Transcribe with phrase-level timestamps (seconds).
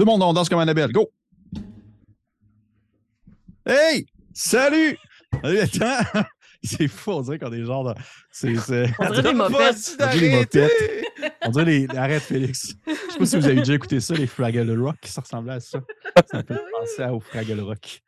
[0.00, 0.90] Tout le monde, on danse comme Annabelle.
[0.92, 1.10] Go!
[3.66, 4.06] Hey!
[4.32, 4.96] Salut!
[5.42, 6.22] Attends!
[6.62, 7.84] C'est fou, on dirait qu'on est genre.
[7.84, 8.00] de-
[8.32, 8.90] C'est, c'est...
[8.98, 9.96] On dirait des mopettes.
[10.00, 10.72] On dirait les mopettes.
[11.44, 11.86] On dirait les.
[11.94, 12.76] Arrête, Félix.
[12.86, 15.60] Je sais pas si vous avez déjà écouté ça, les Fraggle Rock, ça ressemblait à
[15.60, 15.80] ça.
[16.30, 18.00] Ça me fait penser à- au Fraggle Rock.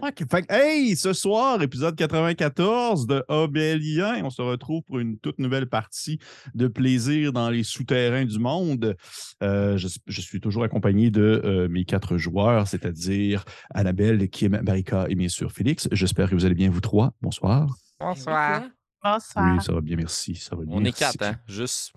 [0.00, 0.22] Rock.
[0.30, 4.24] Fait que, hey, ce soir, épisode 94 de Obélien.
[4.24, 6.18] On se retrouve pour une toute nouvelle partie
[6.54, 8.96] de plaisir dans les souterrains du monde.
[9.42, 15.06] Euh, je, je suis toujours accompagné de euh, mes quatre joueurs, c'est-à-dire Annabelle, Kim, Marika
[15.08, 15.88] et bien sûr Félix.
[15.92, 17.12] J'espère que vous allez bien, vous trois.
[17.22, 17.74] Bonsoir.
[18.00, 18.62] Bonsoir.
[19.04, 20.34] Oui, ça va bien, merci.
[20.34, 21.36] Ça va bien, On est quatre, hein?
[21.46, 21.92] Juste.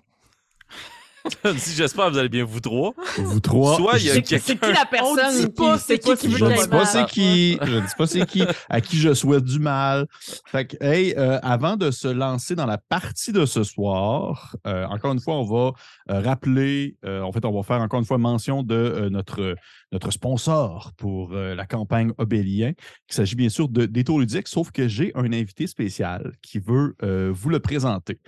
[1.56, 2.92] si j'espère que vous allez bien, vous trois.
[3.18, 3.76] Vous trois.
[3.76, 5.98] Soit il y a je- C'est c'est qui la On personne dit pas c'est c'est
[5.98, 8.06] qui qui qui qui veut Je ne dis pas c'est qui, je ne dis pas
[8.06, 10.06] c'est qui, à qui je souhaite du mal.
[10.46, 14.84] Fait que, hey, euh, avant de se lancer dans la partie de ce soir, euh,
[14.86, 15.72] encore une fois, on va
[16.10, 19.54] euh, rappeler, euh, en fait, on va faire encore une fois mention de euh, notre,
[19.92, 22.72] notre sponsor pour euh, la campagne Obélien.
[23.10, 26.94] Il s'agit bien sûr de Détour Ludique, sauf que j'ai un invité spécial qui veut
[27.02, 28.18] euh, vous le présenter.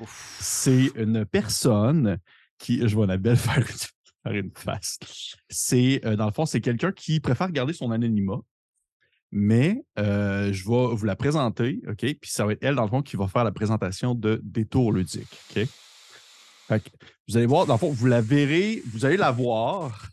[0.40, 2.18] C'est une personne
[2.66, 3.64] je vois faire une,
[4.24, 4.98] faire une face.
[5.48, 8.40] C'est, euh, dans le fond, c'est quelqu'un qui préfère garder son anonymat,
[9.30, 11.98] mais euh, je vais vous la présenter, OK?
[11.98, 14.92] Puis ça va être elle, dans le fond, qui va faire la présentation de Détour
[14.92, 15.66] ludique, OK?
[17.28, 20.08] Vous allez voir, dans le fond, vous la verrez, vous allez la voir,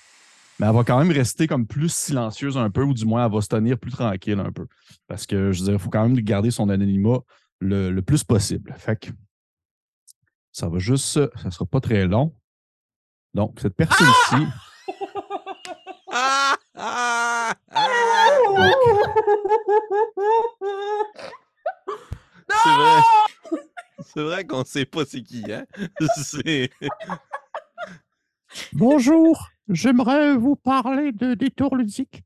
[0.60, 3.32] mais elle va quand même rester comme plus silencieuse un peu, ou du moins, elle
[3.32, 4.68] va se tenir plus tranquille un peu.
[5.08, 7.20] Parce que, je veux dire, il faut quand même garder son anonymat
[7.60, 8.74] le, le plus possible.
[8.78, 9.10] Fait que
[10.52, 12.36] ça va juste, ça sera pas très long.
[13.34, 14.46] Donc, cette personne-ci,
[16.12, 16.56] Ah!
[16.84, 17.54] Ah!
[17.72, 17.92] Ah!
[22.50, 23.02] C'est vrai.
[24.04, 25.66] C'est vrai qu'on sait pas c'est qui, hein?
[28.73, 32.23] Bonjour, j'aimerais vous parler de Détour Ludique.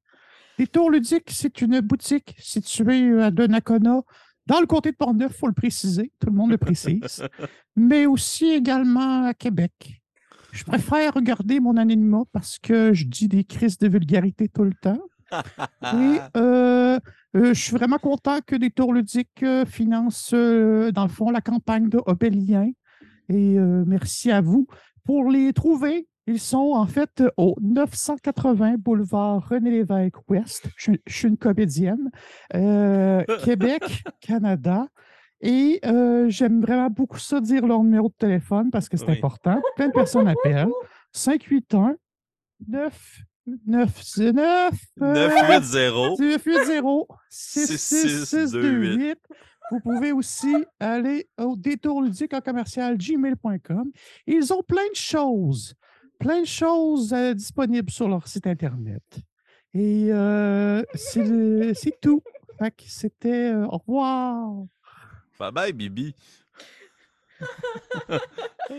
[0.57, 4.01] Détour Ludique, c'est une boutique située à Donnacona,
[4.47, 7.27] dans le comté de Portneuf, il faut le préciser, tout le monde le précise,
[7.75, 10.03] mais aussi également à Québec.
[10.55, 14.73] Je préfère regarder mon anonymat parce que je dis des crises de vulgarité tout le
[14.73, 15.01] temps.
[15.83, 16.97] Et euh,
[17.35, 21.41] euh, je suis vraiment content que Détour Ludique euh, finance, euh, dans le fond, la
[21.41, 22.71] campagne de Obélien.
[23.27, 23.57] Et
[23.87, 24.67] merci à vous.
[25.03, 30.67] Pour les trouver, ils sont en fait au 980 boulevard René Lévesque Ouest.
[30.77, 32.11] Je, suis- je suis une comédienne.
[33.43, 34.87] Québec, Canada.
[35.41, 39.17] Et euh, j'aime vraiment beaucoup ça dire leur numéro de téléphone parce que c'est Oui.
[39.17, 39.61] important.
[39.75, 40.69] Plein de personnes appellent.
[41.11, 41.97] 581
[42.67, 43.19] 9
[43.67, 46.15] 9 9 980.
[46.15, 47.07] 980 6628.
[47.29, 49.17] 66628.
[49.71, 53.91] Vous pouvez aussi aller au détour ludique en commercial gmail.com.
[54.27, 55.73] Ils ont plein de choses,
[56.19, 59.03] plein de choses euh, disponibles sur leur site Internet.
[59.73, 62.21] Et euh, c'est tout.
[62.85, 64.65] C'était euh, au revoir.
[65.39, 66.15] Bye bye, Bibi.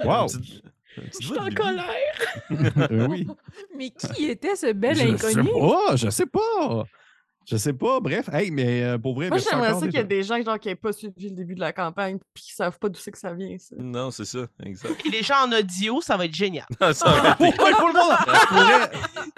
[0.05, 0.27] wow!
[0.29, 1.55] Je suis en Bibi.
[1.55, 1.95] colère.
[2.91, 3.27] Euh, oui.
[3.77, 5.51] Mais qui était ce bel Je sais inconnu?
[5.53, 6.85] pas, je sais pas.
[7.49, 8.01] Je sais pas.
[8.01, 10.59] Bref, hey, mais euh, pour vrai, Moi, j'aimerais ça qu'il y ait des gens genre,
[10.59, 13.13] qui n'aient pas suivi le début de la campagne puis qui savent pas d'où c'est
[13.13, 13.57] que ça vient.
[13.59, 13.77] Ça.
[13.79, 14.95] Non, c'est ça, exact.
[14.99, 16.67] Puis les gens en audio, ça va être génial.
[16.93, 17.55] Ça le monde,
[18.49, 18.91] pour vrai,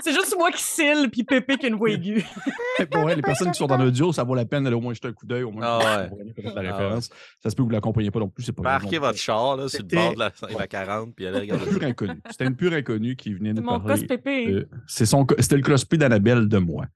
[0.03, 2.25] C'est juste moi qui cille puis Pépé qui a une voix aiguë.
[2.91, 4.95] pour vrai, les personnes qui sont en audio, ça vaut la peine d'aller au moins
[4.95, 6.11] jeter un coup d'œil, au moins Ah ouais.
[6.37, 7.11] vous la Ah référence.
[7.43, 8.97] Ça se peut que vous ne l'accompagnez pas non plus, c'est pas plus.
[8.99, 11.79] votre char là, sur le bord de la, la 40 puis allez C'était un regarder.
[11.79, 12.21] pur inconnu.
[12.31, 14.07] C'était une pure inconnue qui venait C'est nous mon parler.
[14.07, 14.47] Pépé.
[14.47, 16.87] de- c'est son co- C'était le cosplay d'Annabelle de moi.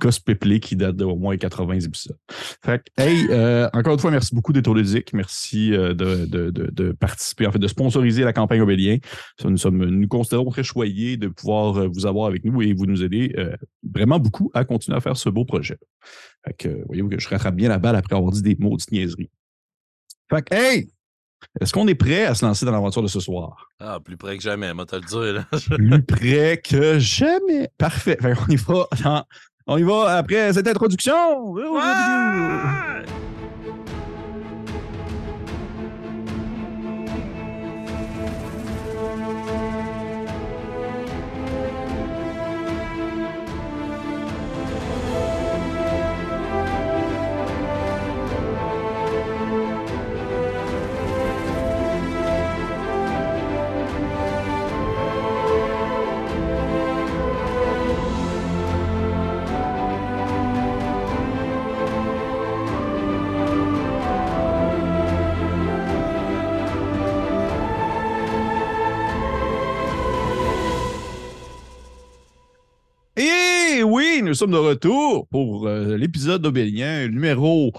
[0.00, 0.24] Cos ouais.
[0.34, 2.16] cosplay qui date d'au moins 80 épisodes.
[2.64, 5.12] Fait que, hey, euh, encore une fois, merci beaucoup d'être ludique.
[5.12, 8.98] Merci euh, de, de, de, de participer, en fait, de sponsoriser la campagne Obélien.
[9.44, 12.86] Nous, sommes, nous considérons très choyés de pouvoir euh, vous avoir avec nous et vous
[12.86, 15.78] nous aider euh, vraiment beaucoup à continuer à faire ce beau projet.
[16.46, 19.30] Fait que, voyez-vous que je rattrape bien la balle après avoir dit des maudites niaiseries.
[20.30, 20.88] Fait que, hey!
[21.60, 23.68] Est-ce qu'on est prêt à se lancer dans l'aventure de ce soir?
[23.78, 25.46] Ah, plus près que jamais, moi te le dire là.
[25.76, 27.68] Plus près que jamais.
[27.78, 28.16] Parfait.
[28.20, 29.24] Fait qu'on y va dans-
[29.68, 31.56] On y va après cette introduction.
[74.36, 77.72] Sommes de retour pour euh, l'épisode d'Obélien numéro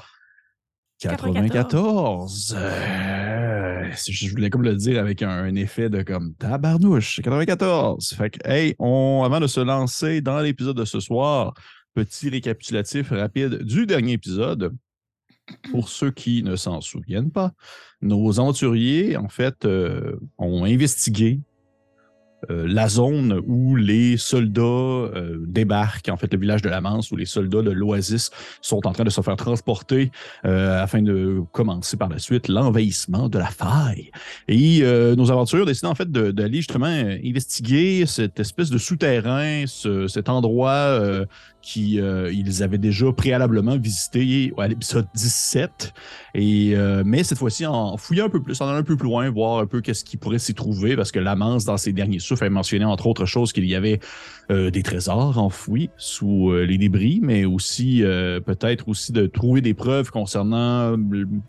[1.00, 2.56] 94.
[2.58, 8.10] Euh, je voulais comme le dire avec un, effet de comme tabarnouche, 94.
[8.18, 11.54] Fait que, hey, avant de se lancer dans l'épisode de ce soir,
[11.94, 14.76] petit récapitulatif rapide du dernier épisode.
[15.72, 17.54] Pour ceux qui ne s'en souviennent pas,
[18.02, 21.40] nos aventuriers, en fait, euh, ont investigué
[22.50, 27.12] euh, la zone où les soldats euh, débarquent, en fait, le village de la Manse,
[27.12, 28.30] où les soldats de l'Oasis
[28.62, 30.12] sont en train de se faire transporter
[30.46, 34.12] euh, afin de commencer par la suite l'envahissement de la faille.
[34.48, 39.64] Et euh, nos aventuriers ont décidé, en fait, d'aller justement investiguer cette espèce de souterrain,
[39.66, 41.26] ce- cet endroit euh,
[41.62, 42.32] qui euh,
[42.62, 45.94] avaient déjà préalablement visité à l'épisode 17.
[46.36, 49.08] Et, euh, mais cette fois-ci, en fouillant un peu plus, en allant un peu plus
[49.08, 52.20] loin, voir un peu qu'est-ce qui pourrait s'y trouver, parce que Lamance, dans ses derniers
[52.20, 54.00] souffles, elle mentionnait entre autres choses qu'il y avait
[54.50, 58.04] euh, des trésors enfouis sous les débris, mais aussi
[58.46, 60.96] peut-être aussi de trouver des preuves concernant,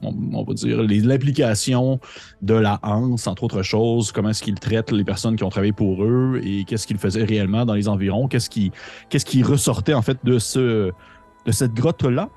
[0.03, 2.01] on, va dire, l'implication
[2.43, 5.73] de la Hanse, entre autres choses, comment est-ce qu'ils traitent les personnes qui ont travaillé
[5.73, 8.73] pour eux et qu'est-ce qu'ils faisaient réellement dans les environs, qu'est-ce qui,
[9.09, 10.91] qu'est-ce qui ressortait en de, ce,
[11.47, 12.31] de cette grotte-là.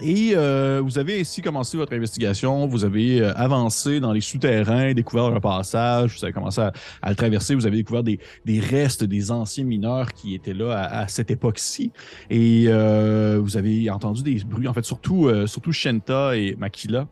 [0.00, 4.92] Et euh, vous avez ainsi commencé votre investigation, vous avez euh, avancé dans les souterrains,
[4.92, 8.18] découvert un passage, vous avez commencé à, à le traverser, vous avez découvert des,
[8.58, 11.92] restes des anciens mineurs qui étaient là à, cette époque-ci.
[12.28, 17.06] Et euh, vous avez entendu des bruits, en fait, surtout, surtout Shenta et Makila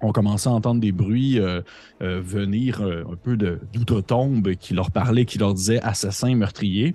[0.00, 1.38] ont commencé à entendre des bruits
[2.00, 6.94] venir un peu d'outre-tombe qui leur parlaient, qui leur disaient assassins, meurtriers.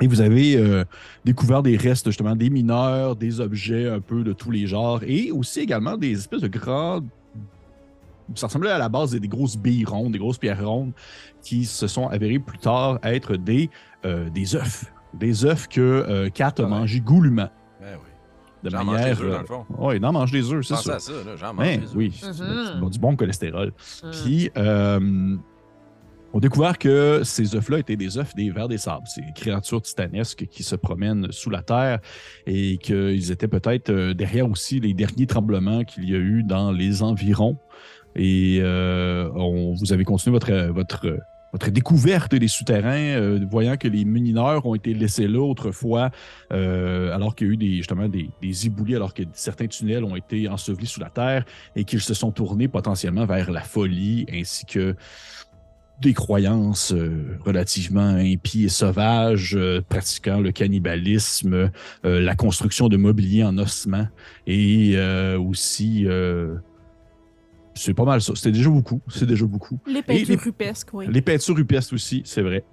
[0.00, 0.84] Et vous avez euh,
[1.24, 5.30] découvert des restes, justement, des mineurs, des objets un peu de tous les genres, et
[5.30, 7.00] aussi également des espèces de grands.
[8.34, 10.92] Ça ressemblait à la base des, des grosses billes rondes, des grosses pierres rondes,
[11.42, 13.70] qui se sont avérées plus tard être des,
[14.04, 14.86] euh, des œufs.
[15.12, 16.68] Des œufs que euh, Kat a Ah ouais.
[16.68, 17.50] mangés goulûment.
[17.80, 18.10] Ben oui.
[18.64, 19.16] De J'en mange manière.
[19.16, 19.66] des œufs, dans le fond.
[19.78, 20.94] Oui, non, mange des œufs, c'est Pense ça.
[20.94, 21.92] à ça, là, j'en mange Ben, des œufs.
[21.94, 22.80] oui, Mhm.
[22.80, 23.72] bon- du bon cholestérol.
[24.02, 24.10] Mm.
[24.10, 25.36] Puis, euh,
[26.34, 29.80] on a découvert que ces œufs-là étaient des œufs des vers des sables, ces créatures
[29.80, 32.00] titanesques qui se promènent sous la terre
[32.44, 36.72] et qu'ils étaient peut-être euh, derrière aussi les derniers tremblements qu'il y a eu dans
[36.72, 37.56] les environs.
[38.16, 40.36] Et euh, vous avez continué
[40.72, 46.10] votre, découverte des souterrains, euh, voyant que les mineurs ont été laissés là autrefois,
[46.50, 50.16] alors qu'il y a eu des, justement des, des éboulis, alors que certains tunnels ont
[50.16, 51.44] été ensevelis sous la terre
[51.76, 54.96] et qu'ils se sont tournés potentiellement vers la folie ainsi que
[56.00, 61.70] des croyances euh, relativement impies et sauvages, euh, pratiquant le cannibalisme,
[62.04, 64.08] euh, la construction de mobilier en ossement
[64.46, 64.96] et
[65.38, 66.06] aussi...
[67.74, 68.32] c'est pas mal ça.
[68.34, 69.00] C'était déjà beaucoup.
[69.08, 69.78] C'est déjà beaucoup.
[69.86, 71.06] Les peintures les- rupesques, oui.
[71.08, 72.64] Les peintures rupestres aussi, c'est vrai.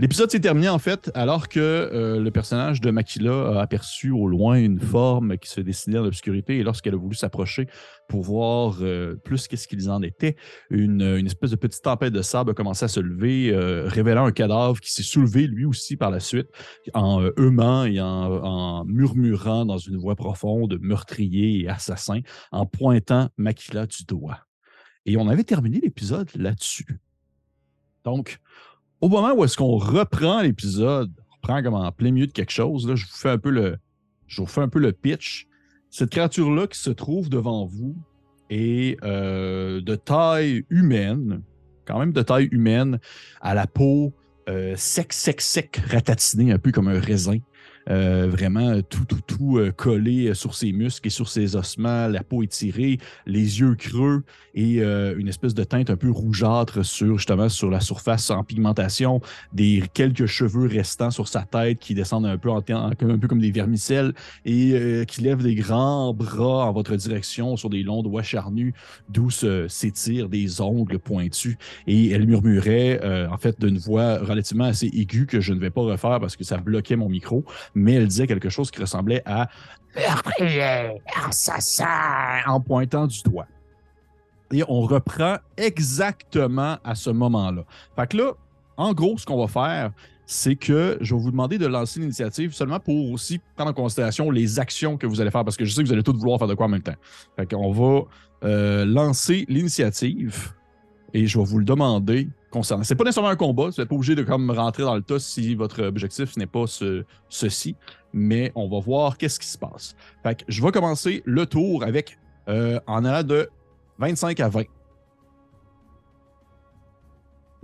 [0.00, 4.26] L'épisode s'est terminé en fait alors que euh, le personnage de Makila a aperçu au
[4.26, 7.68] loin une forme qui se dessinait dans l'obscurité et lorsqu'elle a voulu s'approcher
[8.08, 10.34] pour voir euh, plus qu'est-ce qu'ils en étaient,
[10.70, 14.26] une, une espèce de petite tempête de sable a commencé à se lever, euh, révélant
[14.26, 16.48] un cadavre qui s'est soulevé lui aussi par la suite
[16.92, 22.18] en humant et en, en murmurant dans une voix profonde, meurtrier et assassin,
[22.50, 24.40] en pointant Makila du doigt.
[25.06, 26.98] Et on avait terminé l'épisode là-dessus.
[28.04, 28.40] Donc,
[29.00, 32.52] au moment où est-ce qu'on reprend l'épisode, on reprend comme en plein milieu de quelque
[32.52, 33.76] chose, là, je vous fais un peu le,
[34.26, 35.46] je vous fais un peu le pitch.
[35.90, 37.96] Cette créature-là qui se trouve devant vous
[38.50, 41.42] est euh, de taille humaine,
[41.84, 42.98] quand même de taille humaine,
[43.40, 44.12] à la peau
[44.48, 47.38] euh, sec, sec, sec, ratatinée, un peu comme un raisin.
[47.90, 52.08] Euh, vraiment euh, tout, tout, tout euh, collé sur ses muscles et sur ses ossements,
[52.08, 54.22] la peau étirée, les yeux creux
[54.54, 59.20] et une espèce de teinte un peu rougeâtre sur justement sur la surface en pigmentation,
[59.52, 63.26] des quelques cheveux restants sur sa tête qui descendent un peu en, en- un peu
[63.26, 64.12] comme des vermicelles
[64.44, 68.74] et qui lèvent des grands bras en votre direction sur des longs doigts charnus
[69.08, 71.56] d'où s'étirent des ongles pointus.
[71.88, 75.82] Et elle murmurait en fait d'une voix relativement assez aiguë que je ne vais pas
[75.82, 79.48] refaire parce que ça bloquait mon micro mais elle disait quelque chose qui ressemblait à
[79.96, 83.46] meurtrier, assassin, en pointant du doigt.
[84.52, 87.64] Et on reprend exactement à ce moment-là.
[87.96, 88.32] Fait que là,
[88.76, 89.92] en gros, ce qu'on va faire,
[90.26, 94.30] c'est que je vais vous demander de lancer l'initiative seulement pour aussi prendre en considération
[94.30, 96.38] les actions que vous allez faire, parce que je sais que vous allez tous vouloir
[96.38, 96.94] faire de quoi en même temps.
[97.36, 98.02] Fait qu'on va
[98.44, 100.52] euh, lancer l'initiative
[101.12, 102.84] et je vais vous le demander concernant.
[102.84, 105.18] C'est pas nécessairement un combat, vous n'êtes pas obligé de comme rentrer dans le tas
[105.18, 107.76] si votre objectif n'est pas ce- ceci,
[108.12, 109.94] mais on va voir qu'est-ce qui se passe.
[110.22, 112.16] Fait que je vais commencer le tour avec
[112.48, 113.50] euh, en allant de
[113.98, 114.62] 25 à 20.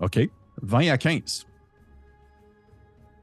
[0.02, 0.28] OK.
[0.62, 1.46] 20 à 15.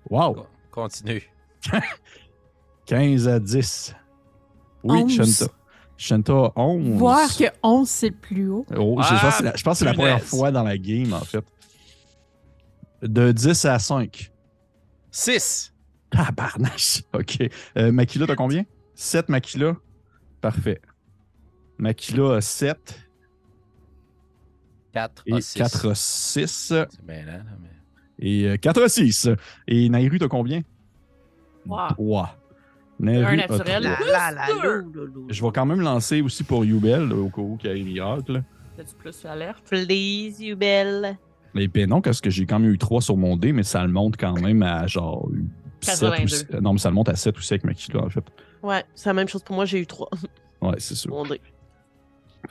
[0.09, 0.45] Wow.
[0.71, 1.29] Continue.
[2.86, 3.95] 15 à 10.
[4.83, 5.12] Oui, 11.
[5.12, 5.53] Shanta.
[5.97, 6.97] Shanta, 11.
[6.97, 8.65] Voir que 11, c'est le plus haut.
[8.77, 10.77] Oh, je, pense que c'est la, je pense que c'est la première fois dans la
[10.77, 11.43] game, en fait.
[13.01, 14.32] De 10 à 5.
[15.12, 15.74] 6.
[16.10, 17.04] Tabarnache.
[17.13, 17.50] OK.
[17.77, 18.63] Euh, Makila, t'as combien?
[18.96, 19.75] 7 Makila.
[20.42, 20.82] Parfait.
[21.77, 23.08] Makila a 7
[24.94, 25.24] 4.
[25.27, 26.48] et 4 a 6.
[26.48, 27.70] C'est bien là, là, mais...
[28.20, 29.30] Et euh, 4 à 6.
[29.68, 30.62] Et Nairu, t'as combien?
[31.68, 31.89] Wow.
[31.89, 32.38] 3.
[33.00, 33.84] Un Nairu a naturel.
[33.84, 34.08] trois.
[34.08, 35.27] La, la, la, lou.
[35.30, 37.84] Je vais quand même lancer aussi pour Yubel, au cas où il y a un
[37.84, 38.44] miracle.
[38.75, 39.63] T'as-tu plus l'alerte?
[39.70, 40.56] Please, you
[41.65, 43.91] ben non, parce que j'ai quand même eu 3 sur mon dé, mais ça le
[43.91, 45.27] monte quand même à genre
[45.81, 46.27] 7 ou 82.
[46.27, 48.23] six- Non, mais ça le monte à 7 ou 6 avec Makila, en fait.
[48.61, 50.09] Ouais, c'est la même chose pour moi, j'ai eu 3.
[50.61, 51.09] Ouais, c'est sûr.
[51.11, 51.23] Mon.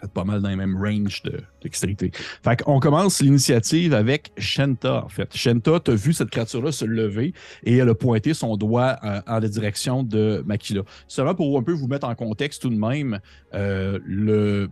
[0.00, 2.10] Fait pas mal dans les mêmes ranges de dextérité.
[2.42, 5.34] Fait qu'on commence l'initiative avec Shenta, en fait.
[5.34, 7.32] Shenta, t'as vu cette créature-là se lever
[7.64, 10.82] et elle a pointé son doigt euh, en la direction de Makila.
[11.08, 13.20] Seulement pour un peu vous mettre en contexte tout de même,
[13.54, 14.68] euh, le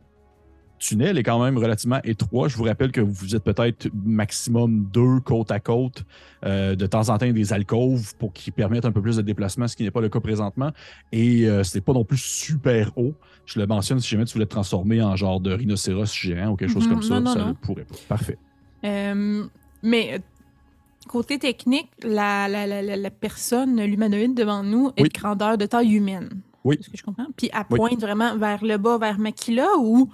[0.78, 2.48] tunnel est quand même relativement étroit.
[2.48, 6.04] Je vous rappelle que vous êtes peut-être maximum deux côte à côte.
[6.44, 9.66] Euh, de temps en temps, des alcôves pour qui permettent un peu plus de déplacement,
[9.68, 10.70] ce qui n'est pas le cas présentement.
[11.12, 13.14] Et euh, ce n'est pas non plus super haut.
[13.46, 16.56] Je le mentionne si jamais tu voulais te transformer en genre de rhinocéros géant ou
[16.56, 17.94] quelque chose Mhm, comme ça, non, ça ne pourrait pas.
[18.08, 18.38] Parfait.
[18.84, 19.44] Euh,
[19.82, 20.18] mais euh,
[21.08, 25.08] côté technique, la, la, la, la- la personne, l'humanoïde devant nous, est Oui.
[25.08, 26.28] de grandeur de taille humaine.
[26.64, 26.76] Oui.
[26.80, 27.26] Est-ce que je comprends?
[27.36, 27.78] Puis elle Oui.
[27.78, 30.10] pointe vraiment vers le bas, vers Makila ou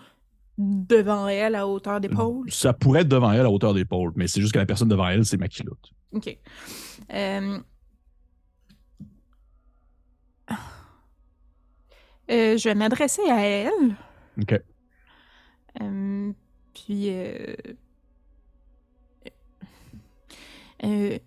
[0.61, 2.52] devant elle à hauteur d'épaule?
[2.52, 5.09] Ça pourrait être devant elle à hauteur d'épaule, mais c'est juste que la personne devant
[5.09, 5.73] elle, c'est Makila.
[6.12, 6.38] OK.
[7.12, 7.59] Euh,
[12.31, 13.97] euh, je vais m'adresser à elle.
[14.40, 14.61] OK.
[15.81, 16.33] Euh,
[16.75, 17.11] puis,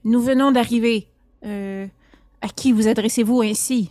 [0.03, 1.07] nous venons d'arriver.
[1.41, 3.89] À qui vous adressez-vous ainsi?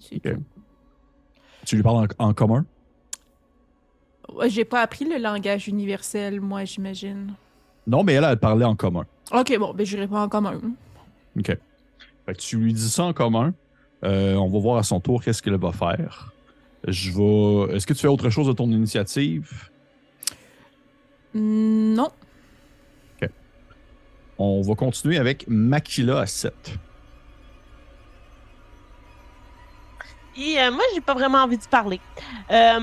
[0.00, 2.66] Tu lui parles en, en commun?
[4.46, 7.34] J'ai pas appris le langage universel, moi, j'imagine.
[7.86, 9.04] Non, mais elle, elle parlait en commun.
[9.32, 10.60] Ok, bon, ben je réponds en commun.
[11.38, 11.46] OK.
[11.46, 13.54] Fait que tu lui dis ça en commun.
[14.04, 16.32] Euh, on va voir à son tour qu'est-ce qu'elle va faire.
[16.86, 17.76] Je vais.
[17.76, 19.70] Est-ce que tu fais autre chose de ton initiative?
[21.34, 22.10] Non.
[24.44, 26.52] On va continuer avec Makila à 7.
[30.36, 32.00] Et euh, moi, j'ai pas vraiment envie de parler.
[32.50, 32.80] Euh,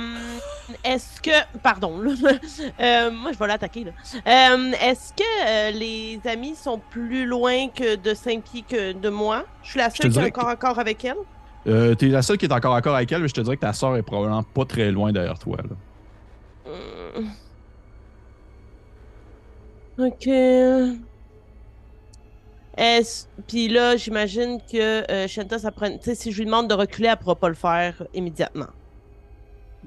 [0.83, 1.31] est-ce que.
[1.63, 2.11] Pardon, là.
[2.79, 3.91] Euh, moi, je vais l'attaquer, là.
[4.81, 9.45] Est-ce que les amis sont plus loin que de 5 pieds que de moi?
[9.63, 11.17] Je suis la seule qui est encore encore avec elle?
[11.67, 13.57] Euh, T'es la seule qui est encore à corps avec elle, mais je te dirais
[13.57, 15.57] que ta soeur est probablement pas très loin derrière toi.
[15.57, 15.75] Là.
[19.97, 20.29] Ok.
[22.79, 23.25] Est-ce...
[23.45, 25.89] Puis là, j'imagine que euh, Shanta, ça prend...
[25.89, 28.67] Tu sais, si je lui demande de reculer, elle pourra pas le faire immédiatement.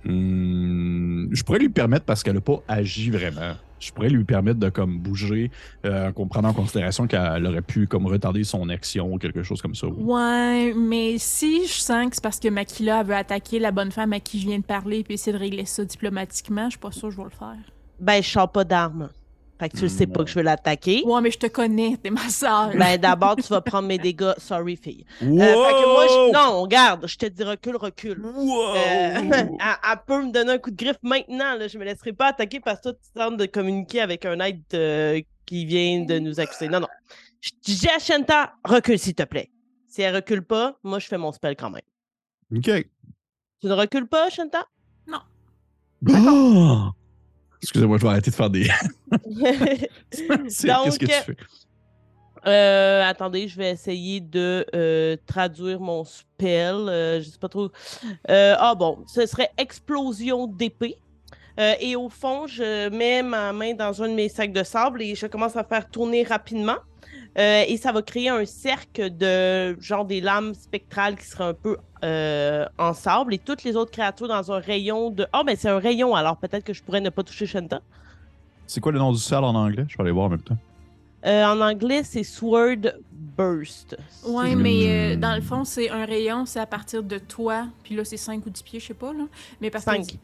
[0.04, 3.54] Hmm, je pourrais lui permettre parce qu'elle n'a pas agi vraiment.
[3.80, 5.50] Je pourrais lui permettre de comme bouger
[5.86, 9.60] euh, en prenant en considération qu'elle aurait pu comme retarder son action ou quelque chose
[9.62, 9.88] comme ça.
[9.88, 14.12] Ouais, mais si je sens que c'est parce que Makila veut attaquer la bonne femme
[14.12, 16.92] à qui je viens de parler puis essayer de régler ça diplomatiquement, je suis pas
[16.92, 17.72] sûre que je vais le faire.
[17.98, 19.08] Ben, je sors pas d'armes.
[19.62, 21.04] Fait que tu le sais pas que je vais l'attaquer.
[21.06, 22.72] Ouais, mais je te connais, t'es ma sœur.
[22.76, 24.32] Ben, d'abord, tu vas prendre mes dégâts.
[24.38, 25.04] Sorry, fille.
[25.22, 26.32] Euh, fait que moi, je...
[26.32, 28.26] non, regarde, je te dis recule, recule.
[28.26, 28.74] Wow!
[28.74, 28.74] Euh,
[29.22, 31.54] elle, elle peut me donner un coup de griffe maintenant.
[31.54, 31.68] Là.
[31.68, 34.64] Je me laisserai pas attaquer parce que toi, tu tentes de communiquer avec un aide
[34.74, 36.66] euh, qui vient de nous accuser.
[36.66, 36.88] Non, non.
[37.40, 39.48] Je dis à Shanta, recule, s'il te plaît.
[39.86, 41.82] Si elle recule pas, moi, je fais mon spell quand même.
[42.52, 42.64] OK.
[43.60, 44.66] Tu ne recules pas, Shanta?
[46.08, 46.90] Ah!
[47.62, 48.64] Excusez-moi, je vais arrêter de faire des.
[50.10, 51.36] Qu'est-ce que tu fais?
[52.44, 56.74] Euh, attendez, je vais essayer de euh, traduire mon spell.
[56.88, 57.70] euh, je sais pas trop.
[58.30, 60.98] Euh, ah bon, ce serait explosion d'épée.
[61.80, 65.14] Et au fond, je mets ma main dans un de mes sacs de sable et
[65.14, 66.78] je commence à faire tourner rapidement.
[67.36, 71.76] Et ça va créer un cercle de genre des lames spectrales qui seraient un peu
[72.04, 75.26] euh, en sable et toutes les autres créatures dans un rayon de.
[75.32, 77.80] Ah, ben c'est un rayon alors peut-être que je pourrais ne pas toucher Shanta.
[78.66, 79.84] C'est quoi le nom du sale en anglais?
[79.88, 80.56] Je vais aller voir en même temps.
[81.24, 83.96] Euh, en anglais, c'est Sword Burst.
[84.26, 87.66] Ouais, mais euh, dans le fond, c'est un rayon, c'est à partir de toi.
[87.84, 89.24] Puis là, c'est 5 ou 10 pieds, je sais pas, là.
[89.60, 89.90] Mais parce que.
[89.90, 90.18] Cinq.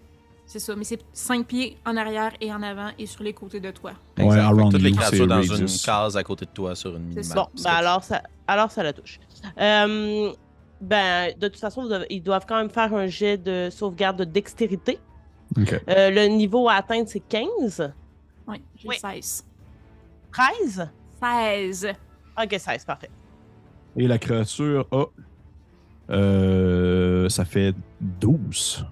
[0.47, 3.61] C'est ça, mais c'est 5 pieds en arrière et en avant et sur les côtés
[3.61, 3.93] de toi.
[4.17, 7.03] Ouais, around toutes les you, créatures dans une case à côté de toi sur une
[7.03, 7.37] minimap.
[7.37, 9.21] Bon, ben alors ça, alors ça la touche.
[9.61, 10.33] Euh,
[10.81, 14.99] ben, de toute façon, ils doivent quand même faire un jet de sauvegarde de dextérité.
[15.59, 17.93] Euh, le niveau à atteindre, c'est 15.
[18.47, 18.97] Ouais, j'ai Oui.
[18.99, 19.45] 16.
[20.33, 20.89] 13?
[21.23, 21.93] 16.
[22.43, 23.11] Ok, 16, parfait.
[23.97, 25.05] Et la créature a.
[26.11, 28.87] euh, ça fait 12.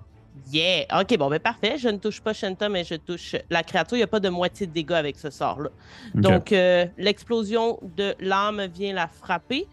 [0.53, 0.87] Yeah!
[1.01, 1.77] Ok, bon, ben parfait.
[1.77, 3.97] Je ne touche pas Shenta, mais je touche la créature.
[3.97, 5.71] Il n'y a pas de moitié de dégâts avec ce sort-là.
[6.15, 9.67] Donc, euh, l'explosion de l'âme vient la frapper.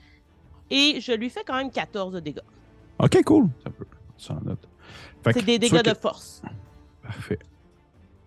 [0.75, 2.39] Et je lui fais quand même 14 de dégâts.
[2.99, 3.47] Ok, cool.
[3.63, 3.85] Ça peut.
[4.17, 4.67] Ça en note.
[5.23, 6.41] Fait C'est que des dégâts que- de force.
[7.03, 7.39] Parfait.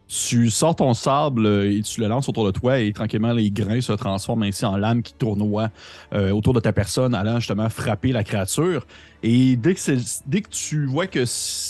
[0.09, 3.51] Tu sors ton sable euh, et tu le lances autour de toi et tranquillement les
[3.51, 5.71] grains se transforment ainsi en lames qui tournoient
[6.13, 8.87] euh, autour de ta personne allant justement frapper la créature.
[9.25, 11.25] Et dès que, c'est- dès que tu vois que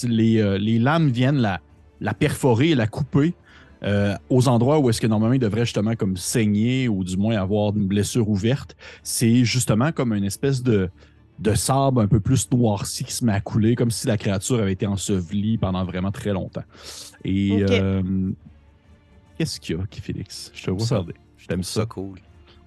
[0.06, 1.60] les, euh, les lames viennent la,
[2.02, 3.32] la perforer et la couper
[3.82, 7.36] euh, aux endroits où est-ce que normalement il devrait justement comme saigner ou du moins
[7.36, 10.90] avoir une blessure ouverte, c'est justement comme une espèce de,
[11.38, 14.58] de sable un peu plus noirci qui se met à couler, comme si la créature
[14.60, 16.64] avait été ensevelie pendant vraiment très longtemps.
[17.24, 18.02] Et euh,
[19.38, 20.50] qu'est-ce qu'il y a, qui Félix?
[20.54, 21.14] Je te vois regarder.
[21.36, 21.80] Je t'aime ça.
[21.80, 22.18] Ça cool.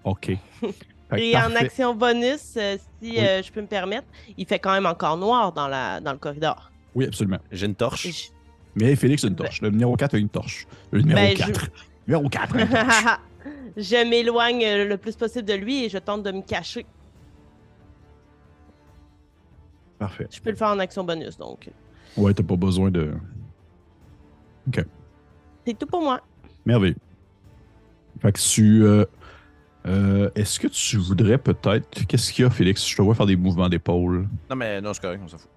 [0.03, 0.31] OK.
[1.17, 3.19] Et en action bonus, euh, si Oui.
[3.19, 4.05] euh, je peux me permettre,
[4.37, 6.71] il fait quand même encore noir dans, la, dans le corridor.
[6.93, 7.39] Oui, absolument.
[7.51, 8.29] J'ai une torche.
[8.75, 9.61] Mais Félix a une Ben- torche.
[9.61, 10.67] Le numéro 4 a une torche.
[10.91, 11.69] Le numéro Ben, je- 4.
[12.07, 13.05] Numéro 4 a une torche.
[13.77, 16.85] je m'éloigne euh, le plus possible de lui et je tente de me cacher.
[19.97, 20.27] Parfait.
[20.31, 21.69] Je peux le faire en action bonus, donc.
[22.15, 23.13] Ouais, t'as pas besoin de.
[25.65, 26.21] C'est tout pour moi.
[26.65, 26.95] Merveilleux.
[28.21, 28.83] Fait que tu.
[28.83, 29.05] euh,
[29.87, 32.05] euh, Est-ce que tu voudrais peut-être.
[32.07, 32.87] Qu'est-ce qu'il y a, Félix?
[32.87, 34.27] Je te vois faire des mouvements d'épaule.
[34.49, 35.49] Non, mais non, c'est correct, on s'en fout.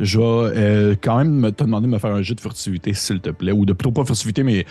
[0.00, 2.94] Je vais euh, quand même me- te demander de me faire un jeu de furtivité,
[2.94, 3.52] s'il te plaît.
[3.52, 4.64] Ou de plutôt pas furtivité, mais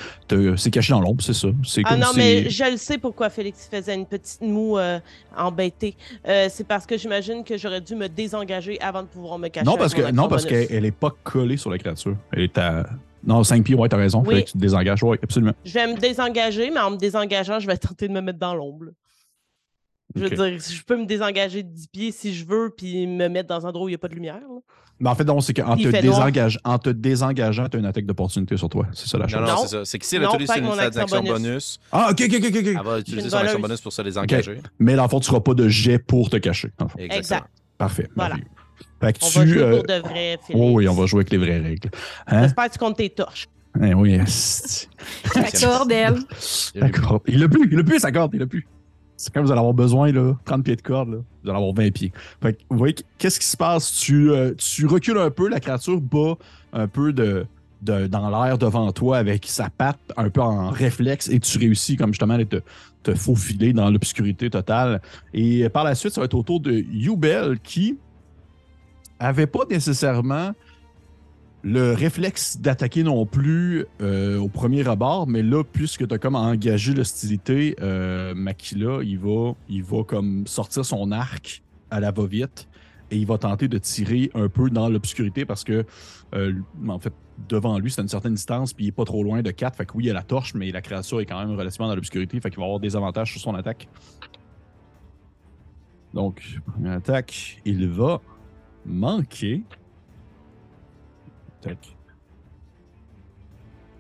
[0.58, 1.50] c'est caché dans l'ombre, c'est ça.
[1.86, 5.00] Ah non, si- mais je le sais pourquoi Félix faisait une petite moue euh,
[5.38, 5.96] embêtée.
[6.28, 9.66] Euh, c'est parce que j'imagine que j'aurais dû me désengager avant de pouvoir me cacher.
[9.66, 12.18] Non, parce que non, parce qu'elle elle est pas collée sur la créature.
[12.34, 12.88] Elle est à.
[13.24, 14.20] Non, 5 pieds, ouais, t'as raison.
[14.22, 14.28] Oui.
[14.28, 15.04] Fallait que tu te désengages.
[15.04, 15.52] Ouais, absolument.
[15.66, 18.56] Je vais me désengager, mais en me désengageant, je vais tenter de me mettre dans
[18.56, 18.86] l'ombre.
[20.16, 23.28] Je veux dire, je peux me désengager de 10 pieds si je veux, puis me
[23.28, 24.40] mettre dans un endroit où il n'y a pas de lumière.
[24.40, 24.60] là.
[25.00, 28.06] Mais en fait, non, c'est qu'en te, fait désengage, en te désengageant, t'as une attaque
[28.06, 28.86] d'opportunité sur toi.
[28.94, 29.40] C'est ça la chose.
[29.40, 29.62] Non, non, Non.
[29.62, 29.86] c'est ça.
[29.86, 31.32] C'est que si elle avec une action action bonus.
[31.32, 32.66] bonus, Ah, ok, ok, ok, ok.
[32.66, 34.62] elle va utiliser une son action bonus pour se désengager.
[34.78, 36.70] Mais dans le fond, tu feras pas de jet pour te cacher.
[36.98, 37.48] Exact.
[37.78, 38.10] Parfait.
[38.16, 38.36] Voilà.
[39.02, 39.38] Fait que On tu.
[39.40, 40.50] va jouer euh, pour de vrai, Félix.
[40.54, 41.90] Oh oui, on va jouer avec les vraies règles.
[42.28, 42.42] Hein?
[42.44, 43.48] J'espère que tu comptes tes torches.
[43.82, 44.90] Eh oui, esti.
[45.36, 46.20] D'accord, elle.
[46.76, 47.22] D'accord.
[47.28, 48.68] Il l'a plus, il l'a plus, sa corde, il l'a plus.
[49.22, 51.74] C'est quand vous allez avoir besoin, là, 30 pieds de corde, là, vous allez avoir
[51.74, 52.14] 20 pieds.
[52.42, 53.92] Fait que, vous voyez, qu'est-ce qui se passe?
[54.00, 56.36] Tu, euh, tu recules un peu, la créature bat
[56.72, 57.46] un peu de,
[57.82, 61.98] de- dans l'air devant toi avec sa patte un peu en réflexe et tu réussis,
[61.98, 62.62] comme justement, à te,
[63.04, 65.02] te faufiler dans l'obscurité totale.
[65.34, 67.98] Et par la suite, ça va être au tour de Yubel qui
[69.20, 70.52] avait pas nécessairement
[71.62, 76.36] le réflexe d'attaquer non plus euh, au premier abord, mais là, puisque tu as comme
[76.36, 82.70] engagé l'hostilité, euh, Makila, il va, comme sortir son arc à la va-vite
[83.12, 85.86] et il va tenter de tirer un peu dans l'obscurité parce que,
[86.36, 86.54] euh,
[86.88, 87.14] en fait,
[87.50, 89.76] devant lui, c'est à une certaine distance, puis il est pas trop loin de 4.
[89.76, 91.96] Fait que oui, il a la torche, mais la créature est quand même relativement dans
[91.96, 93.90] l'obscurité, fait qu'il va avoir des avantages sur son attaque.
[96.14, 98.22] Donc, première attaque, il va
[98.86, 99.64] manquer.
[101.62, 101.78] Tac.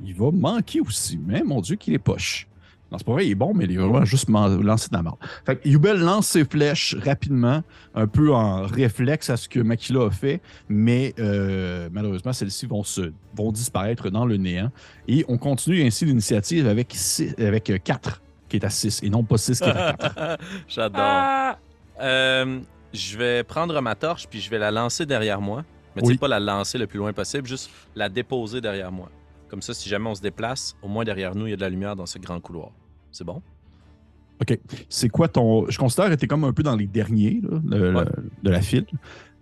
[0.01, 2.47] Il va manquer aussi, mais mon Dieu, qu'il est poche.
[2.91, 5.03] Non, c'est pas vrai, il est bon, mais il est vraiment juste lancé de la
[5.03, 5.17] merde.
[5.45, 7.61] Fait que Yubel lance ses flèches rapidement,
[7.93, 12.83] un peu en réflexe à ce que Makila a fait, mais euh, malheureusement, celles-ci vont,
[12.83, 14.71] se, vont disparaître dans le néant.
[15.07, 19.23] Et on continue ainsi l'initiative avec, six- avec 4 qui est à 6 et non
[19.23, 20.37] pas 6 qui est à 4.
[20.67, 21.01] J'adore.
[21.03, 21.59] Ah!
[22.01, 22.59] Euh,
[22.91, 25.63] je vais prendre ma torche puis je vais la lancer derrière moi.
[25.99, 26.13] Mais tu Oui.
[26.15, 29.09] sais, pas la lancer le plus loin possible, juste la déposer derrière moi.
[29.49, 31.61] Comme ça, si jamais on se déplace, au moins derrière nous, il y a de
[31.61, 32.71] la lumière dans ce grand couloir.
[33.11, 33.41] C'est bon?
[34.87, 35.69] C'est quoi ton.
[35.69, 38.05] Je considère que tu es comme un peu dans les derniers là, de, Ouais.
[38.43, 38.85] de la file.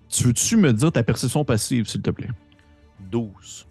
[0.10, 2.30] Tu veux-tu me dire ta perception passive, s'il te plaît?
[3.12, 3.68] 12.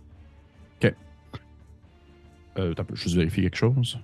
[2.58, 3.98] Euh, attends un peu, je vais juste vérifier quelque chose.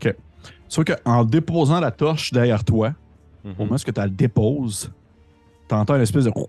[0.00, 0.14] OK.
[0.68, 2.94] Sauf qu'en déposant la torche derrière toi,
[3.44, 3.52] Mhm.
[3.58, 4.92] au moment où tu la déposes,
[5.70, 6.32] tu entends une espèce de.
[6.32, 6.48] Puis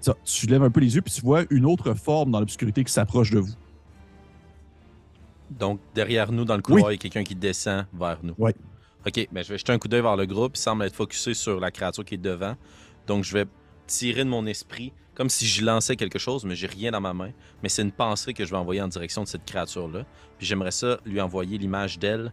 [0.00, 2.82] ça, tu lèves un peu les yeux, puis tu vois une autre forme dans l'obscurité
[2.82, 3.52] qui s'approche de vous.
[5.50, 8.34] Donc, derrière nous, dans le couloir, il y a quelqu'un qui descend vers nous.
[8.38, 8.54] Ouais.
[9.06, 10.56] OK, ben, je vais jeter un coup d'œil vers le groupe.
[10.56, 12.54] Il semble être focusé sur la créature qui est devant.
[13.06, 13.44] Donc, je vais
[13.86, 17.12] tirer de mon esprit comme si je lançais quelque chose, mais j'ai rien dans ma
[17.12, 17.32] main.
[17.62, 20.06] Mais c'est une pensée que je vais envoyer en direction de cette créature-là.
[20.38, 22.32] Puis j'aimerais ça lui envoyer l'image d'elle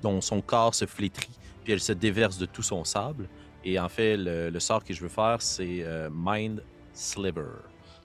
[0.00, 3.28] dont son corps se flétrit, puis elle se déverse de tout son sable.
[3.64, 7.62] Et en fait, le, le sort que je veux faire, c'est euh, Mind Sliver.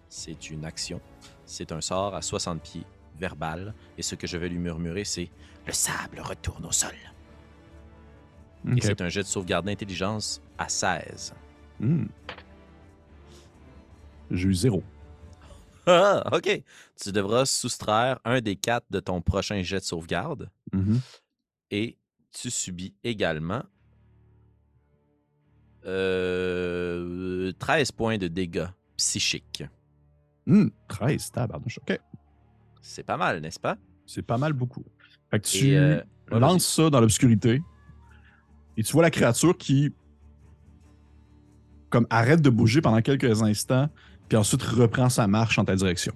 [0.07, 1.01] C'est une action.
[1.45, 2.85] C'est un sort à 60 pieds,
[3.17, 3.73] verbal.
[3.97, 5.29] Et ce que je vais lui murmurer, c'est
[5.67, 6.95] Le sable retourne au sol.
[8.75, 11.33] Et c'est un jet de sauvegarde d'intelligence à 16.
[11.79, 12.05] Hmm.
[14.31, 14.83] J'ai eu zéro.
[15.91, 16.61] Ah, ok.
[17.01, 20.51] Tu devras soustraire un des quatre de ton prochain jet de sauvegarde.
[20.71, 21.01] Mhm.
[21.71, 21.97] Et
[22.31, 23.63] tu subis également
[25.85, 29.63] euh, 13 points de dégâts psychiques.
[30.45, 31.79] Hmm, 13, tabarnouche.
[31.79, 31.99] OK.
[32.81, 33.77] C'est pas mal, n'est-ce pas?
[34.05, 34.83] C'est pas mal beaucoup.
[35.29, 37.61] Fait que tu euh, lances ça dans l'obscurité
[38.77, 39.93] et tu vois la créature qui
[41.89, 43.89] comme arrête de bouger pendant quelques instants
[44.27, 46.13] puis ensuite reprend sa marche en ta direction.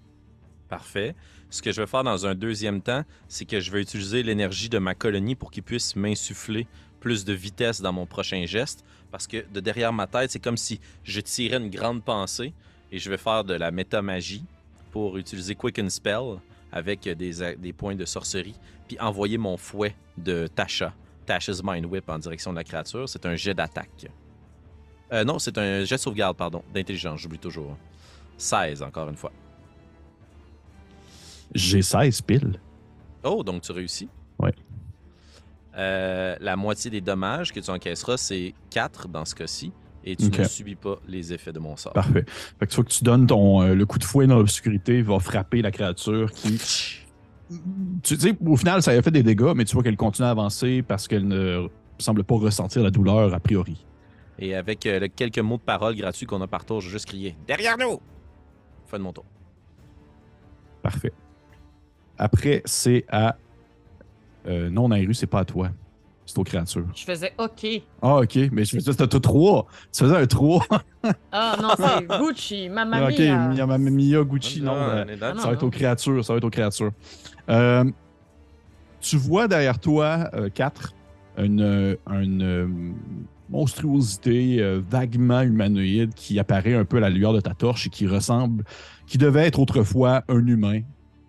[0.70, 1.16] Parfait.
[1.50, 4.70] Ce que je vais faire dans un deuxième temps, c'est que je vais utiliser l'énergie
[4.70, 6.68] de ma colonie pour qu'il puisse m'insuffler
[7.00, 8.86] plus de vitesse dans mon prochain geste.
[9.14, 12.52] Parce que de derrière ma tête, c'est comme si je tirais une grande pensée
[12.92, 14.44] et je vais faire de la métamagie
[14.90, 16.40] pour utiliser Quicken Spell
[16.72, 18.56] avec des, points de sorcerie,
[18.88, 20.96] puis envoyer mon fouet de Tasha,
[21.28, 23.08] Tasha's Mind Whip en direction de la créature.
[23.08, 24.08] C'est un jet d'attaque.
[25.12, 27.78] Euh, non, c'est un jet de sauvegarde, pardon, d'intelligence, j'oublie toujours.
[28.40, 29.32] 16, encore une fois.
[31.54, 32.60] J'ai 16 piles.
[33.24, 34.10] Oh, donc tu réussis.
[35.78, 39.72] Euh, la moitié des dommages que tu encaisseras, c'est 4 dans ce cas-ci.
[40.06, 41.94] Et tu ne subis pas les effets de mon sort.
[41.94, 42.26] Parfait.
[42.60, 45.02] Fait que tu vois que tu donnes ton, euh, le coup de fouet dans l'obscurité,
[45.02, 46.60] va frapper la créature qui.
[48.02, 50.32] Tu sais, au final, ça a fait des dégâts, mais tu vois qu'elle continue à
[50.32, 51.68] avancer parce qu'elle ne
[52.00, 53.86] semble pas ressentir la douleur a priori.
[54.40, 57.06] Et avec euh, quelques mots de parole gratuits qu'on a par tour, je vais juste
[57.06, 58.00] crier Derrière nous
[58.88, 59.26] Fin de mon tour.
[60.82, 61.14] Parfait.
[62.18, 63.38] Après, c'est à.
[64.48, 65.70] Euh, non, Nairu, c'est pas à toi.
[66.26, 66.86] C'est aux créatures.
[66.96, 67.66] Je faisais OK.
[68.02, 69.68] Ah, ok, mais je faisais c'était 3.
[69.92, 70.66] Tu faisais un 3.
[71.34, 73.48] Ah non, c'est Gucci, Mamma ok, Mia.
[73.50, 74.72] Mia, Mia, Mia, Gucci, non.
[74.74, 76.44] Ah, euh, on est dans- Ah, ça va non, être aux créatures, ça va être
[76.46, 76.92] aux créatures.
[77.50, 77.84] Euh,
[79.02, 80.94] tu vois derrière toi, 4,
[81.38, 82.68] une, euh, une, euh,
[83.50, 87.90] monstruosité euh, vaguement humanoïde qui apparaît un peu à la lueur de ta torche et
[87.90, 88.64] qui ressemble,
[89.08, 90.82] qui devait être autrefois un humain,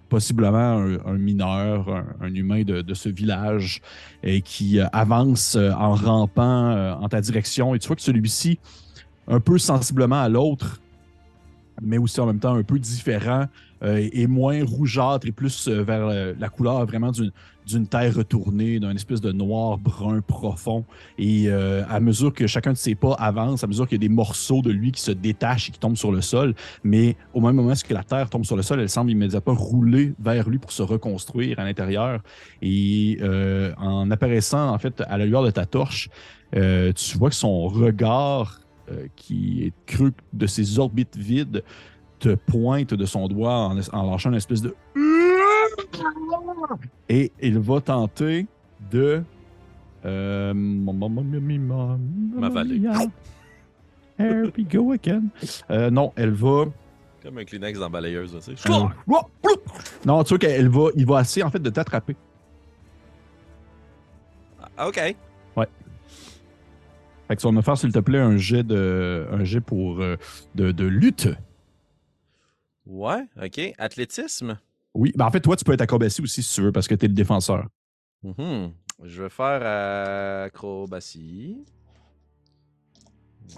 [0.09, 3.81] possiblement un, mineur, un, humain de, ce village,
[4.23, 7.75] et qui euh, avance euh, en rampant euh, en ta direction.
[7.75, 8.59] Et tu vois que celui-ci,
[9.29, 10.81] un peu sensiblement à l'autre,
[11.83, 13.47] mais aussi en même temps un peu différent,
[13.85, 16.07] et moins rougeâtre et plus vers
[16.39, 17.33] la couleur vraiment d'une
[17.67, 20.85] d'une terre retournée, d'un espèce de noir brun profond.
[21.19, 24.07] Et euh, à mesure que chacun de ses pas avance, à mesure qu'il y a
[24.07, 27.41] des morceaux de lui qui se détachent et qui tombent sur le sol, mais au
[27.41, 30.59] même moment que la terre tombe sur le sol, elle semble immédiatement rouler vers lui
[30.59, 32.21] pour se reconstruire à l'intérieur.
[32.63, 36.09] Et euh, en apparaissant en fait à la lueur de ta torche,
[36.55, 38.61] euh, tu vois que son regard
[39.17, 41.65] qui est creux de ses orbites vides
[42.19, 44.75] te pointe de son doigt en, en lâchant une espèce de
[47.09, 48.47] et il va tenter
[48.91, 49.23] de
[50.05, 50.53] euh,
[52.35, 52.83] M'avaler.
[54.19, 55.25] Here we go again.
[55.71, 56.67] Euh, non, elle va.
[57.23, 58.71] Comme un Kleenex dans la balayeuse, tu sais.
[58.71, 58.89] euh,
[60.05, 60.91] non, tu vois qu'elle va.
[60.95, 62.15] Il va essayer en fait de t'attraper.
[64.77, 65.01] Ah, OK.
[67.27, 69.27] Fait que me faire, s'il te plaît, un jet de.
[69.33, 70.17] un jet pour euh,
[70.55, 71.29] de, de lutte.
[72.87, 73.73] Ouais, OK.
[73.79, 74.59] Athlétisme.
[74.95, 76.95] Oui, ben en fait, toi, tu peux être acrobatie aussi si tu veux, parce que
[76.95, 77.67] tu es le défenseur.
[78.23, 78.73] Mhm.
[79.03, 81.59] Je vais faire euh, acrobatie.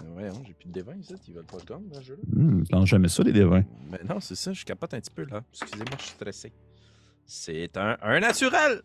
[0.03, 1.13] Euh, Ouais, j'ai plus de dévins ici.
[1.27, 2.21] Ils veulent pas de gomme dans ce jeu-là.
[2.35, 3.63] Hum, je lance jamais ça, les devins.
[3.89, 5.41] Mais non, c'est ça, je capote un petit peu là.
[5.53, 6.51] Excusez-moi, je suis stressé.
[7.25, 8.81] C'est un, un naturel.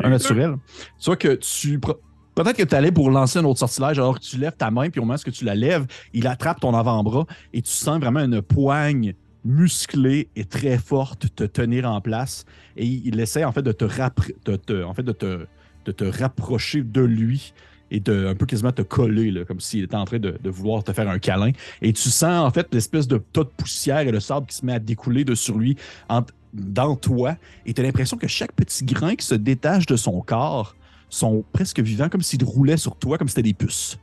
[0.00, 0.54] Un naturel.
[0.98, 1.80] Tu vois que tu.
[1.80, 4.90] Peut-être que tu allais pour lancer un autre sortilège alors que tu lèves ta main,
[4.90, 8.20] puis au moment où tu la lèves, il attrape ton avant-bras et tu sens vraiment
[8.20, 12.44] une poigne musclée et très forte te tenir en place.
[12.76, 15.46] Et il essaie en fait de te, rappr- de te- en fait, de te,
[15.84, 17.52] de te rapprocher de lui
[17.90, 20.50] et de un peu quasiment te coller, là, comme s'il était en train de, de
[20.50, 21.50] vouloir te faire un câlin.
[21.82, 24.64] Et tu sens en fait l'espèce de tas de poussière et le sable qui se
[24.64, 25.76] met à découler de sur lui
[26.08, 27.36] en- dans toi.
[27.66, 30.74] Et tu as l'impression que chaque petit grain qui se détache de son corps
[31.10, 33.98] sont presque vivants, comme s'ils roulaient sur toi, comme si c'était des puces,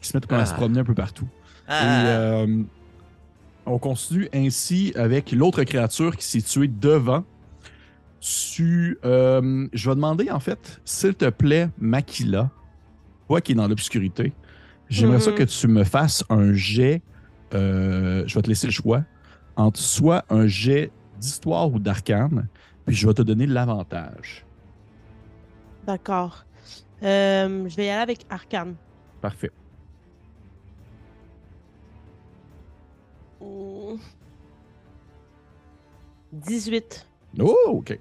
[0.00, 0.56] qui se mettent comme à se Ah.
[0.56, 1.28] promener un peu partout.
[1.68, 2.62] Ah, Et euh,
[3.66, 7.24] on continue ainsi avec l'autre créature qui s'est tuée devant.
[8.20, 12.50] Tu, euh, je vais demander en fait, s'il te plaît, Makila,
[13.28, 14.32] toi qui es dans l'obscurité,
[14.88, 15.36] j'aimerais ça Mhm.
[15.36, 17.02] que tu me fasses un jet.
[17.54, 19.04] euh, je vais te laisser le choix
[19.54, 22.48] entre soit un jet d'histoire ou d'arcane,
[22.84, 24.44] puis je vais te donner l'avantage.
[25.86, 26.44] D'accord.
[27.04, 28.74] Euh, je vais y aller avec Arcane.
[29.20, 29.52] Parfait.
[36.32, 37.06] 18.
[37.40, 37.98] Oh, OK.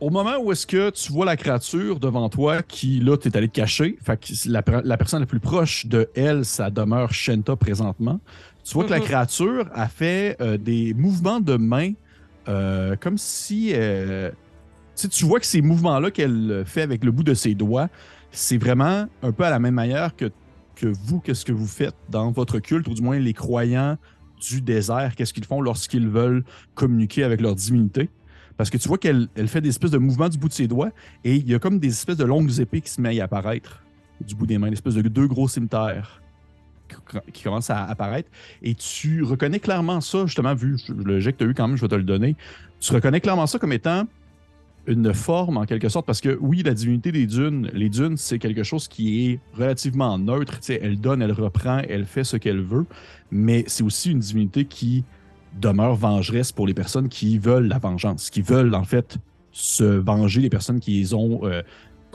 [0.00, 3.48] Au moment où est-ce que tu vois la créature devant toi qui, là, t'es allé
[3.48, 7.54] te cacher, fait que la, la personne la plus proche de elle, ça demeure Shenta
[7.54, 8.18] présentement.
[8.64, 9.04] Tu vois que la Mhm.
[9.04, 11.92] créature a fait euh, des mouvements de main
[12.48, 13.72] euh, comme si.
[13.74, 14.30] euh,
[15.10, 17.88] tu vois que ces mouvements-là qu'elle fait avec le bout de ses doigts,
[18.32, 20.30] c'est vraiment un peu à la même manière que,
[20.88, 23.96] vous, qu'est-ce que vous faites dans votre culte, ou du moins les croyants
[24.40, 28.10] du désert, qu'est-ce qu'ils font lorsqu'ils veulent communiquer avec leur divinité?
[28.56, 30.68] Parce que tu vois qu'elle elle fait des espèces de mouvements du bout de ses
[30.68, 30.90] doigts
[31.24, 33.82] et il y a comme des espèces de longues épées qui se mettent à apparaître
[34.20, 36.20] du bout des mains, une espèce de deux gros cimetières
[36.88, 38.30] qui- qui commencent à apparaître.
[38.62, 41.76] Et tu reconnais clairement ça, justement, vu le jet que tu as eu quand même,
[41.76, 42.36] je vais te le donner.
[42.78, 44.04] Tu reconnais clairement ça comme étant
[44.86, 48.38] une forme en quelque sorte, parce que oui, la divinité des dunes, les dunes, c'est
[48.38, 50.58] quelque chose qui est relativement neutre.
[50.68, 52.86] Elle donne, elle reprend, elle fait ce qu'elle veut,
[53.30, 55.04] mais c'est aussi une divinité qui
[55.60, 59.18] demeure vengeresse pour les personnes qui veulent la vengeance, qui veulent en fait
[59.52, 61.62] se venger des personnes qui les ont, euh,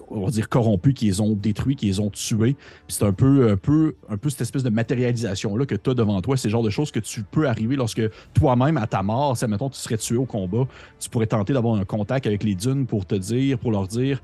[0.09, 2.55] on va dire, corrompues, qui les ont détruits, qui les ont tués.
[2.87, 6.21] C'est un peu, un, peu, un peu cette espèce de matérialisation-là que tu as devant
[6.21, 6.37] toi.
[6.37, 8.01] C'est le genre de choses que tu peux arriver lorsque
[8.33, 10.67] toi-même, à ta mort, si, mettons, tu serais tué au combat,
[10.99, 14.21] tu pourrais tenter d'avoir un contact avec les dunes pour te dire, pour leur dire,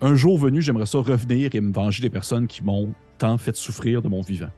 [0.00, 3.54] un jour venu, j'aimerais ça revenir et me venger des personnes qui m'ont tant fait
[3.54, 4.50] souffrir de mon vivant.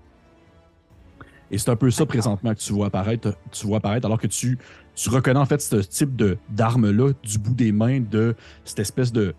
[1.50, 4.26] Et c'est un peu ça présentement que tu vois apparaître, tu vois apparaître alors que
[4.26, 4.58] tu,
[4.94, 9.12] tu reconnais en fait ce type de d'arme-là du bout des mains de cette espèce
[9.12, 9.34] de,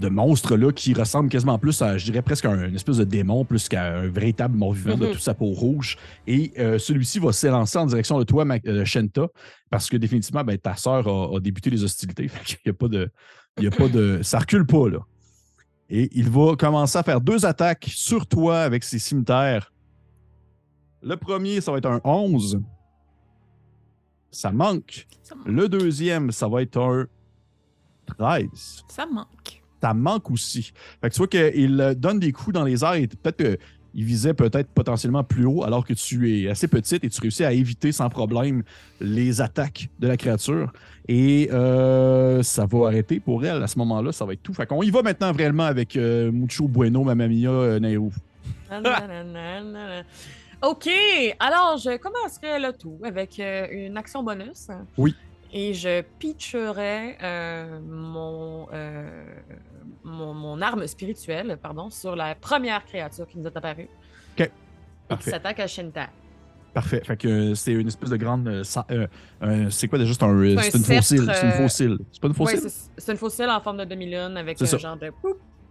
[0.00, 3.04] de monstre-là qui ressemble quasiment plus à, je dirais presque à un- une espèce de
[3.04, 5.12] démon plus qu'à un véritable mort-vivant de Mhm.
[5.12, 5.96] toute sa peau rouge.
[6.26, 9.28] Et euh, celui-ci va s'élancer en direction de toi, Mac- euh, Shenta,
[9.70, 12.26] parce que définitivement, ben, ta sœur a, a débuté les hostilités.
[12.28, 13.10] Fait qu'il y a pas de,
[13.58, 14.98] il y a pas de, ça recule pas, là.
[15.88, 19.72] Et il va commencer à faire deux attaques sur toi avec ses cimetières.
[21.02, 22.60] Le premier, ça va être un 11.
[24.30, 25.06] Ça manque.
[25.22, 25.46] Ça, manque.
[25.48, 27.06] Le deuxième, ça va être un
[28.06, 28.84] 13.
[28.88, 29.59] Ça manque.
[29.80, 30.72] Ça manque aussi.
[31.00, 34.04] Fait que tu vois qu'il euh, donne des coups dans les airs et peut-être qu'il
[34.04, 37.52] visait peut-être potentiellement plus haut alors que tu es assez petite et tu réussis à
[37.52, 38.62] éviter sans problème
[39.00, 40.72] les attaques de la créature.
[41.08, 44.12] Et euh, ça va arrêter pour elle à ce moment-là.
[44.12, 44.54] Ça va être tout.
[44.54, 48.12] Fait qu'on y va maintenant vraiment avec euh, Mucho Bueno, Mamma Mia, euh, Nairou.
[48.70, 50.04] Nananana.
[50.62, 50.90] OK,
[51.38, 54.68] alors je commencerai le tout avec euh, une action bonus.
[54.98, 55.14] Oui.
[55.52, 59.24] Et je pitcherai euh, mon, euh,
[60.04, 63.88] mon, mon arme spirituelle pardon, sur la première créature qui nous est apparue.
[64.38, 66.08] Et qui s'attaque à Shinta.
[66.72, 67.02] Parfait.
[67.04, 68.46] Fait que euh, c'est une espèce de grande.
[68.46, 68.62] euh,
[69.42, 70.12] euh, c'est quoi déjà?
[70.14, 71.30] C'est un, C'est un une fossile.
[71.34, 71.98] C'est une fossile.
[72.12, 72.60] C'est pas une Ouais, fossile?
[72.70, 74.78] c'est c'est une fossile en forme de demi-lune avec un ça.
[74.78, 75.10] genre de.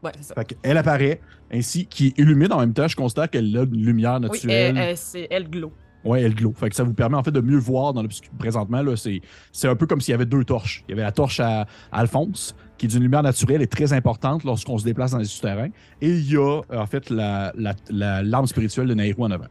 [0.04, 0.34] Ouais, ça.
[0.36, 1.22] Fait qu'elle apparaît,
[1.54, 2.88] ainsi qui illumine en même temps.
[2.88, 4.78] Je constate qu'elle a une lumière Oui, naturelle.
[4.78, 5.72] elle, elle- c'est elle glow.
[6.04, 6.54] Ouais, elle glow.
[6.54, 8.32] Fait que ça vous permet en fait de mieux voir dans l'obscur.
[8.38, 9.22] Présentement, c'est,
[9.54, 10.84] c'est un peu comme s'il y avait deux torches.
[10.88, 13.94] Il y avait la torche à, à Alphonse, qui est d'une lumière naturelle et très
[13.94, 15.70] importante lorsqu'on se déplace dans les souterrains.
[16.02, 19.46] Et il y a en fait la, la, la lampe spirituelle de Nairou en avant.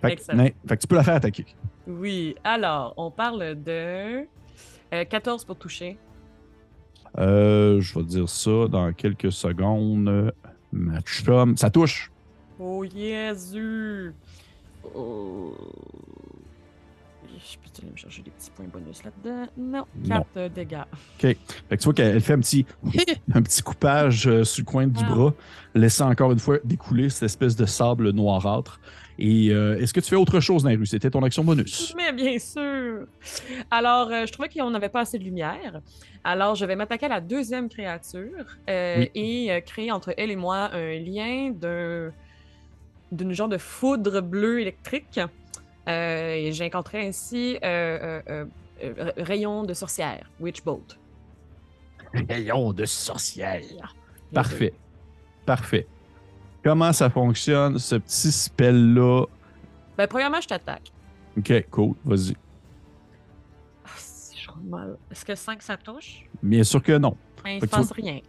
[0.00, 0.44] Fait que, Excellent.
[0.44, 1.46] Na- fait que tu peux la faire attaquer.
[1.88, 4.20] Oui, alors, on parle de
[4.94, 5.98] euh, 14 pour toucher.
[7.18, 10.32] Euh, je vais te dire ça dans quelques secondes.
[10.70, 12.12] Ma chum, ça touche.
[12.60, 14.12] Oh, Jésus!
[14.94, 15.54] Oh.
[17.38, 19.46] Je peux aller me chercher des petits points bonus là-dedans?
[19.56, 20.24] Non, Non.
[20.34, 20.78] 4 dégâts.
[21.18, 22.66] Fait que tu vois qu'elle fait un petit,
[23.34, 25.08] un petit coupage euh, sur le coin du Ah.
[25.08, 25.34] bras,
[25.74, 28.80] laissant encore une fois découler cette espèce de sable noirâtre.
[29.20, 30.86] Et euh, est-ce que tu fais autre chose, Nairu?
[30.86, 31.92] C'était ton action bonus.
[31.96, 33.06] Mais bien sûr!
[33.70, 35.80] Alors, euh, je trouvais qu'on n'avait pas assez de lumière.
[36.22, 39.10] Alors, je vais m'attaquer à la deuxième créature euh, Oui.
[39.14, 42.10] et euh, créer entre elle et moi un lien d'un
[43.10, 45.18] d'une genre de foudre bleue électrique.
[45.88, 48.44] Euh, et j'incanterai ainsi euh, euh,
[49.16, 50.98] rayon de sorcière, Witch Bolt.
[52.12, 53.94] Rayon de sorcière.
[54.32, 54.74] Parfait.
[55.46, 55.86] Parfait.
[56.62, 59.24] Comment ça fonctionne, ce petit spell-là?
[59.96, 60.92] Ben, premièrement, je t'attaque.
[61.38, 62.36] Ok, cool, vas-y.
[63.84, 64.98] Ah, si je rends mal.
[65.10, 66.24] Est-ce que 5 ça touche?
[66.42, 67.16] Bien sûr que non.
[67.46, 68.20] Il Fait se passe rien.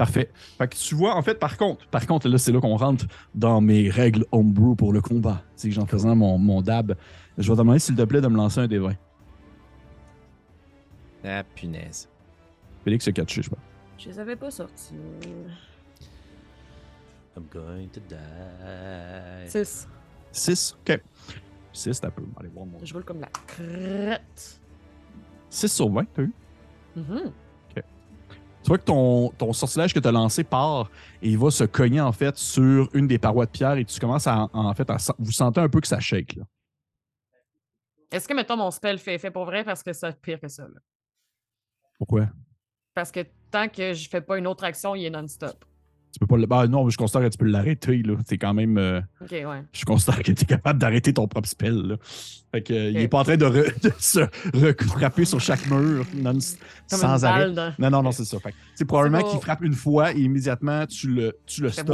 [0.00, 0.30] Parfait.
[0.56, 3.04] Fait que tu vois, en fait, par contre, par contre, là, c'est là qu'on rentre
[3.34, 5.42] dans mes règles homebrew pour le combat.
[5.58, 6.96] Tu sais, j'en faisant mon, mon dab.
[7.36, 8.94] Je vais te demander, s'il te plaît, de me lancer un des 20.
[11.22, 12.08] Ah, punaise.
[12.82, 13.60] Félix se catché, je sais pas.
[13.98, 14.94] Je les avais pas sortis.
[17.36, 19.50] I'm going to die.
[19.50, 19.86] 6.
[20.32, 20.98] 6, ok.
[21.74, 22.22] 6, t'as peu.
[22.38, 22.78] Allez voir mon.
[22.82, 24.60] Je roule comme la crotte.
[25.50, 26.32] 6 sur 20, t'as eu?
[26.96, 27.32] Mhm.
[28.62, 30.90] Tu vois que ton, ton sortilège que tu as lancé part
[31.22, 33.98] et il va se cogner en fait sur une des parois de pierre et tu
[33.98, 36.44] commences à en fait à vous sentez un peu que ça shake là.
[38.12, 40.64] Est-ce que, mettons, mon spell fait effet pour vrai parce que c'est pire que ça?
[40.64, 40.80] Là?
[41.96, 42.28] Pourquoi?
[42.92, 43.20] Parce que
[43.50, 45.64] tant que je fais pas une autre action, il est non-stop.
[46.12, 46.46] Tu peux pas le.
[46.46, 48.14] Bah non, je considère que tu peux l'arrêter, là.
[48.26, 48.78] C'est quand même.
[48.78, 49.44] euh, Ok, ouais.
[49.72, 51.96] je considère que tu es capable d'arrêter ton propre spell, là.
[52.52, 54.26] Fait que, euh, il est pas en train de, re- de se
[54.88, 56.36] frapper sur chaque mur non-
[56.88, 57.44] sans arrêt.
[57.78, 58.40] Non, non, non, c'est ça.
[58.40, 61.86] Fait que, c'est probablement qu'il frappe une fois et immédiatement, tu le, tu le stops.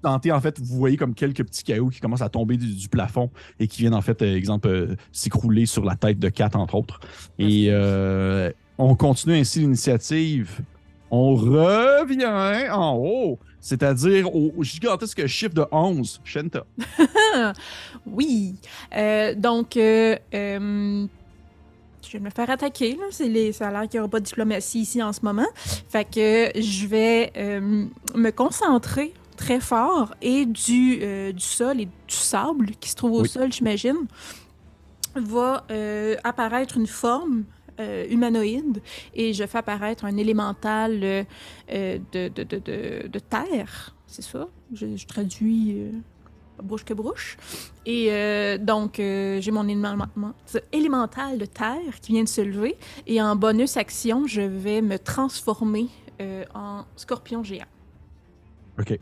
[0.00, 2.88] tentez, en fait, vous voyez comme quelques petits cailloux qui commencent à tomber du, du
[2.88, 6.48] plafond et qui viennent, en fait, euh, exemple, euh, s'écrouler sur la tête de Kat,
[6.54, 6.98] entre autres.
[7.38, 7.68] Et
[8.78, 10.60] on continue ainsi l'initiative.
[11.10, 16.20] On revient en haut, c'est-à-dire au gigantesque chiffre de 11.
[16.24, 16.64] Shenta.
[18.06, 18.54] Oui.
[18.96, 21.06] Euh, donc, euh, euh,
[22.06, 22.92] je vais me faire attaquer.
[22.96, 23.04] Là.
[23.10, 23.52] C'est les...
[23.52, 25.46] Ça a l'air qu'il n'y aura pas de diplomatie ici en ce moment.
[25.88, 32.70] Fait que je vais me concentrer très fort et du, du sol et du sable
[32.80, 33.28] qui se trouve au Oui.
[33.28, 33.96] sol, j'imagine,
[35.14, 35.64] va
[36.24, 37.44] apparaître une forme
[37.80, 38.80] euh, humanoïde
[39.14, 41.24] et je fais apparaître un élémental euh,
[41.72, 43.94] euh, de, de, de, de, de terre.
[44.06, 44.48] C'est ça?
[44.74, 45.90] Je, je traduis euh,
[46.62, 47.36] bouche que bouche.
[47.86, 50.06] Et euh, donc, euh, j'ai mon élément-
[50.72, 52.76] élémental de terre qui vient de se lever.
[53.06, 55.88] Et en bonus action, je vais me transformer
[56.20, 57.64] euh, en scorpion géant.
[58.78, 58.98] OK.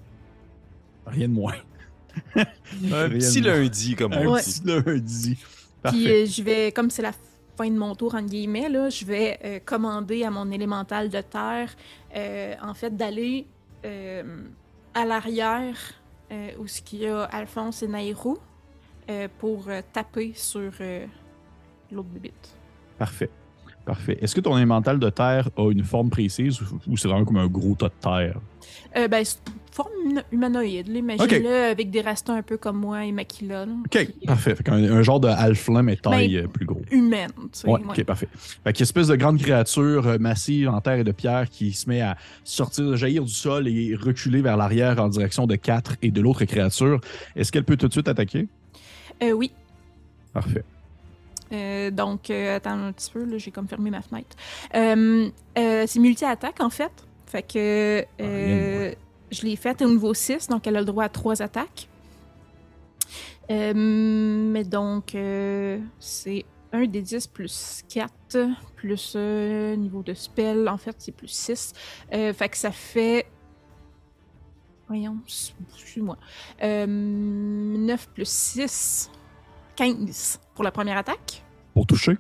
[1.06, 1.54] Rien de moins.
[2.36, 2.44] Un
[2.80, 4.42] Rien petit lundi, comme Un on Ouais.
[4.42, 4.60] dit.
[4.60, 5.38] petit lundi.
[5.82, 5.98] Parfait.
[5.98, 7.12] Puis euh, je vais, comme c'est la
[7.56, 11.74] fin de mon tour, guillemets, là, je vais euh, commander à mon élémental de terre,
[12.14, 13.46] euh, en fait, d'aller
[13.84, 14.42] euh,
[14.94, 15.76] à l'arrière
[16.58, 18.36] où ce qu'il y a Alphonse et Nairou
[19.38, 20.72] pour taper sur
[21.92, 22.56] l'autre bébite.
[22.98, 23.30] Parfait.
[23.86, 24.18] Parfait.
[24.20, 27.46] Est-ce que ton élémental de terre a une forme précise ou, c'est vraiment comme un
[27.46, 28.40] gros tas de terre?
[28.96, 33.04] Euh, ben, c'est une forme hum- humanoïde, imagine-le avec des restants un peu comme moi
[33.04, 33.62] et Makila.
[33.62, 34.56] OK, parfait.
[34.56, 36.82] Fait qu'un- un, genre de halfling, mais taille Ben, euh, plus gros.
[36.90, 37.68] Humaine, tu sais.
[37.68, 37.86] Ouais, ouais.
[37.90, 38.28] ok, parfait.
[38.34, 41.12] Fait qu'il y a une espèce de grande créature euh, massive en terre et de
[41.12, 45.46] pierre qui se met à sortir, jaillir du sol et reculer vers l'arrière en direction
[45.46, 47.00] de quatre et de l'autre créature.
[47.36, 48.48] Est-ce qu'elle peut tout de suite attaquer?
[49.22, 49.52] Euh, oui.
[50.32, 50.64] Parfait.
[51.52, 54.36] Euh, donc, euh, attends un petit peu, là, j'ai comme fermé ma fenêtre.
[54.74, 55.28] Euh,
[55.58, 56.92] euh, c'est multi-attaque, en fait.
[57.26, 58.96] Fait que Ah,
[59.30, 61.88] je l'ai faite au niveau 6, donc elle a le droit à 3 attaques.
[63.48, 65.16] Mais donc,
[65.98, 68.38] c'est 1 des 10 plus 4,
[68.76, 71.72] plus niveau de spell, en fait, c'est plus 6.
[72.12, 73.26] Euh, fait que ça fait.
[74.88, 76.16] Voyons, excuse-moi.
[76.62, 79.10] Euh, 9 plus 6,
[79.76, 81.42] 15 pour la première attaque.
[81.74, 82.16] Pour toucher?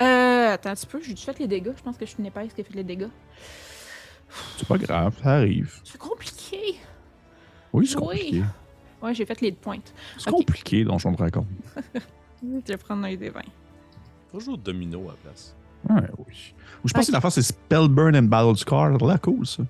[0.00, 1.72] Euh, attends un petit peu, j'ai fait les dégâts.
[1.76, 3.08] Je pense que je suis une épaisse qui a fait les dégâts.
[4.56, 5.72] C'est pas grave, ça arrive.
[5.84, 6.76] C'est compliqué.
[7.72, 8.02] Oui, c'est Oui.
[8.02, 8.42] compliqué.
[9.02, 9.92] Ouais, j'ai fait les pointes.
[10.18, 10.36] C'est Ok.
[10.38, 11.46] compliqué, dont je me raconte.
[12.42, 13.40] Je vais prendre un des 20.
[14.32, 15.54] Faut jouer au domino à la place.
[15.88, 16.54] Ouais, oui.
[16.84, 17.06] Ou je pense Ok.
[17.08, 18.90] que l'affaire, c'est Spellburn and Battle Scar.
[18.98, 19.62] L'air cool, ça.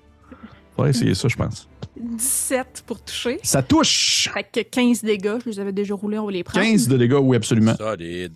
[0.75, 1.67] Faudrait essayer ça, je pense.
[1.95, 3.39] 17 pour toucher.
[3.43, 4.29] Ça touche!
[4.33, 5.37] Fait que 15 dégâts.
[5.43, 6.65] Je les avais déjà roulés, on va les prendre.
[6.65, 7.75] 15 de dégâts, oui, absolument.
[7.75, 8.33] Solide.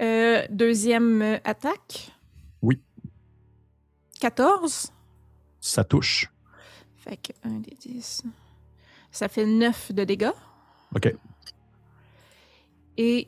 [0.00, 2.10] Euh, deuxième attaque.
[2.62, 2.80] Oui.
[4.20, 4.92] 14.
[5.60, 6.28] Ça touche.
[6.98, 8.22] Fait que 1 des 10.
[9.10, 10.30] Ça fait 9 de dégâts.
[10.94, 11.14] OK.
[12.96, 13.26] Et.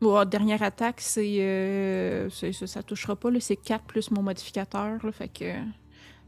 [0.00, 1.36] Bon, dernière attaque, c'est.
[1.40, 3.38] euh, ça, ça touchera pas, là.
[3.40, 5.12] C'est 4 plus mon modificateur, là.
[5.12, 5.54] Fait que.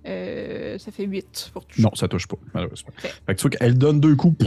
[0.07, 1.83] Euh, ça fait 8 pour toucher.
[1.83, 2.91] Non, ça touche pas, malheureusement.
[2.99, 3.11] Ok.
[3.27, 4.47] Fait que tu vois qu'elle donne deux coups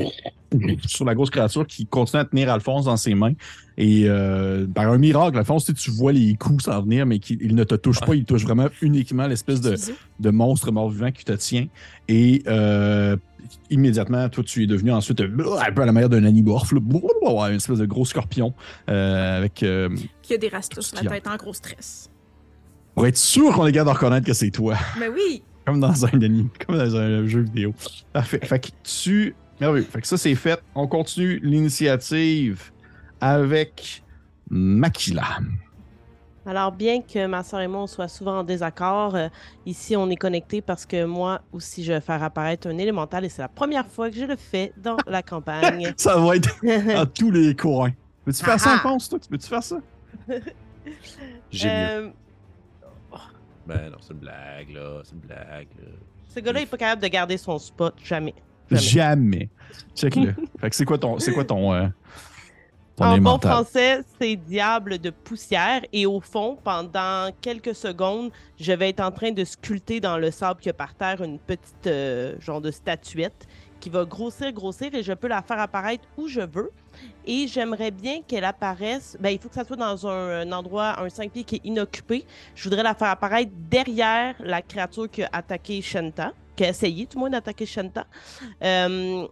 [0.86, 3.34] sur la grosse créature qui continue à tenir Alphonse dans ses mains.
[3.78, 7.20] Et euh, par un miracle, Alphonse, tu sais, tu vois les coups s'en venir, mais
[7.20, 8.16] qu'il il ne te touche pas.
[8.16, 11.68] Il touche vraiment uniquement l'espèce de, monstre mort-vivant qui te tient.
[12.08, 13.18] Et euh,
[13.70, 17.80] immédiatement, toi, tu es devenu ensuite un peu à la manière d'un animorphe, une espèce
[17.80, 18.54] de gros scorpion
[18.90, 19.64] euh, avec.
[19.64, 19.90] euh,
[20.30, 22.10] y a des rastas sur la tête en gros stress.
[22.98, 24.74] Pour être sûr qu'on est capable de reconnaître que c'est toi.
[25.00, 25.44] Mais oui!
[25.68, 27.74] Comme dans un anime, comme dans un jeu vidéo.
[28.12, 28.40] Parfait.
[28.42, 29.36] Fait que tu.
[29.60, 29.86] Merveilleux.
[29.86, 30.60] Fait que ça, c'est fait.
[30.74, 32.72] On continue l'initiative
[33.22, 34.02] avec
[34.50, 35.40] Makila.
[36.48, 39.28] Alors, bien que ma soeur et moi on soit souvent en désaccord, euh,
[39.66, 43.30] ici on est connectés parce que moi aussi je vais faire apparaître un élémental et
[43.30, 45.94] c'est la première fois que je le fais dans la campagne.
[45.98, 46.56] Ça va être
[46.96, 47.92] à tous les coins.
[48.26, 48.72] Veux-tu faire ça.
[48.72, 49.20] Alphonse, toi?
[49.30, 49.78] Veux-tu faire ça?
[51.52, 51.70] J'ai.
[51.70, 52.10] Euh,
[53.68, 55.02] Ben non, c'est une blague, là.
[55.04, 55.92] C'est une blague, là.
[56.34, 58.34] ce gars-là est pas capable de garder son spot, jamais.
[58.72, 58.82] Jamais.
[58.82, 59.50] Jamais.
[59.96, 60.34] Check-le.
[60.62, 61.20] fait que c'est quoi ton.
[61.20, 61.74] C'est quoi ton.
[61.74, 61.88] euh,
[62.96, 65.82] ton En bon français, c'est diable de poussière.
[65.94, 70.32] Et au fond, pendant quelques secondes, je vais être en train de sculpter dans le
[70.32, 73.48] sable que par terre une petite euh, genre de statuette
[73.80, 76.72] qui va grossir, grossir, et je peux la faire apparaître où je veux.
[77.26, 79.18] Et j'aimerais bien qu'elle apparaisse.
[79.20, 82.26] Ben, il faut que ça soit dans un, endroit, un 5 pieds qui est inoccupé.
[82.56, 87.06] Je voudrais la faire apparaître derrière la créature qui a attaqué Shenta, qui a essayé
[87.06, 88.06] tout le monde d'attaquer Shenta.
[88.64, 89.28] Euh,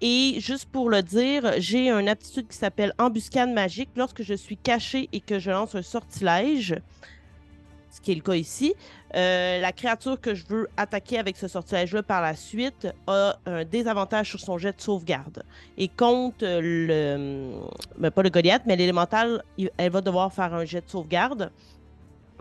[0.00, 3.90] et juste pour le dire, j'ai une aptitude qui s'appelle embuscade magique.
[3.96, 6.76] Lorsque je suis caché et que je lance un sortilège,
[7.90, 8.74] ce qui est le cas ici,
[9.14, 13.64] euh, la créature que je veux attaquer avec ce sortilège-là par la suite a un
[13.64, 15.42] désavantage sur son jet de sauvegarde.
[15.76, 17.52] Et contre le.
[17.96, 19.42] ben, pas le Goliath, mais l'élémental,
[19.76, 21.50] elle va devoir faire un jet de sauvegarde.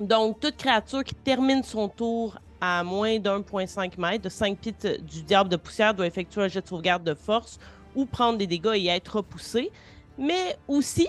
[0.02, 5.24] Donc, toute créature qui termine son tour à moins d'1,5 mètre, de 5 pieds du
[5.24, 7.60] diable de poussière, doit effectuer un jet de sauvegarde de force
[7.96, 9.72] ou prendre des dégâts et être repoussé.
[10.18, 11.08] Mais aussi,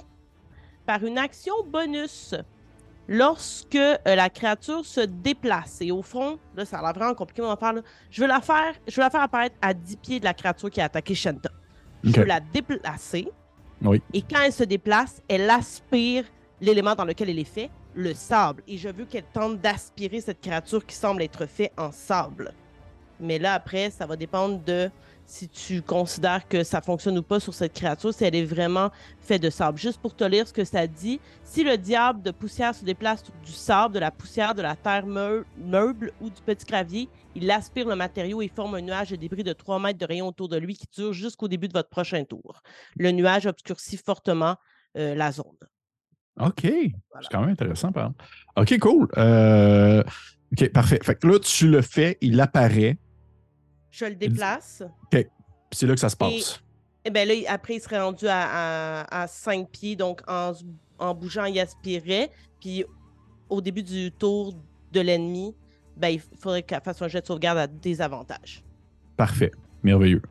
[0.87, 2.35] par une action bonus,
[3.09, 5.79] lorsque euh, la créature se déplace.
[5.81, 7.73] Et au fond, là, ça a l'air vraiment compliqué mon affaire.
[7.73, 7.81] là.
[8.11, 10.71] Je veux la faire, je veux la faire apparaître à 10 pieds de la créature
[10.71, 11.51] qui a attaqué Shanta.
[12.05, 13.29] Je veux la déplacer.
[13.83, 14.03] Oui.
[14.13, 16.25] Et quand elle se déplace, elle aspire
[16.61, 18.63] l'élément dans lequel elle est faite, le sable.
[18.69, 22.53] Et je veux qu'elle tente d'aspirer cette créature qui semble être faite en sable.
[23.21, 24.91] Mais là, après, ça va dépendre de
[25.31, 28.91] si tu considères que ça fonctionne ou pas sur cette créature, si elle est vraiment
[29.21, 29.79] faite de sable.
[29.79, 33.23] Juste pour te lire ce que ça dit, si le diable de poussière se déplace
[33.45, 37.51] du sable, de la poussière, de la terre meu- meuble ou du petit gravier, il
[37.51, 40.49] aspire le matériau et forme un nuage de débris de 3 mètres de rayon autour
[40.49, 42.63] de lui qui dure jusqu'au début de votre prochain tour.
[42.97, 44.57] Le nuage obscurcit fortement
[44.97, 45.45] euh, la zone.
[46.41, 46.63] OK.
[46.63, 46.91] C'est
[47.31, 48.25] quand même intéressant, par exemple.
[48.57, 49.09] OK, cool.
[49.19, 50.03] Euh,
[50.53, 51.01] OK, parfait.
[51.03, 52.97] Fait que là, tu le fais, il apparaît,
[53.99, 54.83] Je le déplace.
[55.11, 55.25] puis
[55.73, 56.61] c'est là que ça se passe.
[57.05, 61.45] Et bien là, il- après, il serait rendu à, à, 5 pieds, donc en bougeant,
[61.47, 62.31] il aspirait.
[62.61, 62.85] Puis
[63.49, 64.55] au début du tour
[64.93, 65.55] de l'ennemi,
[65.97, 68.63] ben, il faudrait qu'elle fasse un jet de sauvegarde à désavantage.
[69.17, 69.51] Parfait.
[69.83, 70.23] Merveilleux.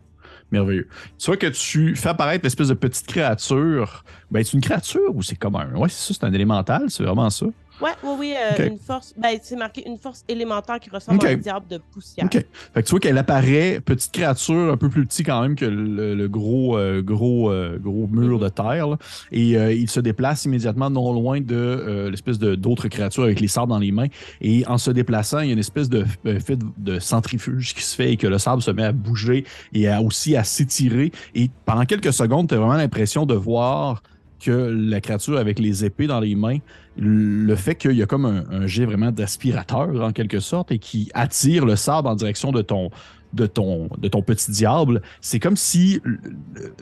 [0.52, 0.88] Merveilleux.
[1.18, 4.06] Tu vois que tu fais apparaître l'espèce de petite créature.
[4.32, 5.74] Ben, c'est une créature ou c'est comme un?
[5.76, 7.48] Ouais, c'est ça, c'est un élémental, c'est vraiment ça.
[7.82, 9.14] Ouais, oui, oui, euh, une force.
[9.18, 12.26] Ben, c'est marqué une force élémentaire qui ressemble à un diable de poussière.
[12.26, 12.34] OK.
[12.74, 15.66] Fait que tu vois qu'elle apparaît, petite créature, un peu plus petit quand même que
[15.66, 18.88] le, le gros, euh, gros, euh, gros mur de terre.
[18.88, 18.98] là.
[19.32, 23.68] Et il se déplace immédiatement non loin de l'espèce de- d'autres créatures avec les sabres
[23.68, 24.08] dans les mains.
[24.42, 26.06] Et en se déplaçant, il y a une espèce de
[26.40, 29.46] fait de, de centrifuge qui se fait et que le sable se met à bouger
[29.74, 31.12] et à- aussi à s'étirer.
[31.36, 34.02] Et pendant quelques secondes, tu as vraiment l'impression de voir
[34.40, 36.60] que la créature avec les épées dans les mains,
[36.98, 41.10] le fait qu'il y a comme un, jet vraiment d'aspirateur en quelque sorte et qui
[41.14, 42.90] attire le sable en direction de ton,
[43.34, 46.02] de ton, petit diable, c'est comme si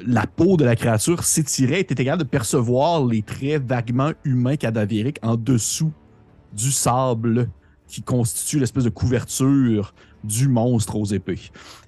[0.06, 4.58] la peau de la créature s'étirait et tu capable de percevoir les traits vaguement humains
[4.58, 5.92] cadavériques en dessous
[6.54, 7.50] du sable
[7.88, 9.94] qui constitue l'espèce de couverture
[10.24, 11.40] du monstre aux épées.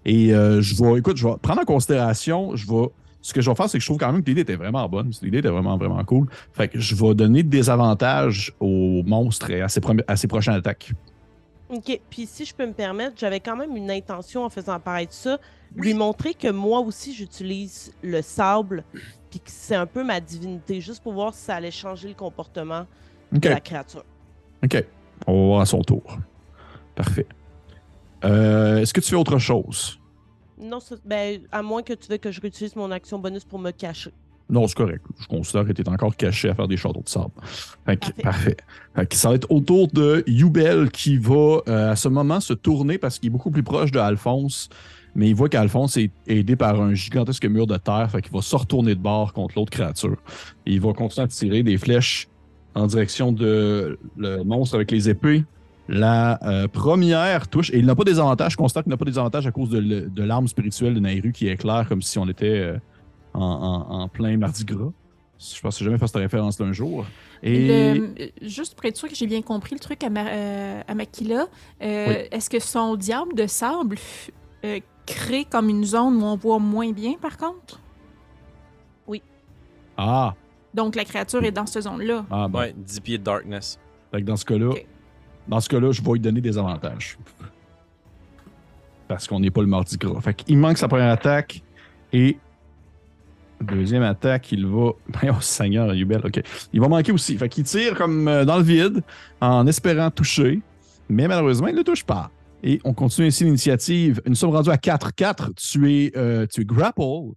[0.05, 2.89] Et euh, je vais, écoute, je vais prendre en considération, je vais,
[3.21, 4.87] ce que je vais faire, c'est que je trouve quand même que l'idée était vraiment
[4.87, 5.11] bonne.
[5.21, 6.27] L'idée était vraiment, vraiment cool.
[6.53, 10.27] Fait que je vais donner des avantages au monstre et à ses, premi- à ses
[10.27, 10.93] prochaines attaques.
[11.69, 11.99] OK.
[12.09, 15.39] Puis si je peux me permettre, j'avais quand même une intention en faisant apparaître ça,
[15.75, 18.85] lui montrer que moi aussi j'utilise le sable,
[19.29, 22.13] puis que c'est un peu ma divinité, juste pour voir si ça allait changer le
[22.13, 22.85] comportement
[23.33, 24.05] de la créature.
[24.63, 24.85] OK.
[25.25, 26.17] On va voir à son tour.
[26.95, 27.27] Parfait.
[28.23, 29.99] Euh, Est-ce que tu fais autre chose?
[30.59, 33.59] Non, ça- ben, à moins que tu veux que je réutilise mon action bonus pour
[33.59, 34.11] me cacher.
[34.49, 35.03] Non, c'est correct.
[35.19, 37.31] Je considère que tu es encore caché à faire des châteaux de sable.
[37.85, 38.21] Fait que, Parfait.
[38.23, 38.57] parfait.
[38.95, 42.53] Fait que ça va être autour de Yubel qui va euh, à ce moment se
[42.53, 44.69] tourner parce qu'il est beaucoup plus proche de Alphonse.
[45.15, 48.09] Mais il voit qu'Alphonse est aidé par un gigantesque mur de terre.
[48.09, 50.15] Fait qu'il va se retourner de bord contre l'autre créature.
[50.65, 52.27] Et il va continuer à tirer des flèches
[52.73, 55.43] en direction de le monstre avec les épées.
[55.89, 59.05] La euh, première touche, et il n'a pas des avantages, je constate qu'il n'a pas
[59.05, 62.59] des avantages à cause de, l'arme spirituelle de Nairu qui éclaire comme si on était
[62.59, 62.77] euh,
[63.33, 64.91] en, en- en plein Mardi Gras.
[65.39, 67.05] Je pense que j'ai jamais fait cette référence d'un jour.
[67.43, 70.27] Et Le- euh, juste pour être sûr que j'ai bien compris le truc à, Ma-
[70.27, 71.45] euh, à Makila,
[71.81, 72.15] euh, Oui.
[72.31, 73.97] est-ce que son diable de sable
[74.65, 77.79] euh, crée comme une zone où on voit moins bien, par contre?
[79.99, 80.35] ah,
[80.73, 82.25] Donc la créature est dans cette zone-là.
[82.29, 82.59] ah bon.
[82.59, 83.79] Ouais, 10 pieds de darkness.
[84.11, 84.71] Fait que dans ce cas-là.
[85.47, 87.17] Dans ce cas-là, je vais lui donner des avantages.
[89.07, 90.19] Parce qu'on n'est pas le Mardi Gras.
[90.21, 91.61] Fait qu'il manque sa première attaque
[92.11, 92.37] et
[93.61, 94.91] deuxième attaque, il va.
[95.29, 96.41] Oh Seigneur, Yubel, ok.
[96.73, 97.37] Il va manquer aussi.
[97.37, 99.01] Fait qu'il tire comme euh, dans le vide
[99.41, 100.61] en espérant toucher,
[101.09, 102.29] mais malheureusement, il ne touche pas.
[102.63, 104.21] Et on continue ainsi l'initiative.
[104.25, 105.53] Nous sommes rendus à 4-4.
[105.55, 107.33] Tu es, euh, tu es grapple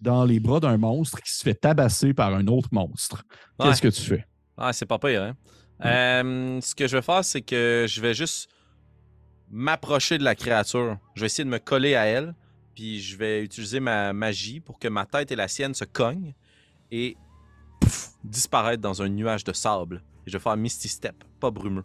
[0.00, 3.22] dans les bras d'un monstre qui se fait tabasser par un autre monstre.
[3.60, 4.24] Qu'est-ce que tu fais?
[4.56, 5.34] Ah, c'est pas pire, hein?
[5.84, 8.50] Euh, ce que je vais faire, c'est que je vais juste
[9.50, 10.98] m'approcher de la créature.
[11.14, 12.34] Je vais essayer de me coller à elle,
[12.74, 16.34] Puis je vais utiliser ma magie pour que ma tête et la sienne se cognent
[16.90, 17.16] et
[18.24, 20.02] disparaître dans un nuage de sable.
[20.26, 21.84] Et je vais faire Misty Step, pas brumeux.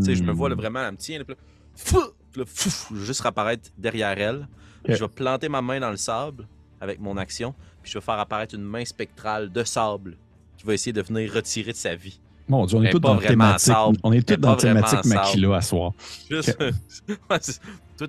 [0.00, 1.40] Tu sais, je me vois là, vraiment, elle me tient, là, puis là,
[1.74, 2.00] fou,
[2.32, 4.48] puis là, fouf, je vais juste apparaître derrière elle.
[4.86, 6.46] Je vais planter ma main dans le sable
[6.80, 10.18] avec mon action, puis je vais faire apparaître une main spectrale de sable
[10.58, 12.20] qui va essayer de venir retirer de sa vie.
[12.48, 13.60] Mon Dieu, on est tous dans thématique.
[13.60, 13.98] sable.
[14.04, 15.92] On est tous dans thématique Makila à soir.
[16.30, 16.56] Juste,
[17.28, 17.38] toi,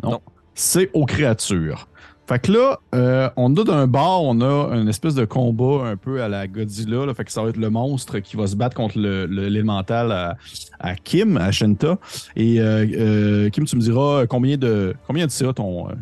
[0.03, 0.11] Non.
[0.11, 0.21] Non.
[0.53, 1.87] C'est aux créatures.
[2.27, 5.95] Fait que là, euh, on a d'un bord, on a une espèce de combat un
[5.95, 7.05] peu à la Godzilla.
[7.05, 7.13] là.
[7.13, 10.37] fait que ça va être le monstre qui va se battre contre l'élémental à,
[10.77, 11.97] à Kim, à Shenta.
[12.35, 15.93] Et euh, euh, Kim, tu me diras combien de combien de ça ton, euh,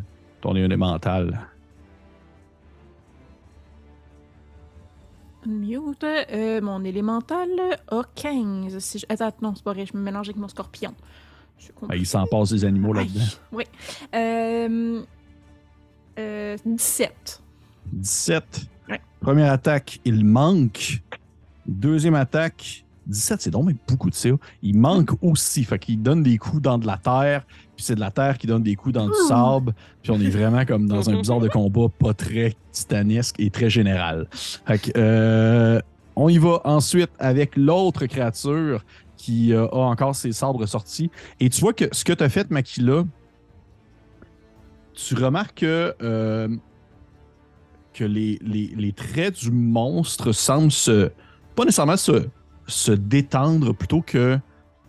[0.41, 1.39] ton élémental?
[5.45, 6.05] Mute.
[6.63, 7.49] Mon élémental
[7.91, 8.79] a 15.
[8.79, 9.05] Si je...
[9.09, 9.85] Attends, non, c'est pas vrai.
[9.85, 10.95] Je me mélange avec mon scorpion.
[11.87, 13.25] Ben, il s'en passe des animaux là-dedans.
[13.51, 13.63] Oui.
[14.13, 15.01] Euh,
[16.19, 17.41] euh, 17.
[17.93, 18.43] 17.
[18.89, 19.01] Ouais.
[19.19, 21.01] Première attaque, il manque.
[21.65, 24.29] Deuxième attaque, 17, c'est donc même beaucoup de ça.
[24.61, 25.63] Il manque aussi.
[25.63, 27.45] Fait qu'il donne des coups dans de la terre,
[27.75, 29.27] puis c'est de la terre qui donne des coups dans du Ouh.
[29.27, 29.73] sable.
[30.01, 33.69] Puis on est vraiment comme dans un bizarre de combat pas très titanesque et très
[33.69, 34.27] général.
[34.31, 35.79] Fait que, euh,
[36.15, 38.83] on y va ensuite avec l'autre créature
[39.17, 41.09] qui euh, a encore ses sabres sortis.
[41.39, 43.03] Et tu vois que ce que tu as fait, Makila,
[44.95, 46.47] tu remarques que, euh,
[47.93, 51.11] que les, les- traits du monstre semblent se.
[51.55, 52.27] pas nécessairement se,
[52.67, 54.39] se détendre plutôt que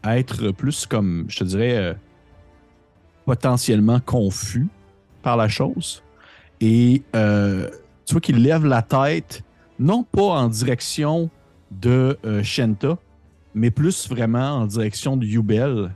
[0.05, 1.95] être plus comme, je te dirais, euh,
[3.25, 4.69] potentiellement confus
[5.23, 6.03] par la chose.
[6.61, 7.69] Et euh,
[8.05, 9.43] tu vois qu'il lève la tête,
[9.79, 11.29] non pas en direction
[11.71, 12.97] de Shenta,
[13.55, 15.93] mais plus vraiment en direction de Yubel.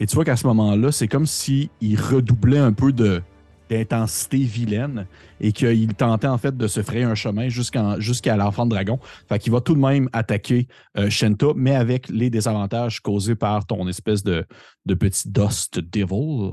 [0.00, 3.22] Et tu vois qu'à ce moment-là, c'est comme s'il redoublait un peu de
[3.68, 5.06] d'intensité vilaine
[5.40, 8.98] et qu'il tentait en fait de se frayer un chemin jusqu'en- jusqu'à l'enfant de dragon.
[9.28, 13.66] Fait qu'il va tout de même attaquer euh, Shenta, mais avec les désavantages causés par
[13.66, 14.46] ton espèce de,
[14.86, 16.52] de petit Dust Devil.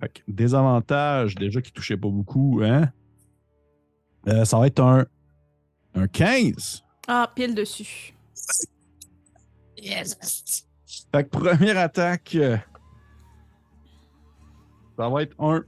[0.00, 2.90] Fait que désavantage, déjà qui touchait pas beaucoup, hein?
[4.28, 5.04] Euh, ça va être un,
[5.94, 6.82] un 15.
[7.08, 8.14] Ah, pile dessus.
[9.84, 12.56] Fait que première attaque, euh,
[14.96, 15.62] ça va être un.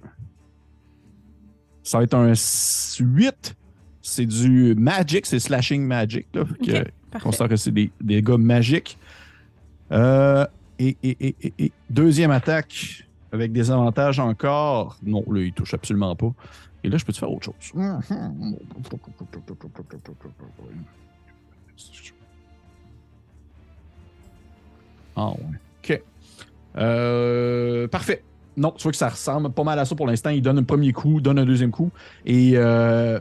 [1.83, 3.57] Ça va être un 8.
[4.03, 6.27] C'est du magic, c'est slashing magic.
[6.35, 8.99] Là, Fait que, considère que c'est des, des gars magiques.
[9.93, 10.47] Euh,
[10.79, 14.99] et, et- et- et- et deuxième attaque avec des avantages encore.
[15.03, 16.33] Non, là, il touche absolument pas.
[16.83, 17.55] Et là, je peux te faire autre chose?
[25.17, 25.37] Ah ouais.
[25.83, 26.03] OK.
[26.77, 28.23] Euh, parfait.
[28.57, 30.31] Non, tu vois que ça ressemble pas mal à ça pour l'instant.
[30.31, 31.91] Il donne un premier coup, donne un deuxième coup.
[32.25, 33.19] Et euh,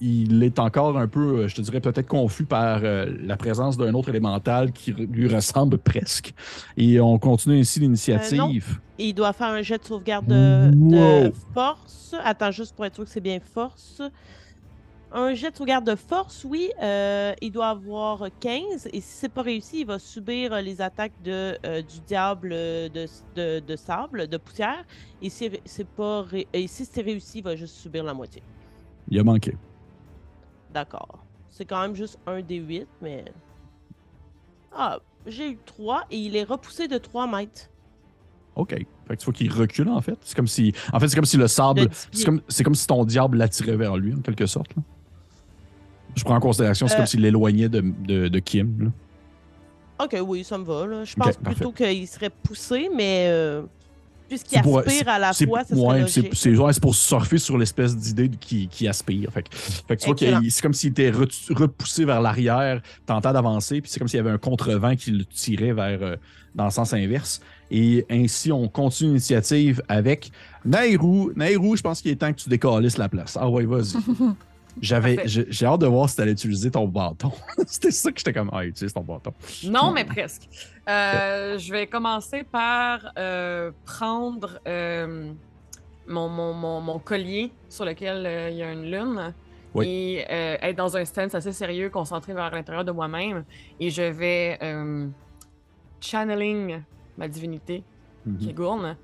[0.00, 3.76] il est encore un peu, euh, je te dirais, peut-être confus par euh, la présence
[3.76, 6.34] d'un autre élémental qui lui ressemble presque.
[6.76, 8.80] Et on continue ainsi l'initiative.
[8.98, 12.14] Il doit faire un jet de sauvegarde de, force.
[12.24, 14.02] Attends, juste pour être sûr que c'est bien force.
[15.14, 16.70] Un jet de sauvegarde de force, oui.
[16.82, 18.88] euh, il doit avoir 15.
[18.94, 22.48] Et si c'est pas réussi, il va subir euh, les attaques de, euh, du diable
[22.50, 23.06] de,
[23.36, 24.84] de, de sable, de poussière.
[25.20, 28.42] Et si c'est pas ré- et si c'est réussi, il va juste subir la moitié.
[29.08, 29.54] Il a manqué.
[30.72, 31.18] D'accord.
[31.50, 33.26] C'est quand même juste un des 8, mais.
[34.74, 37.68] Ah, j'ai eu 3 et il est repoussé de 3 mètres.
[38.56, 38.70] OK.
[38.70, 40.16] Fait que tu vois qu'il recule, en fait.
[40.22, 40.72] C'est comme si.
[40.92, 41.86] En fait, c'est comme si le sable.
[41.88, 44.74] 10 C'est comme, comme si ton diable l'attirait vers lui, en quelque sorte.
[44.74, 44.82] là.
[46.14, 46.96] Je prends en considération, c'est Euh.
[46.98, 48.84] comme s'il l'éloignait de, de, de Kim.
[49.98, 50.04] là.
[50.04, 50.86] Ok, oui, ça me va.
[50.86, 51.04] Là.
[51.04, 53.26] Je pense plutôt qu'il serait poussé, mais.
[53.28, 53.62] euh,
[54.28, 57.94] Puisqu'il aspire à la fois, ça ouais, serait c'est- ouais, c'est pour surfer sur l'espèce
[57.94, 59.30] d'idée qui, qui aspire.
[59.30, 62.80] Fait que, fait que tu vois qu'il- c'est comme s'il était re- repoussé vers l'arrière,
[63.04, 66.16] tentant d'avancer, puis c'est comme s'il y avait un contre-vent qui le tirait vers euh,
[66.54, 67.42] dans le sens inverse.
[67.70, 70.30] Et ainsi, on continue l'initiative avec
[70.64, 71.30] Nairou.
[71.36, 73.36] Nairou, je pense qu'il est temps que tu décalisses la place.
[73.38, 73.96] Ah ouais, vas-y.
[74.80, 77.30] J'avais, j'ai hâte de voir si tu allais utiliser ton bâton.
[77.66, 79.32] C'était ça que j'étais comme, ah, utilise ton bâton.
[79.64, 80.48] Non, mais presque.
[80.88, 85.30] Euh, je vais commencer par euh, prendre euh,
[86.08, 89.34] mon, mon, mon, mon collier sur lequel il y a une lune
[89.74, 89.86] Oui.
[89.88, 93.44] et être dans un stance assez sérieux, concentré vers l'intérieur de moi-même.
[93.78, 94.58] Et je vais
[96.00, 96.82] channeling
[97.18, 97.84] ma divinité,
[98.24, 98.38] Mhm.
[98.38, 98.96] Kigourne,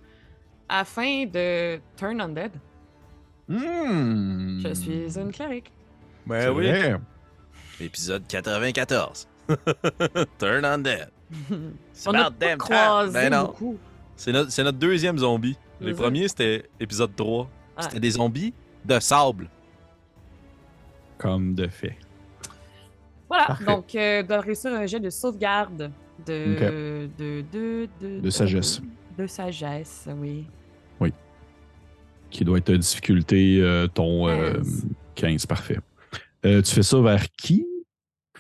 [0.69, 2.53] afin de turn undead.
[3.49, 4.61] Hmm.
[4.61, 5.73] Je suis une cléric.
[6.27, 6.67] Ben oui.
[6.67, 6.97] vrai.
[7.81, 9.27] Épisode 94.
[10.39, 11.09] Turn on dead.
[11.93, 12.59] C'est damn time.
[12.59, 13.47] croisé Ben non.
[13.47, 13.79] beaucoup.
[14.17, 15.57] C'est notre, deuxième zombie.
[15.81, 17.49] Les premiers, c'était épisode 3.
[17.77, 17.83] Ah.
[17.83, 18.53] C'était des zombies
[18.85, 19.49] de sable.
[21.17, 21.97] Comme de fait.
[23.29, 23.65] Voilà, Parfait.
[23.65, 25.91] donc euh, doit réussir un jet de sauvegarde
[26.27, 28.81] de, de, de, de, De sagesse.
[29.17, 30.47] De sagesse, oui.
[32.31, 34.87] Qui doit être difficulté euh, ton euh, 15.
[35.15, 35.79] 15, parfait.
[36.45, 37.67] Euh, tu fais ça vers qui?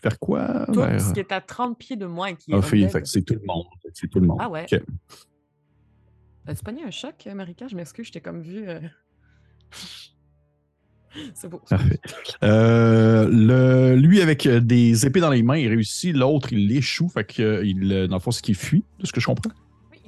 [0.02, 0.66] Vers quoi?
[0.72, 1.00] Tout vers...
[1.00, 2.92] ce qui est à 30 pieds de moi qui est Ah, fille, undead.
[2.92, 3.64] fait que c'est tout le monde.
[3.94, 4.38] C'est tout le monde.
[4.40, 4.66] Ah ouais.
[4.72, 4.80] Ok.
[6.46, 7.66] As-tu pogné un choc, euh, Marika?
[7.68, 8.68] Je m'excuse, je t'ai comme vu.
[8.68, 8.80] euh.
[11.34, 11.60] c'est beau.
[11.68, 11.98] Parfait.
[12.44, 16.14] Euh, le, lui, avec des épées dans les mains, il réussit.
[16.14, 17.08] L'autre, il l'échoue.
[17.08, 19.50] Fait que, il, dans le fond, c'est qu'il fuit, de ce que je comprends.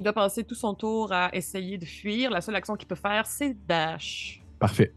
[0.01, 2.31] Oui, Il doit passer tout son tour à essayer de fuir.
[2.31, 4.41] La seule action qu'il peut faire, c'est dash.
[4.59, 4.93] Parfait.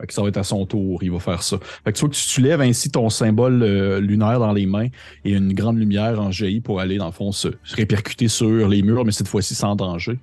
[0.00, 1.58] Fait que ça va être à son tour, il va faire ça.
[1.84, 4.66] Fait que tu vois que tu, tu lèves ainsi ton symbole euh, lunaire dans les
[4.66, 4.88] mains
[5.24, 8.82] et une grande lumière en jaillit pour aller, dans le fond, se, répercuter sur les
[8.82, 10.18] murs, mais cette fois-ci sans danger,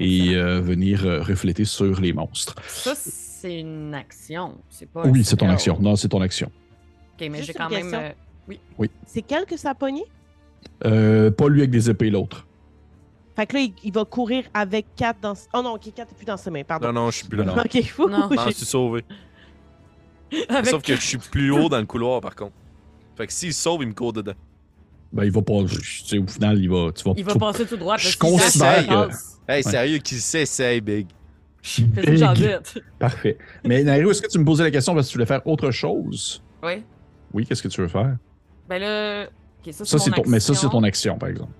[0.00, 2.56] et euh, venir euh, refléter sur les monstres.
[2.66, 4.54] Ça, c'est une action.
[4.92, 5.78] Pas Oui, c'est ton action.
[5.80, 6.50] Non, c'est ton action.
[7.20, 7.94] Ok, mais j'ai quand même.
[7.94, 10.02] euh, C'est quel que ça a pogné?
[10.84, 12.46] Euh, pas lui avec des épées, l'autre.
[13.40, 15.32] Fait que là, il, il va courir avec 4 dans...
[15.54, 16.88] Oh non, ok, 4 est plus dans ses mains, pardon.
[16.88, 17.44] Non, non, je suis plus là.
[17.44, 17.56] Non.
[17.56, 18.06] Ok, fou.
[18.06, 18.28] Non.
[18.30, 19.02] Je m'en suis sauvé.
[20.50, 22.52] avec- Sauf que je suis plus haut dans le couloir, par contre.
[23.16, 24.34] Fait que s'il se sauve, il me court dedans.
[25.10, 25.54] Ben, il va pas.
[25.64, 26.90] tu sais, au final, il va.
[26.94, 27.96] Tu vas, Il va tu- passer tout droit.
[27.96, 29.10] Je considère que-.
[29.48, 29.70] Hey, Ouais.
[29.70, 31.06] sérieux, qui s'essaye, Big?
[31.06, 31.94] Big.
[31.94, 32.46] Fais ce que j'en dis.
[32.98, 33.38] Parfait.
[33.64, 35.70] Mais Nairo, est-ce que tu me posais la question parce que tu voulais faire autre
[35.70, 36.42] chose?
[36.62, 36.82] Oui.
[37.32, 38.18] Oui, qu'est-ce que tu veux faire?
[38.68, 39.24] Ben là.
[39.66, 41.52] ok, ça, Ça, c'est ton, mais ça, c'est ton action, par exemple.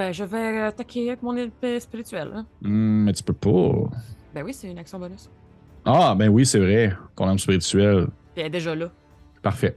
[0.00, 2.30] Ben, je vais attaquer avec mon épée spirituelle.
[2.34, 2.46] hein.
[2.62, 3.90] Hmm, mais tu peux pas.
[4.34, 5.28] Ben oui, c'est une action bonus.
[5.84, 6.96] Ah, ben oui, c'est vrai.
[7.14, 8.06] Ton âme spirituelle.
[8.34, 8.90] Elle est déjà là.
[9.42, 9.76] Parfait.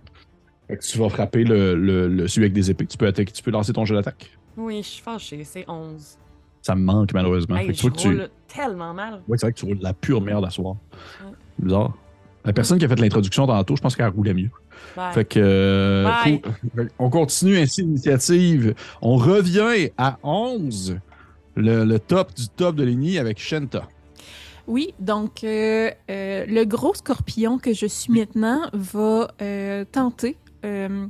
[0.70, 2.86] Fait que tu vas frapper le, le, le- celui avec des épées.
[2.86, 4.32] Tu peux, attaquer, tu peux lancer ton jeu d'attaque.
[4.56, 6.18] Oui, je suis fâchée, c'est 11.
[6.62, 7.58] Ça me manque, malheureusement.
[7.58, 9.22] Hey, Fait que tu que roule tellement mal.
[9.28, 10.78] Ouais, c'est vrai que tu roules de la pure merde à soir.
[11.22, 11.32] Ouais.
[11.60, 11.98] Bizarre.
[12.46, 14.50] La personne qui a fait l'introduction tantôt, je pense qu'elle roulait mieux.
[14.96, 15.14] Bye.
[15.14, 15.40] Fait que.
[15.40, 16.10] euh,
[17.00, 18.76] On continue ainsi l'initiative.
[19.02, 20.98] On revient à 11,
[21.56, 23.88] le, le top du top de l'ennemi avec Shenta.
[24.68, 31.06] Oui, donc euh, euh, le gros scorpion que je suis maintenant va euh, tenter euh,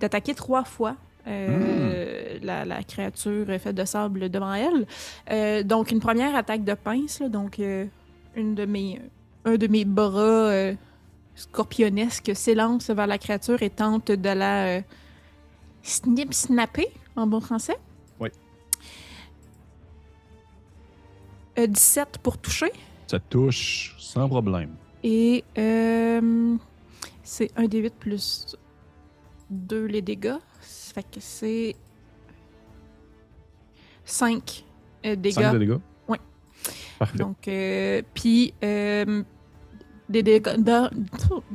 [0.00, 0.96] d'attaquer trois fois
[1.28, 4.86] euh, la, la créature faite de sable devant elle.
[5.30, 7.84] Euh, donc une première attaque de pince, là, donc euh,
[8.34, 9.00] une de mes,
[9.44, 10.74] un de mes bras euh,
[11.34, 14.80] scorpionnesques s'élance vers la créature et tente de la euh,
[15.82, 17.76] snip snapper en bon français.
[18.20, 18.28] Oui.
[21.58, 22.72] Euh, 17 pour toucher.
[23.06, 24.74] Ça touche sans problème.
[25.02, 26.56] Et euh,
[27.22, 28.56] c'est un D8 plus
[29.50, 30.36] 2 les dégâts.
[30.60, 31.74] Ça fait que c'est
[34.04, 34.64] 5
[35.16, 35.34] dégâts.
[35.34, 35.78] 5 de dégâts?
[36.98, 37.18] Parfait.
[37.18, 39.22] Donc, euh, puis euh,
[40.08, 40.90] des dégâts, da-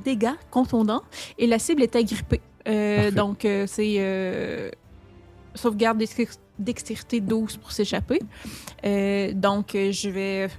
[0.03, 1.03] dégâts contondants.
[1.37, 2.41] Et la cible est agrippée.
[2.67, 4.63] Euh, donc, c'est
[5.55, 8.19] sauvegarde dex- dextérité 12 pour s'échapper.
[9.33, 10.49] Donc, je vais.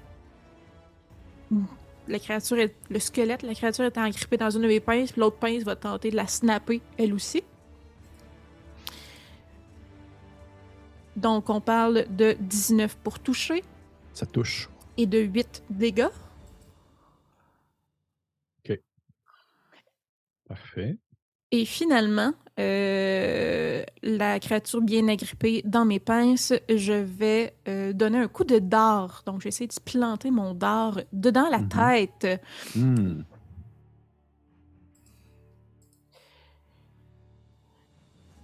[2.11, 2.75] La créature est...
[2.89, 6.11] Le squelette, la créature est agrippée dans une de mes pinces, l'autre pince va tenter
[6.11, 7.43] de la snapper, elle aussi.
[11.17, 13.63] Donc, on parle de 19 pour toucher
[14.19, 14.69] Ça touche.
[14.97, 16.09] et de 8 dégâts?
[20.49, 20.97] Parfait.
[21.53, 28.29] Et finalement, euh, la créature bien agrippée dans mes pinces, je vais euh, donner un
[28.29, 29.23] coup de dard.
[29.27, 31.69] Donc, j'essaie de planter mon dard dedans la Mhm.
[31.69, 32.41] tête.
[32.75, 33.21] Hmm.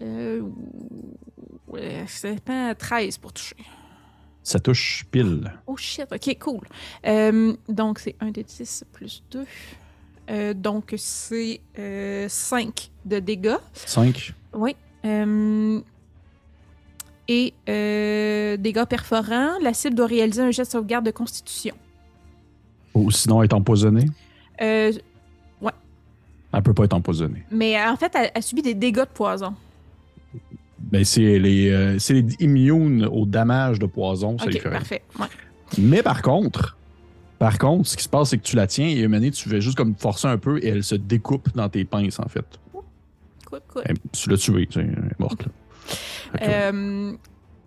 [0.03, 0.43] Euh,
[1.69, 3.57] ouais, c'est pas 13 pour toucher.
[4.45, 5.53] Ça touche pile.
[5.67, 6.61] Oh shit, ok, cool.
[7.07, 9.45] Euh, donc, c'est 1 des 10 plus 2.
[10.31, 11.61] Euh, donc, c'est
[12.29, 13.57] 5 de dégâts.
[13.73, 14.35] 5.
[14.53, 14.77] Oui.
[15.07, 15.81] Euh,
[17.27, 19.59] et euh, dégâts perforants.
[19.63, 21.75] La cible doit réaliser un jet de sauvegarde de constitution.
[22.93, 24.07] Ou sinon être empoisonnée?
[24.61, 24.93] Euh,
[26.53, 27.43] Elle peut pas être empoisonnée.
[27.51, 29.55] mais en fait, elle, elle subit des dégâts de poison.
[30.95, 34.79] Ben, c'est les, euh, c'est les immunes au damage de poison, c'est Ok, correct.
[34.79, 35.03] parfait.
[35.19, 35.27] Ouais.
[35.79, 36.77] Mais par contre,
[37.41, 39.17] par contre, ce qui se passe, c'est que tu la tiens et à un moment
[39.17, 42.21] donné, tu fais juste comme forcer un peu et elle se découpe dans tes pinces,
[42.21, 42.45] en fait.
[43.51, 43.83] Cool, cool.
[43.87, 45.43] Elle- tu l'as tuée, tu sais, elle est morte.
[45.45, 46.41] Là.
[46.43, 47.13] Euh,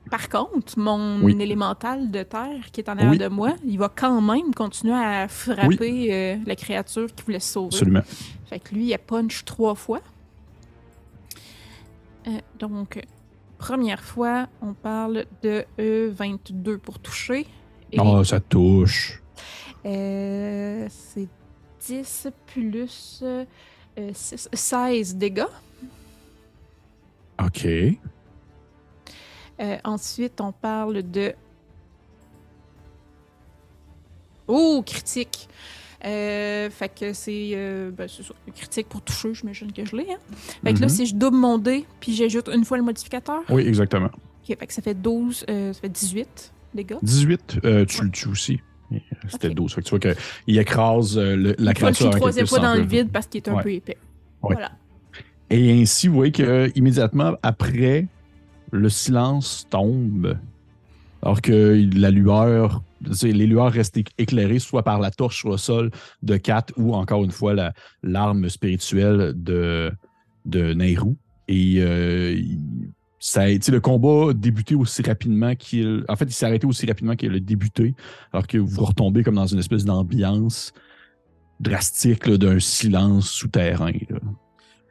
[0.09, 1.35] par contre, mon Oui.
[1.37, 3.17] élémental de terre qui est en arrière Oui.
[3.17, 7.51] de moi, il va quand même continuer à frapper euh, la créature qui voulait se
[7.51, 7.67] sauver.
[7.75, 8.03] absolument.
[8.45, 9.99] Fait que lui, il a punch trois fois.
[12.27, 13.01] Euh, donc,
[13.57, 17.45] première fois, on parle de euh, 22 pour toucher.
[17.91, 19.21] Et Oh, ça touche.
[19.85, 21.27] euh, c'est
[21.87, 23.45] 10 plus euh,
[24.13, 25.45] six- 16 dégâts.
[27.43, 27.65] OK.
[29.59, 31.33] Euh, ensuite, on parle de.
[34.47, 35.47] Oh, critique!
[36.05, 37.51] Euh, fait que c'est.
[37.55, 38.07] euh, ben,
[38.55, 40.07] critique pour toucher, j'imagine que je l'ai.
[40.11, 40.17] Hein?
[40.63, 40.89] Fait que là, Mhm.
[40.89, 44.09] si je double mon dé, puis j'ajoute une fois le modificateur, Oui, exactement.
[44.45, 46.97] fait que ça fait 12, euh, ça fait 18 dégâts.
[47.01, 48.59] 18, euh, tu le tues aussi.
[49.27, 49.55] C'était Ok.
[49.55, 49.73] 12.
[49.73, 50.13] Fait que tu vois
[50.45, 53.09] qu'il écrase euh, le- la Il le créature une avec troisième fois dans le vide
[53.11, 53.63] parce qu'il est un Ouais.
[53.63, 53.97] peu épais.
[54.43, 54.53] Ouais.
[54.55, 54.71] Voilà.
[55.49, 58.05] Et ainsi, vous voyez que immédiatement après,
[58.71, 60.37] le silence tombe.
[61.23, 62.83] Alors que la lueur,
[63.23, 65.91] les lueurs restent éc- éclairées soit par la torche sur le sol
[66.23, 67.73] de Kat ou encore une fois la-
[68.03, 69.91] l'arme spirituelle de,
[70.45, 71.15] de Nehru.
[71.47, 72.37] Et euh,
[73.19, 76.03] ça, a- le combat a débuté aussi rapidement qu'il.
[76.09, 77.93] En fait, il s'est arrêté aussi rapidement qu'il a débuté.
[78.33, 80.73] Alors que vous retombez comme dans une espèce d'ambiance
[81.59, 83.91] drastique d'un silence souterrain.
[84.09, 84.19] là.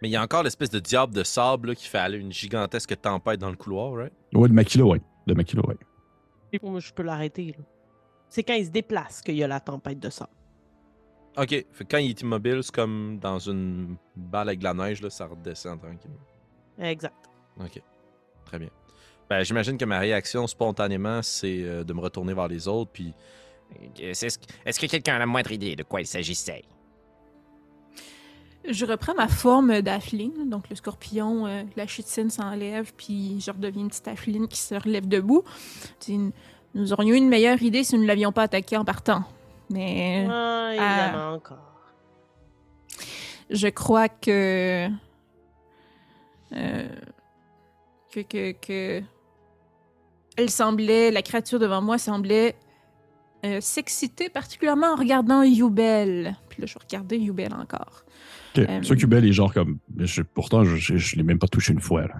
[0.02, 2.32] Mais il y a encore l'espèce de diable de sable là, qui fait aller une
[2.32, 4.12] gigantesque tempête dans le couloir, right?
[4.34, 5.00] Ouais, de Makila, ouais.
[5.26, 5.76] De Makila, ouais.
[6.52, 7.54] Et moi, je peux l'arrêter.
[7.59, 7.64] là.
[8.37, 10.28] C'est quand il se déplace qu'il y a la tempête de sang.
[11.39, 14.74] Ok, fait que quand il est immobile, c'est comme dans une balle avec de la
[14.74, 16.20] neige, là, ça redescend tranquillement.
[16.78, 17.30] Exact.
[17.59, 17.80] Ok,
[18.45, 18.68] très bien.
[19.30, 23.14] Ben, j'imagine que ma réaction spontanément, c'est euh, de me retourner vers les autres, puis
[23.99, 26.64] Est-ce que, est-ce que quelqu'un a la moindre idée de quoi il s'agissait?
[28.68, 33.82] Je reprends ma forme d'Affline, donc le scorpion, euh, la chutine s'enlève, puis je redeviens
[33.82, 35.43] une petite Affline qui se relève debout.
[36.77, 39.24] Nous aurions eu une meilleure idée si nous ne l'avions pas attaqué en partant.
[39.70, 41.91] Mais Ah, évidemment, encore.
[43.51, 44.89] je crois que,
[46.53, 46.89] euh,
[48.12, 49.03] que, que, que
[50.37, 52.55] elle semblait, la créature devant moi semblait
[53.45, 56.37] euh, s'exciter particulièrement en regardant Yubel.
[56.49, 58.05] Puis là, je regardais Yubel encore.
[58.57, 58.64] Ok.
[58.68, 59.79] Euh, Ça, Cubel est genre comme.
[59.99, 62.03] je- pourtant, je ne l'ai même pas touché une fois.
[62.03, 62.14] Là.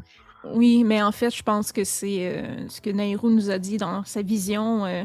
[0.55, 3.77] Oui, mais en fait, je pense que c'est euh, ce que Nairou nous a dit
[3.77, 4.85] dans sa vision.
[4.85, 5.05] euh,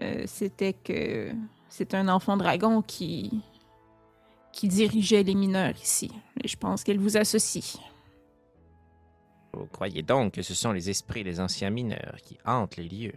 [0.00, 1.30] euh, C'était que
[1.68, 3.42] c'est un enfant dragon qui
[4.52, 6.10] qui dirigeait les mineurs ici.
[6.42, 7.76] Et je pense qu'elle vous associe.
[9.52, 13.14] Vous croyez donc que ce sont les esprits des anciens mineurs qui hantent les lieux?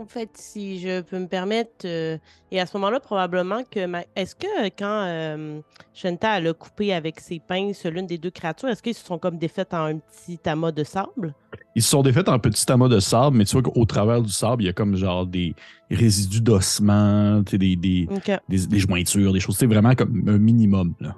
[0.00, 2.18] En fait, si je peux me permettre, euh,
[2.52, 3.84] et à ce moment-là, probablement que.
[3.84, 5.60] ma- Est-ce que quand euh,
[5.92, 9.18] Shenta elle a coupé avec ses pinces l'une des deux créatures, est-ce qu'ils se sont
[9.18, 11.34] comme défaites en un petit amas de sable?
[11.74, 14.30] Ils se sont défaits en petit amas de sable, mais tu vois qu'au travers du
[14.30, 15.56] sable, il y a comme genre des
[15.90, 18.08] résidus d'ossements, des, des,
[18.48, 19.56] des jointures, des choses.
[19.56, 20.94] C'est vraiment comme un minimum.
[21.00, 21.16] Là.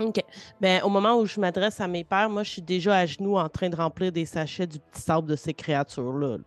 [0.00, 0.22] OK.
[0.60, 3.36] Ben, au moment où je m'adresse à mes pères, moi, je suis déjà à genoux
[3.36, 6.38] en train de remplir des sachets du petit sable de ces créatures-là.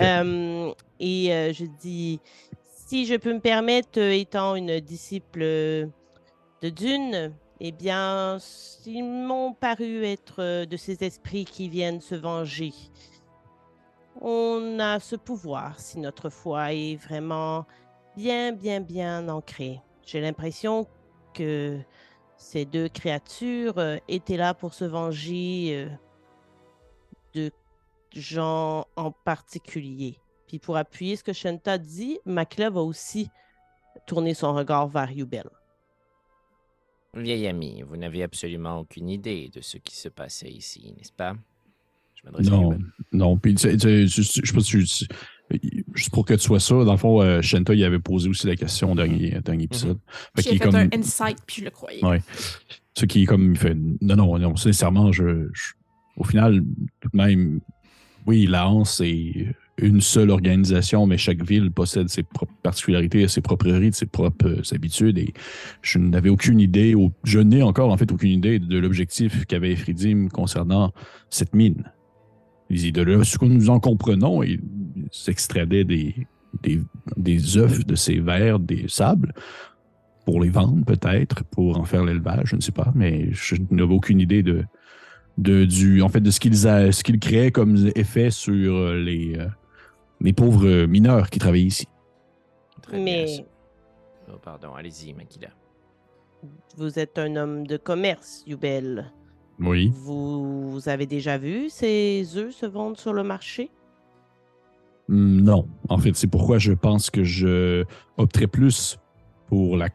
[0.00, 2.20] Euh, et euh, je dis,
[2.86, 8.38] si je peux me permettre, étant une disciple de Dune, eh bien,
[8.86, 12.72] ils m'ont paru être euh, de ces esprits qui viennent se venger.
[14.20, 17.66] On a ce pouvoir si notre foi est vraiment
[18.16, 19.80] bien, bien, bien ancrée.
[20.04, 20.86] J'ai l'impression
[21.34, 21.78] que
[22.40, 25.88] ces deux créatures euh, étaient là pour se venger euh,
[27.34, 27.50] de
[28.14, 30.18] gens en particulier.
[30.48, 33.28] Puis pour appuyer ce que Shenta dit, Makla va aussi
[34.06, 35.48] tourner son regard vers Yubel.
[37.14, 41.34] Vieil ami, vous n'avez absolument aucune idée de ce qui se passait ici, n'est-ce pas?
[42.14, 42.86] Je m'adresse à Non, Yubel.
[43.12, 43.36] non.
[43.36, 45.06] Puis, tu sais, tu sais, je si
[45.50, 48.28] tu- Juste pour que tu sois sûr, dans le fond, euh, Shenta, il avait posé
[48.28, 49.98] aussi la question au dernier, dernier épisode.
[50.36, 52.04] Fait qu'il J'ai fait comme- un insight, puis je le croyais.
[52.04, 52.20] Ouais.
[52.96, 55.72] Ce qui est comme, il fait, non, non, non, sincèrement, je, je-
[56.16, 56.62] au final,
[57.00, 57.60] tout de même,
[58.26, 59.46] oui, la hanse, c'est
[59.78, 64.46] une seule organisation, mais chaque ville possède ses propres particularités, ses propres rites, ses propres
[64.48, 65.16] euh, habitudes.
[65.16, 65.32] Et
[65.80, 70.28] je n'avais aucune idée, je n'ai encore en fait aucune idée de l'objectif qu'avait Efridim
[70.28, 70.92] concernant
[71.30, 71.84] cette mine.
[72.70, 74.60] De là, ce que nous en comprenons, il
[75.10, 76.14] s'extradait des,
[76.62, 76.80] des,
[77.16, 79.34] des œufs de ces vers, des sables,
[80.24, 83.92] pour les vendre peut-être, pour en faire l'élevage, je ne sais pas, mais je n'avais
[83.94, 84.64] aucune idée de,
[85.38, 89.36] de, du, en fait, de ce qu'ils ce qu'ils créaient comme effet sur euh, les,
[89.36, 89.48] euh,
[90.20, 91.88] les pauvres mineurs qui travaillent ici.
[92.82, 93.24] Très bien.
[93.26, 93.46] Mais
[94.32, 95.48] Oh, pardon, allez-y, Makila.
[96.76, 99.12] vous êtes un homme de commerce, Yubel.
[99.60, 99.92] Oui.
[99.94, 103.70] Vous, vous avez déjà vu ces œufs se vendre sur le marché?
[105.08, 105.68] Hmm, Non.
[105.88, 107.84] En fait, c'est pourquoi je pense que je
[108.16, 108.98] opterais plus
[109.48, 109.88] pour la,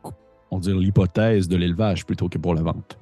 [0.51, 2.99] on dire l'hypothèse de l'élevage plutôt que pour la vente.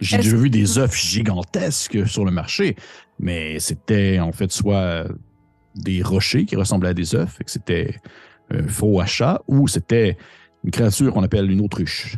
[0.00, 2.76] J'ai déjà vu des œufs gigantesques sur le marché,
[3.18, 5.08] mais c'était en fait soit
[5.74, 7.96] des rochers qui ressemblaient à des œufs, et que c'était
[8.50, 10.16] un faux achat, ou c'était
[10.62, 12.16] une créature qu'on appelle une autruche.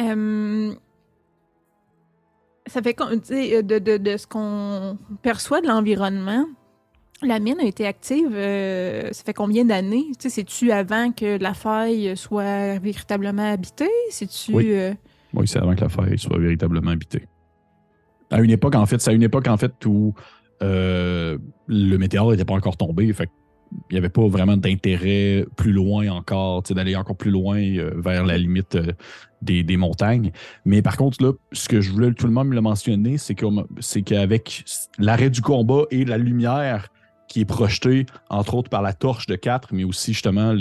[0.00, 0.74] Euh,
[2.66, 6.46] ça fait sais, de, de, de ce qu'on perçoit de l'environnement.
[7.22, 10.04] La mine a été active, euh, ça fait combien d'années?
[10.18, 13.88] Tu sais, c'est-tu avant que la faille soit véritablement habitée?
[14.10, 14.52] C'est-tu...
[14.52, 14.66] Oui.
[14.72, 14.92] euh,
[15.32, 17.26] Oui, c'est avant que la faille soit véritablement habitée.
[18.30, 20.12] À une époque, en fait, c'est à une époque, en fait, où
[20.62, 21.38] euh,
[21.68, 23.10] le météore n'était pas encore tombé.
[23.14, 23.30] Fait
[23.90, 28.24] il n'y avait pas vraiment d'intérêt plus loin encore, d'aller encore plus loin euh, vers
[28.24, 28.92] la limite euh,
[29.42, 30.32] des, des montagnes.
[30.64, 33.34] Mais par contre, là, ce que je voulais tout le monde le mentionner, c'est
[34.02, 34.64] qu'avec
[34.98, 36.88] l'arrêt du combat et la lumière
[37.28, 40.52] qui est projetée, entre autres par la torche de 4, mais aussi justement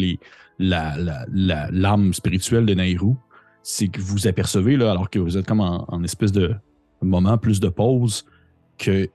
[0.59, 3.17] la, la, la- l'âme spirituelle de Nairou,
[3.61, 6.55] c'est que vous apercevez, là, alors que vous êtes comme en, en espèce de
[7.01, 8.25] moment plus de pause,
[8.77, 9.07] que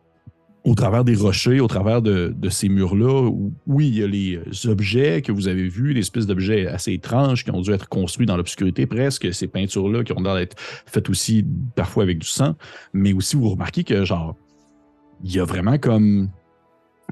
[0.63, 3.31] au travers des rochers, au travers de, de ces murs-là,
[3.67, 7.45] oui, il y a les objets que vous avez vus, des espèces d'objets assez étranges
[7.45, 11.09] qui ont dû être construits dans l'obscurité presque, ces peintures-là qui ont l'air d'être faites
[11.09, 12.57] aussi parfois avec du sang,
[12.93, 14.37] mais aussi vous remarquez que, genre,
[15.25, 16.29] il y a vraiment comme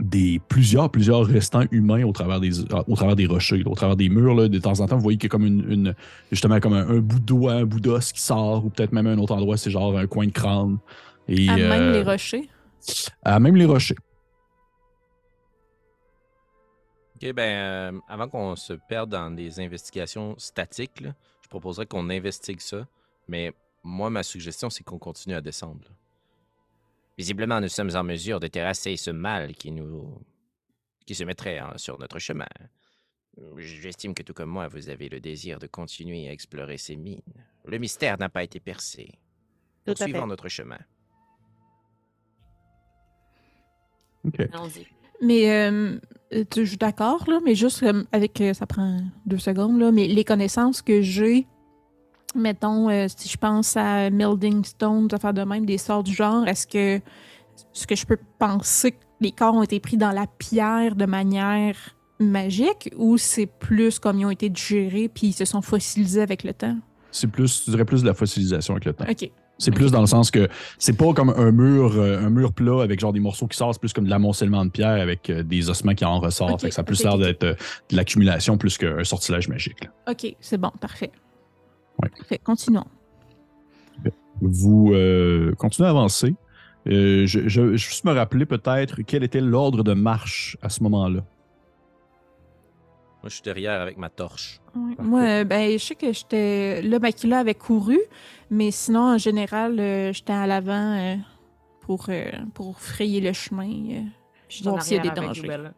[0.01, 3.96] des plusieurs, plusieurs restants humains au travers des, au travers des rochers, là, au travers
[3.96, 4.34] des murs.
[4.34, 5.94] Là, de temps en temps, vous voyez qu'il y a comme une, une-
[6.30, 9.07] justement comme un, un bout de doigt, un bout d'os qui sort, ou peut-être même
[9.07, 10.78] un autre endroit, c'est genre un coin de crâne.
[11.26, 12.49] Et, à même euh, les rochers?
[13.22, 13.97] À même les rochers.
[17.16, 22.11] Ok, ben, euh, avant qu'on se perde dans des investigations statiques, là, je proposerais qu'on
[22.11, 22.87] investigue ça.
[23.26, 23.53] Mais
[23.83, 25.81] moi, ma suggestion, c'est qu'on continue à descendre.
[25.85, 25.91] là.
[27.16, 30.22] Visiblement, nous sommes en mesure de terrasser ce mal qui nous.
[31.05, 32.47] qui se mettrait hein, sur notre chemin.
[33.57, 37.20] J'estime que tout comme moi, vous avez le désir de continuer à explorer ces mines.
[37.64, 39.18] Le mystère n'a pas été percé.
[39.85, 40.05] Tout à fait.
[40.05, 40.79] Poursuivons notre chemin.
[44.29, 44.41] OK.
[44.53, 44.87] Allons-y.
[45.20, 45.99] Mais euh,
[46.51, 48.41] tu- je suis d'accord, là, mais juste comme avec.
[48.41, 51.47] euh, ça prend deux secondes, là, mais les connaissances que j'ai,
[52.35, 56.47] mettons, euh, si je pense à Melding Stone, affaires de même, des sorts du genre,
[56.47, 57.03] est-ce que.
[57.72, 61.05] ce que je peux penser que les corps ont été pris dans la pierre de
[61.07, 61.74] manière
[62.20, 66.45] magique ou c'est plus comme ils ont été digérés puis ils se sont fossilisés avec
[66.45, 66.76] le temps?
[67.11, 69.07] C'est plus, tu dirais plus de la fossilisation avec le temps.
[69.09, 69.31] OK.
[69.61, 70.49] C'est plus dans le sens que
[70.79, 73.75] c'est pas comme un mur, euh, un mur plat avec genre des morceaux qui sortent,
[73.75, 76.53] c'est plus comme de l'amoncellement de pierre avec euh, des ossements qui en ressortent.
[76.53, 77.55] Ok, Fait que ça a plus l'air d'être euh,
[77.91, 79.85] de l'accumulation plus qu'un sortilège magique.
[79.85, 79.91] là.
[80.13, 81.11] OK, c'est bon, parfait.
[82.01, 82.09] Ouais.
[82.17, 82.85] Parfait, continuons.
[84.41, 86.37] Vous euh, continuez à avancer.
[86.87, 90.69] Euh, je, je, je vais juste me rappeler peut-être quel était l'ordre de marche à
[90.69, 91.25] ce moment-là.
[93.21, 94.61] Moi, je suis derrière avec ma torche.
[94.97, 95.03] Parfait.
[95.09, 96.83] Moi, euh, ben, je sais que j'étais.
[96.83, 97.99] Là, Makila avait couru,
[98.51, 101.16] mais sinon, en général, euh, j'étais à l'avant euh,
[101.81, 103.68] pour, euh, pour frayer le chemin.
[104.49, 105.70] Je suis en Voir s'il y a arrière des avec dangers.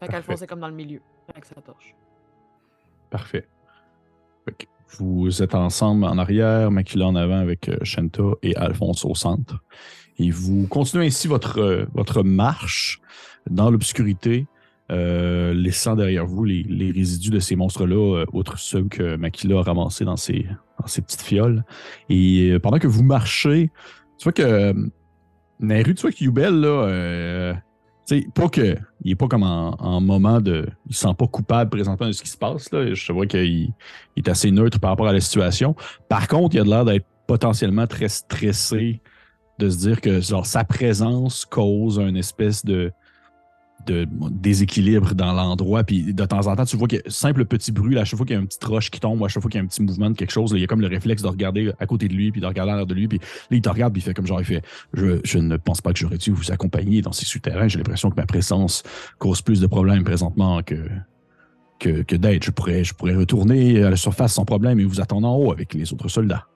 [0.00, 1.94] Fait qu'Alphonse est comme dans le milieu, avec sa torche.
[3.10, 3.46] Parfait.
[4.44, 4.66] Fait que
[4.98, 9.62] vous êtes ensemble en arrière, Makila en avant avec euh, Shanta et Alphonse au centre.
[10.18, 13.00] Et vous continuez ainsi votre, euh, votre marche
[13.48, 14.46] dans l'obscurité,
[14.90, 19.62] euh, laissant derrière vous les, résidus de ces monstres-là, euh, outre ceux que Makila a
[19.62, 20.46] ramassés dans ses,
[20.84, 21.64] petites fioles.
[22.08, 23.70] Et euh, pendant que vous marchez,
[24.18, 24.74] tu vois que euh,
[25.60, 27.54] Nairu, tu vois que Yubel, là,
[28.04, 28.76] sais, pas que.
[29.02, 30.66] Il est pas comme en, en moment de.
[30.86, 32.70] Il se sent pas coupable présentement de ce qui se passe.
[32.72, 32.94] Là.
[32.94, 33.72] Je vois qu'il il
[34.16, 35.74] est assez neutre par rapport à la situation.
[36.08, 39.00] Par contre, il a l'air d'être potentiellement très stressé
[39.58, 42.92] de se dire que genre, sa présence cause une espèce de.
[43.86, 45.84] De déséquilibre dans l'endroit.
[45.84, 47.98] Puis de temps en temps, tu vois un simple petit bruit.
[47.98, 49.58] À chaque fois qu'il y a une petite roche qui tombe, à chaque fois qu'il
[49.58, 51.28] y a un petit mouvement de quelque chose, il y a comme le réflexe de
[51.28, 53.08] regarder à côté de lui, puis de regarder en l'air de lui.
[53.08, 54.62] Puis là, il te regarde, puis il fait comme genre, il fait
[54.92, 57.68] Je, je ne pense pas que j'aurais dû vous accompagner dans ces souterrains.
[57.68, 58.82] J'ai l'impression que ma présence
[59.18, 60.88] cause plus de problèmes présentement que,
[61.78, 62.16] que, que.
[62.42, 65.52] Je pourrais, je pourrais retourner à la surface sans problème et vous attendre en haut
[65.52, 66.46] avec les autres soldats.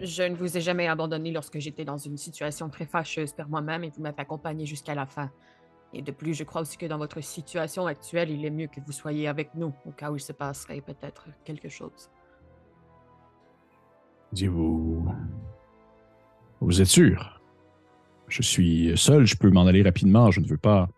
[0.00, 3.84] Je ne vous ai jamais abandonné lorsque j'étais dans une situation très fâcheuse par moi-même
[3.84, 5.30] et vous m'avez accompagné jusqu'à la fin.
[5.92, 8.80] Et de plus, je crois aussi que dans votre situation actuelle, il est mieux que
[8.80, 12.08] vous soyez avec nous, au cas où il se passerait peut-être quelque chose.
[14.32, 15.06] Dis-vous.
[16.60, 17.42] Vous êtes sûr?
[18.28, 20.88] Je suis seul, je peux m'en aller rapidement, je ne veux pas.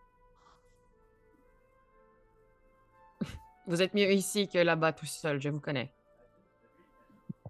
[3.66, 5.90] Vous êtes mieux ici que là-bas tout seul, je vous connais.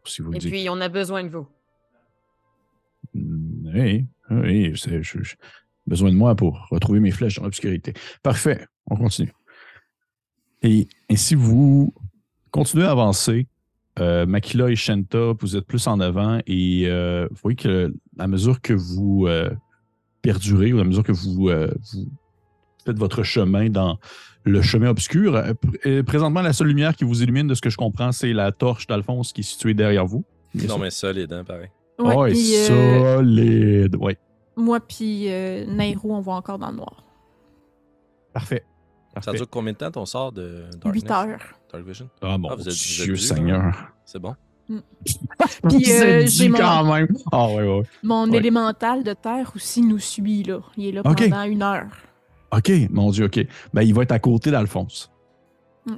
[0.05, 0.51] Si vous le Et dites.
[0.51, 1.47] puis, on a besoin de vous.
[3.15, 5.35] Mm, Oui, oui, je-
[5.87, 7.93] besoin de moi pour retrouver mes flèches dans l'obscurité.
[8.23, 9.33] Parfait, on continue.
[10.63, 11.93] Et ainsi, vous
[12.51, 13.47] continuez à avancer.
[13.99, 18.27] Euh, Makila et Shenta, vous êtes plus en avant et euh, vous voyez que à
[18.27, 19.51] mesure que vous euh,
[20.23, 22.09] perdurez, ou à mesure que vous, vous
[22.85, 23.99] faites votre chemin dans
[24.45, 27.71] le chemin obscur, euh, pr- présentement, la seule lumière qui vous illumine, de ce que
[27.71, 30.25] je comprends, c'est la torche d'Alphonse qui est située derrière vous.
[30.55, 30.83] Bien Non, sûr.
[30.83, 31.69] mais solide, hein, pareil.
[31.99, 33.97] Ouais, puis, euh, solide.
[33.97, 34.19] Ouais.
[34.57, 37.05] moi puis euh, Nairo, on voit encore dans le noir.
[38.33, 38.65] Parfait.
[39.21, 41.03] Ça dure combien de temps ton sort de Darkness?
[41.05, 41.41] 8 heures.
[41.73, 42.09] Dark Vision?
[42.23, 43.93] Ah mon Ah, vous êtes- vous êtes Dieu Seigneur.
[44.07, 44.35] C'est bon?
[45.69, 47.09] Puis euh, dû j'ai mon, quand même.
[47.31, 47.83] Ah ouais, ouais.
[48.03, 48.39] mon Ouais.
[48.39, 50.61] élémental de terre aussi nous suit là.
[50.77, 51.87] Il est là pendant une heure.
[52.57, 53.41] OK, mon Dieu, OK.
[53.73, 55.11] Ben, il va être à côté d'Alphonse.
[55.87, 55.93] Il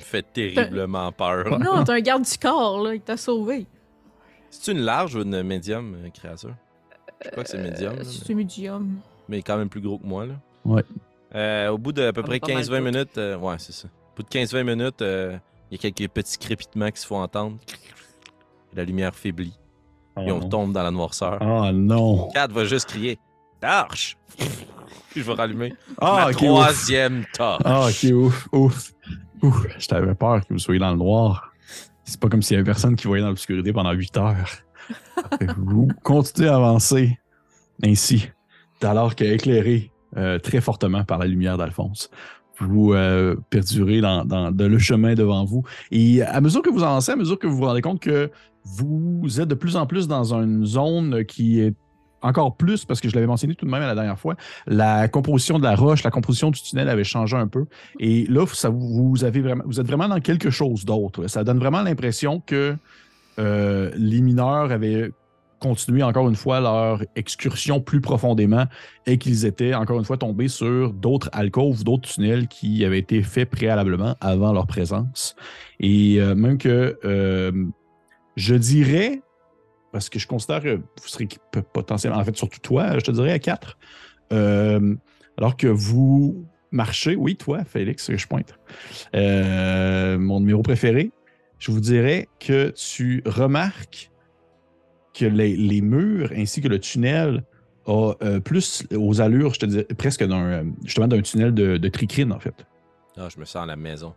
[0.00, 1.58] fait terriblement peur.
[1.58, 3.66] Non, t'es un garde du corps là, il t'a sauvé.
[4.50, 6.54] C'est une large ou une médium euh, créature?
[7.24, 8.96] Je crois que c'est médium, Euh, là, C'est médium.
[9.28, 10.26] mais quand même plus gros que moi.
[10.26, 10.34] Là.
[10.66, 10.84] Ouais.
[11.34, 12.84] Euh, au bout de à peu près pas mal 15-20 tout.
[12.84, 13.88] minutes, euh, ouais, c'est ça.
[13.88, 15.38] Au bout de 15-20 minutes, euh,
[15.70, 17.56] il y a quelques petits crépitements qui se font entendre.
[18.74, 19.54] La lumière faiblit.
[20.18, 21.38] Et on tombe dans la noirceur.
[21.40, 22.28] Oh non.
[22.34, 23.18] Kat va juste crier
[23.60, 24.16] Torche!
[25.10, 25.74] Puis je vais rallumer.
[26.00, 26.48] Ah, Ma ok, ouf.
[26.48, 27.62] troisième torche.
[27.64, 28.92] Ah, ok, ouf, ouf.
[29.42, 31.52] Ouf, je t'avais peur que vous soyez dans le noir.
[32.04, 34.48] C'est pas comme s'il y avait personne qui voyait dans l'obscurité pendant 8 heures.
[35.58, 37.18] Vous continuez à avancer
[37.82, 38.30] ainsi,
[38.82, 42.10] alors qu'éclairé euh, très fortement par la lumière d'Alphonse.
[42.58, 45.62] Vous euh, perdurez dans, le chemin devant vous.
[45.90, 48.30] Et à mesure que vous avancez, à mesure que vous vous rendez compte que
[48.64, 51.74] vous êtes de plus en plus dans une zone qui est
[52.22, 54.36] encore plus, parce que je l'avais mentionné tout de même la dernière fois,
[54.66, 57.66] la composition de la roche, la composition du tunnel avait changé un peu.
[58.00, 61.26] Et là, vous, vous êtes vraiment dans quelque chose d'autre.
[61.28, 62.76] Ça donne vraiment l'impression que
[63.38, 65.10] euh, les mineurs avaient
[65.58, 68.66] continué encore une fois leur excursion plus profondément
[69.06, 73.22] et qu'ils étaient encore une fois tombés sur d'autres alcôves, d'autres tunnels qui avaient été
[73.22, 75.34] faits préalablement avant leur présence.
[75.80, 77.52] Et euh, même que euh,
[78.36, 79.22] je dirais,
[79.96, 81.26] parce que je considère que vous serez
[81.72, 83.78] potentiellement, en fait, surtout toi, je te dirais à quatre,
[84.30, 84.94] euh,
[85.38, 88.58] alors que vous marchez, oui, toi, Félix, je pointe,
[89.14, 91.12] euh, mon numéro préféré,
[91.58, 94.10] je vous dirais que tu remarques
[95.14, 97.42] que les, les murs ainsi que le tunnel
[97.86, 101.78] a euh, plus aux allures, je te dirais, presque d'un, euh, justement d'un tunnel de,
[101.78, 102.66] de tricrine, en fait.
[103.16, 104.14] Ah, je me sens à la maison.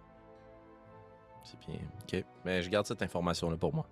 [1.46, 1.80] C'est bien.
[2.04, 2.26] Ok.
[2.44, 3.88] Mais je garde cette information-là pour moi.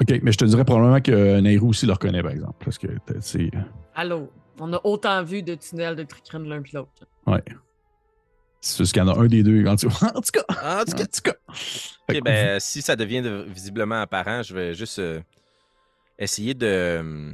[0.00, 2.86] OK, mais je te dirais probablement que Nairou aussi le reconnaît, par exemple, parce que
[3.20, 3.50] c'est...
[3.94, 4.30] Allô,
[4.60, 6.90] on a autant vu de tunnels de tricrine l'un puis l'autre.
[7.26, 7.42] Ouais.
[8.60, 9.66] C'est juste qu'il y en a un des deux.
[9.66, 10.44] En tout en tout cas,
[10.80, 11.34] en tout en cas, cas.
[12.08, 15.20] Ok, que- ben, si ça devient de- visiblement apparent, je vais juste euh,
[16.18, 16.66] essayer de.
[16.66, 17.32] euh,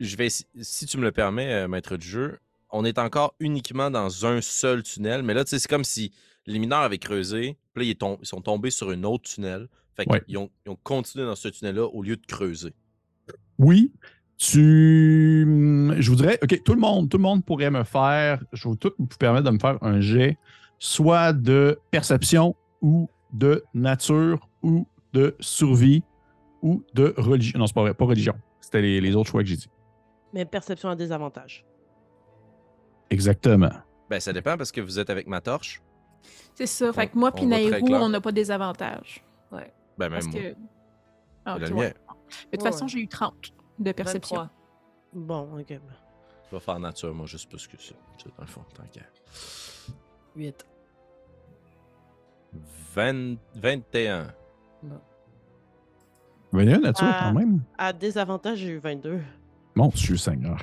[0.00, 2.38] Je vais, si tu me le permets, euh, maître du jeu,
[2.70, 6.12] on est encore uniquement dans un seul tunnel, mais là, tu sais, c'est comme si
[6.46, 9.68] les mineurs avaient creusé, puis là, ils, tom- ils sont tombés sur une autre tunnel.
[9.96, 10.20] Fait Ouais.
[10.22, 12.74] qu'ils ont, ils ont continué dans ce tunnel-là au lieu de creuser.
[13.58, 13.92] Oui,
[14.36, 15.46] tu.
[15.98, 18.42] Je vous dirais, OK, tout le monde, tout le monde pourrait me faire.
[18.52, 20.38] Je vais tout vous permettre de me faire un jet,
[20.78, 26.02] soit de perception ou de nature ou de survie
[26.62, 27.58] ou de religion.
[27.58, 28.34] Non, c'est pas vrai, pas religion.
[28.60, 29.68] C'était les, les autres choix que j'ai dit.
[30.32, 31.64] Mais perception à désavantage.
[33.10, 33.70] Exactement.
[34.10, 35.80] Ben, ça dépend parce que vous êtes avec ma torche.
[36.54, 36.92] C'est ça.
[36.92, 39.24] Fait que moi puis Nairou, on n'a pas des avantages.
[39.98, 40.40] Ben, même Parce moi.
[40.40, 40.54] que.
[41.46, 41.60] Ah, ouais.
[41.60, 42.88] Mais de toute Ouais, façon, ouais.
[42.88, 43.34] j'ai eu 30
[43.78, 44.36] de perception.
[44.36, 44.50] 23.
[45.14, 45.66] Bon, ok.
[46.50, 49.02] Je vais faire nature, moi, juste parce que c'est c'est dans le fond, tant qu'à.
[50.36, 50.66] 8.
[52.94, 54.26] 20 21.
[56.52, 57.20] 21 nature, Ah.
[57.32, 57.62] quand même.
[57.78, 59.20] À désavantage, j'ai eu 22.
[59.74, 60.58] Mon Dieu Seigneur.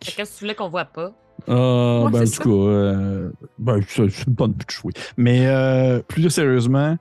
[0.00, 1.12] Qu'est-ce que tu voulais qu'on voit pas?
[1.46, 4.92] Ah, Ouais, ben, en tout cas, euh, ben, c'est une bonne de jouer.
[5.16, 6.96] Mais euh, plus sérieusement,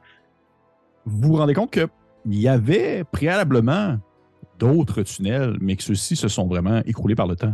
[1.05, 1.89] vous vous rendez compte qu'il
[2.27, 3.97] y avait préalablement
[4.59, 7.53] d'autres tunnels, mais que ceux-ci se sont vraiment écroulés par le temps.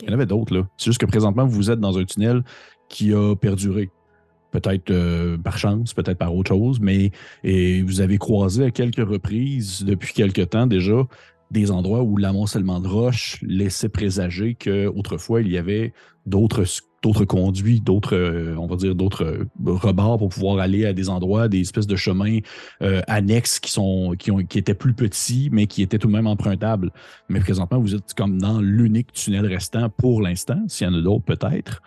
[0.00, 0.68] Il y en avait d'autres, là.
[0.76, 2.42] C'est juste que présentement, vous êtes dans un tunnel
[2.88, 3.90] qui a perduré.
[4.50, 7.10] Peut-être euh, par chance, peut-être par autre chose, mais
[7.42, 11.06] et vous avez croisé à quelques reprises depuis quelque temps déjà
[11.52, 15.92] des endroits où l'amoncellement de roches laissait présager qu'autrefois, il y avait
[16.26, 16.64] d'autres
[17.26, 21.48] conduits, d'autres, euh, on va dire, d'autres euh, rebords pour pouvoir aller à des endroits,
[21.48, 22.38] des espèces de chemins
[22.80, 26.90] euh, annexes qui, sont, qui, étaient plus petits, mais qui étaient tout de même empruntables.
[27.28, 30.62] Mais présentement, vous êtes comme dans l'unique tunnel restant pour l'instant.
[30.68, 31.82] S'il y en a d'autres, peut-être.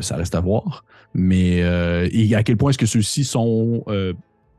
[0.00, 0.84] Ça reste à voir.
[1.14, 3.84] Mais à quel point est-ce que ceux-ci sont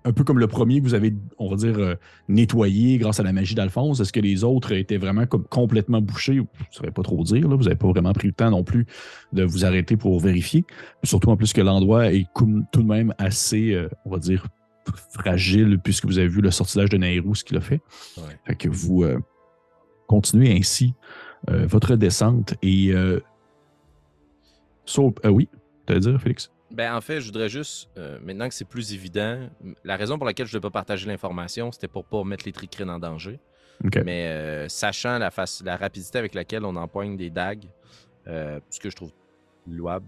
[0.04, 1.96] un peu comme le premier que vous avez, on va dire, euh,
[2.28, 4.00] nettoyé grâce à la magie d'Alphonse?
[4.00, 6.34] Est-ce que les autres étaient vraiment comme complètement bouchés?
[6.36, 7.48] Je ne saurais pas trop dire.
[7.48, 7.56] Là.
[7.56, 8.86] Vous n'avez pas vraiment pris le temps non plus
[9.34, 10.66] de vous arrêter pour vérifier.
[11.04, 14.48] Surtout en plus que l'endroit est tout de même assez, euh, on va dire,
[15.12, 17.82] fragile puisque vous avez vu le sortilège de Nairou, ce qu'il a fait.
[18.18, 18.24] Ouais.
[18.48, 19.20] Fait que vous euh,
[20.08, 20.94] continuez ainsi
[21.50, 22.94] euh, votre descente et...
[24.84, 25.48] Sauf- oui,
[25.86, 26.52] tu dire, Félix?
[26.72, 29.50] Ben, en fait, je voudrais juste, euh, maintenant que c'est plus évident,
[29.84, 32.54] la raison pour laquelle je ne devais pas partager l'information, c'était pour pas mettre les
[32.54, 33.40] tricrines en danger.
[33.84, 33.98] OK.
[34.06, 35.30] Mais euh, sachant la,
[35.78, 37.66] rapidité avec laquelle on empoigne des dagues,
[38.28, 39.12] euh, ce que je trouve
[39.68, 40.06] louable,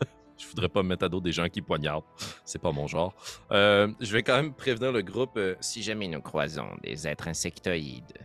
[0.38, 2.04] je voudrais pas me mettre à dos des gens qui poignardent.
[2.44, 3.14] C'est pas mon genre.
[3.50, 5.38] Je vais quand même prévenir le groupe.
[5.60, 8.18] Si jamais nous croisons des êtres insectoïdes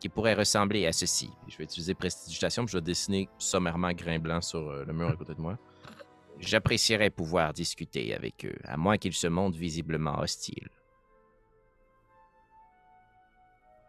[0.00, 4.18] qui pourraient ressembler à ceci, je vais utiliser prestidigitation, puis je vais dessiner sommairement grain
[4.18, 5.58] blanc sur le mur à côté de moi.
[6.38, 10.68] J'apprécierais pouvoir discuter avec eux, à moins qu'ils se montrent visiblement hostiles.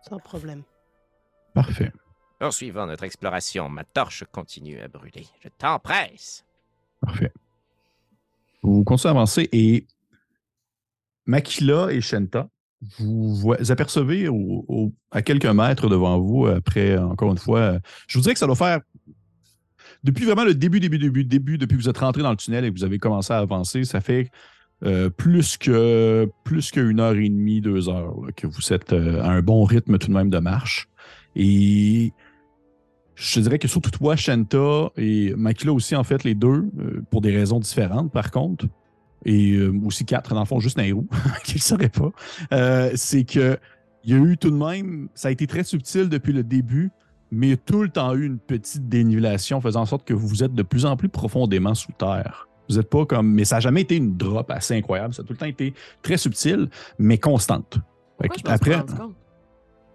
[0.07, 0.63] Sans problème.
[1.53, 1.91] Parfait.
[2.39, 5.25] Poursuivant notre exploration, ma torche continue à brûler.
[5.41, 6.45] Je t'empresse.
[7.01, 7.33] Parfait.
[8.61, 9.85] Vous continuez à avancer et
[11.25, 12.47] Makila et Shenta,
[12.99, 18.17] vous, vous apercevez au- au- à quelques mètres devant vous, après, encore une fois, je
[18.17, 18.79] vous dirais que ça doit faire.
[20.03, 22.65] Depuis vraiment le début, début, début, début, depuis que vous êtes rentré dans le tunnel
[22.65, 24.29] et que vous avez commencé à avancer, ça fait
[24.85, 29.31] euh, plus que plus qu'une heure et demie, deux heures que vous êtes euh, à
[29.31, 30.87] un bon rythme tout de même de marche.
[31.35, 32.13] Et
[33.15, 37.01] je te dirais que surtout toi, Shanta et Makila aussi, en fait, les deux, euh,
[37.09, 38.67] pour des raisons différentes, par contre,
[39.25, 41.07] et aussi quatre, dans le fond, juste Nairou,
[41.43, 42.11] qui ne saurait pas,
[42.95, 43.57] c'est que
[44.03, 46.91] il y a eu tout de même, ça a été très subtil depuis le début,
[47.31, 50.13] mais il y a tout le temps eu une petite dénivellation faisant en sorte que
[50.13, 52.47] vous êtes de plus en plus profondément sous terre.
[52.69, 53.31] Vous n'êtes pas comme.
[53.31, 55.13] Mais ça n'a jamais été une drop assez incroyable.
[55.13, 56.69] Ça a tout le temps été très subtil,
[56.99, 57.79] mais constante.
[58.21, 59.03] Fait Pourquoi que je pense après,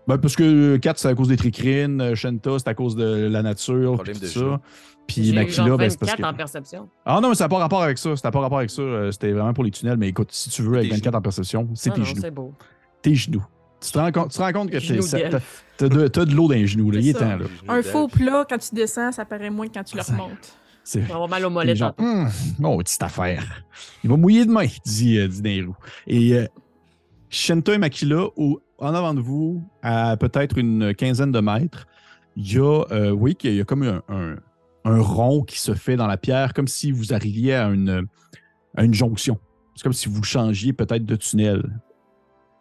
[0.08, 3.28] ben, parce que 4, c'est à cause des tricrines, euh, Shenta, c'est à cause de
[3.30, 4.60] la nature, Problème de ça.
[5.06, 6.34] Puis Makila, genre ben, c'est parce 24 que.
[6.34, 6.88] en perception.
[7.04, 8.16] Ah non, mais ça n'a pas rapport avec ça.
[8.16, 8.82] Ça n'a pas rapport avec ça.
[8.82, 9.98] Euh, C'était vraiment pour les tunnels.
[9.98, 12.20] Mais écoute, si tu veux, avec Tes 24 en perception, c'est Ah tes non, genoux.
[12.20, 12.52] c'est beau.
[13.00, 13.44] Tes genoux.
[13.82, 15.40] Tu te rends compte, tu te rends compte que t'as
[15.76, 16.90] t'as de, t'as de l'eau dans les genoux.
[16.90, 17.00] Là.
[17.00, 17.36] Il est temps.
[17.36, 17.44] Là.
[17.68, 20.56] Un faux plat, quand tu descends, ça paraît moins que quand tu le remontes.
[20.84, 21.90] C'est On va avoir mal au les mollet gens.
[21.90, 22.02] tantôt.
[22.04, 22.28] Hum,
[22.64, 23.64] oh, petite affaire.
[24.02, 25.76] Il va mouiller demain, dit, euh, dit Nairou.
[26.08, 26.46] Et euh,
[27.30, 31.86] Shenta et Makila, au- en avant de vous, à peut-être une quinzaine de mètres,
[32.36, 34.36] il y a, euh, oui, qu'il y a comme un, un-
[34.84, 38.06] un rond qui se fait dans la pierre, comme si vous arriviez à une,
[38.76, 39.38] à une jonction.
[39.76, 41.62] C'est comme si vous changiez peut-être de tunnel.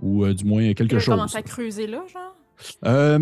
[0.01, 1.13] Ou euh, du moins quelque Tu chose.
[1.15, 2.35] commences à creuser là, genre?
[2.85, 3.17] Euh,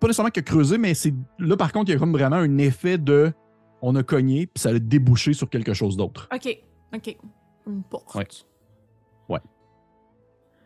[0.00, 2.58] pas nécessairement que creuser, mais c'est là par contre, il y a comme vraiment un
[2.58, 3.32] effet de
[3.82, 6.28] on a cogné, puis ça a débouché sur quelque chose d'autre.
[6.34, 6.58] OK,
[6.94, 7.16] OK.
[7.66, 8.14] Une porte.
[8.14, 8.26] Ouais.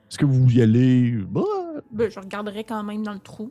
[0.08, 1.12] Est-ce que vous y allez?
[1.28, 1.40] Bah,
[1.90, 3.50] Ben, je regarderai quand même dans le trou.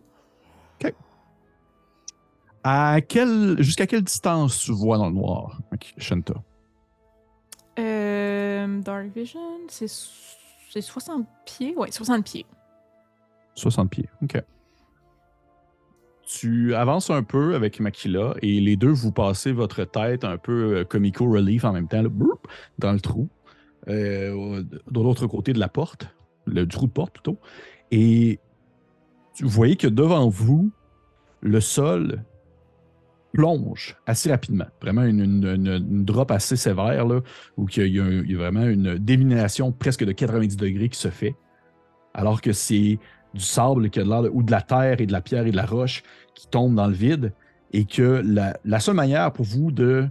[2.63, 6.33] à quelle jusqu'à quelle distance tu vois dans le noir, Ok, Shanta?
[7.77, 9.87] Euh, Dark Vision, c'est
[10.75, 11.73] c'est 60 pieds?
[11.77, 12.45] Ouais, 60 pieds.
[13.55, 14.09] 60 pieds.
[14.21, 14.41] OK.
[16.27, 20.77] Tu avances un peu avec Makila et les deux, vous passez votre tête un peu
[20.77, 22.09] euh, comico relief en même temps, là,
[22.79, 23.29] dans le trou,
[23.87, 26.09] euh, de l'autre côté de la porte,
[26.45, 27.37] le trou de porte plutôt.
[27.91, 28.39] Et
[29.39, 30.71] vous voyez que devant vous,
[31.41, 32.23] le sol
[33.35, 34.65] plonge assez rapidement.
[34.81, 37.19] Vraiment une, une- drop assez sévère, là,
[37.57, 41.35] où il y, a, vraiment une démination presque de 90 degrés qui se fait,
[42.13, 42.97] alors que c'est
[43.33, 45.57] du sable a de l'air ou de la terre et de la pierre et de
[45.57, 46.01] la roche
[46.33, 47.33] qui tombent dans le vide,
[47.73, 50.07] et que la, la seule manière pour vous de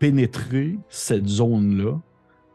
[0.00, 2.00] pénétrer cette zone-là,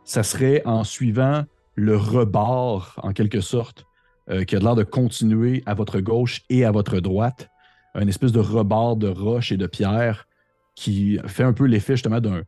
[0.03, 1.43] ça serait en suivant
[1.75, 3.85] le rebord, en quelque sorte,
[4.29, 7.49] euh, qui a l'air de continuer à votre gauche et à votre droite,
[7.95, 10.27] un espèce de rebord de roche et de pierre
[10.75, 12.43] qui fait un peu l'effet justement d'un,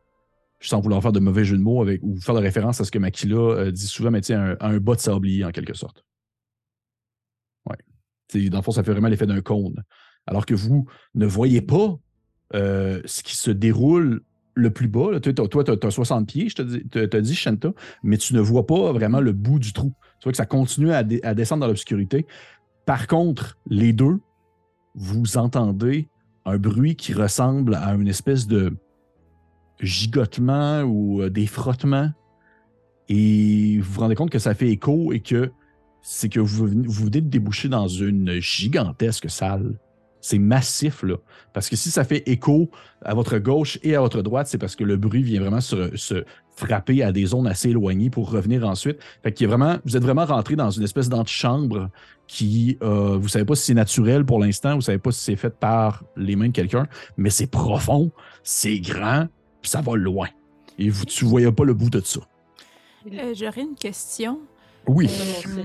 [0.60, 3.00] sans vouloir faire de mauvais jeu de mots ou faire de référence à ce que
[3.00, 6.06] Makila euh, dit souvent, mais un, un bas de sablier en quelque sorte.
[8.32, 9.84] Sais, dans le fond, ça fait vraiment l'effet d'un cône.
[10.26, 11.98] Alors que vous ne voyez pas
[12.54, 14.22] euh, ce qui se déroule
[14.54, 15.12] le plus bas.
[15.12, 15.20] là.
[15.20, 17.74] Toi, tu as, 60 pieds, je te dis, Shanta,
[18.04, 19.94] mais tu ne vois pas vraiment le bout du trou.
[20.20, 22.26] Tu vois que ça continue à descendre dans l'obscurité.
[22.86, 24.20] Par contre, les deux,
[24.96, 26.08] vous entendez
[26.46, 28.74] un bruit qui ressemble à une espèce de
[29.80, 32.12] gigotement ou euh, des frottements.
[33.10, 35.52] Et vous vous rendez compte que ça fait écho et que
[36.02, 39.78] c'est que vous, vous venez de déboucher dans une gigantesque salle.
[40.22, 41.16] C'est massif, là.
[41.54, 42.70] Parce que si ça fait écho
[43.04, 45.96] à votre gauche et à votre droite, c'est parce que le bruit vient vraiment se,
[45.98, 46.24] se
[46.56, 49.00] frapper à des zones assez éloignées pour revenir ensuite.
[49.24, 51.90] Fait qu'il vraiment, vous êtes vraiment rentré dans une espèce d'antichambre
[52.28, 55.36] qui, euh, vous savez pas si c'est naturel pour l'instant, vous savez pas si c'est
[55.36, 56.88] fait par les mains de quelqu'un,
[57.18, 58.12] mais c'est profond,
[58.44, 59.28] c'est grand,
[59.62, 60.28] puis ça va loin.
[60.78, 62.22] Et vous, tu voyais pas le bout de ça.
[63.12, 64.40] Euh, J'aurais une question.
[64.88, 65.10] Oui.
[65.10, 65.64] Euh,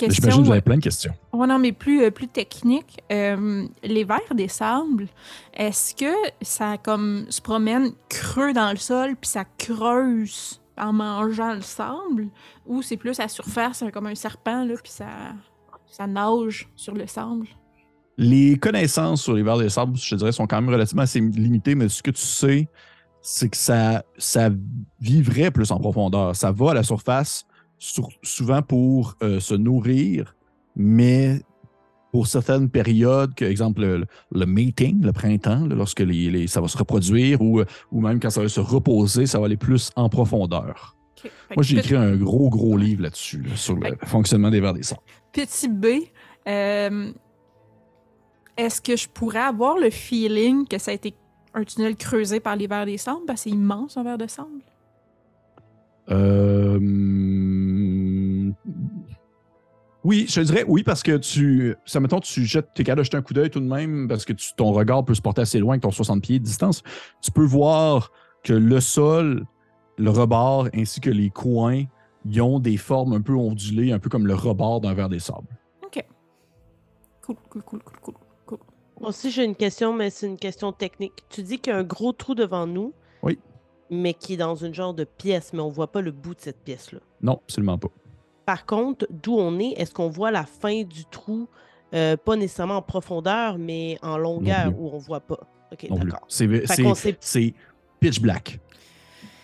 [0.00, 0.42] J'imagine question.
[0.42, 1.12] que vous avez plein de questions.
[1.32, 3.00] Ouais, non, mais plus, euh, plus technique.
[3.12, 5.08] Euh, les vers des sables,
[5.54, 6.12] est-ce que
[6.42, 12.28] ça comme se promène creux dans le sol puis ça creuse en mangeant le sable?
[12.66, 15.06] Ou c'est plus à surface comme un serpent là puis ça
[15.90, 17.46] ça nage sur le sable?
[18.16, 21.20] Les connaissances sur les vers des sables, je te dirais, sont quand même relativement assez
[21.20, 22.68] limitées, mais ce que tu sais,
[23.22, 24.50] c'est que ça, ça
[25.00, 26.34] vivrait plus en profondeur.
[26.36, 27.46] Ça va à la surface
[27.80, 30.36] sur- souvent pour euh, se nourrir,
[30.76, 31.40] mais
[32.12, 36.60] pour certaines périodes, que, exemple le, le mating, le printemps, là, lorsque les, les- ça
[36.60, 39.56] va se reproduire, ou, euh, ou même quand ça va se reposer, ça va aller
[39.56, 40.96] plus en profondeur.
[41.54, 44.82] Moi, j'ai écrit un gros, gros livre là-dessus, là, sur le fonctionnement des vers des
[44.82, 45.02] sables.
[45.32, 45.86] Petit B,
[46.48, 47.12] euh,
[48.56, 51.14] est-ce que je pourrais avoir le feeling que ça a été
[51.54, 53.20] un tunnel creusé par les vers des sables?
[53.26, 54.48] Parce que c'est immense un ver de sable.
[56.10, 56.78] Euh,
[60.02, 61.74] Oui, je te dirais oui, parce que tu.
[61.84, 64.24] Ça, mettons, tu jettes, t'es capable de jeter un coup d'œil tout de même, parce
[64.24, 66.82] que tu- ton regard peut se porter assez loin avec ton 60 pieds de distance.
[67.20, 68.10] Tu peux voir
[68.42, 69.44] que le sol,
[69.98, 71.84] le rebord, ainsi que les coins,
[72.24, 75.18] ils ont des formes un peu ondulées, un peu comme le rebord d'un verre des
[75.20, 75.46] sables.
[77.22, 78.14] Cool, cool, cool, cool, cool.
[78.46, 78.58] cool.
[78.98, 81.22] Moi aussi, j'ai une question, mais c'est une question technique.
[81.28, 82.92] Tu dis qu'il y a un gros trou devant nous.
[83.22, 83.38] Oui.
[83.90, 86.40] Mais qui est dans une genre de pièce, mais on voit pas le bout de
[86.40, 86.98] cette pièce-là.
[87.22, 87.88] Non, absolument pas.
[88.46, 91.48] Par contre, d'où on est, est-ce qu'on voit la fin du trou,
[91.94, 95.38] euh, pas nécessairement en profondeur, mais en longueur, où on voit pas?
[95.72, 96.24] OK, d'accord.
[96.28, 97.54] C'est
[98.00, 98.58] pitch black.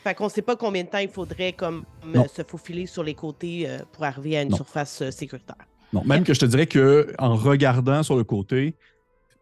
[0.02, 2.26] fait qu'on sait pas combien de temps il faudrait comme euh, Non.
[2.28, 4.56] se faufiler sur les côtés euh, pour arriver à une Non.
[4.56, 5.56] surface sécuritaire.
[5.92, 8.76] Non, même que je te dirais que en regardant sur le côté,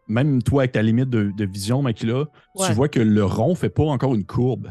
[0.07, 2.25] même toi avec ta limite de, de vision, Makila,
[2.55, 2.67] Ouais.
[2.67, 4.69] tu vois que le rond fait pas encore une courbe.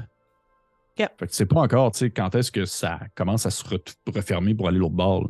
[0.99, 1.09] Ok.
[1.19, 3.65] Fait que tu sais pas encore, tu sais, quand est-ce que ça commence à se
[3.65, 5.25] re- refermer pour aller l'autre bord.
[5.25, 5.29] là.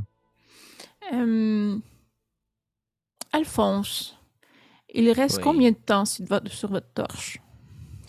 [1.15, 1.79] Euh,
[3.33, 4.17] Alphonse,
[4.93, 5.43] il reste Oui.
[5.43, 7.39] combien de temps sur votre, sur votre torche?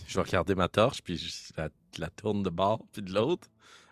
[0.07, 3.11] Je vais regarder ma torche, puis je la, je la tourne de bord, puis de
[3.11, 3.47] l'autre.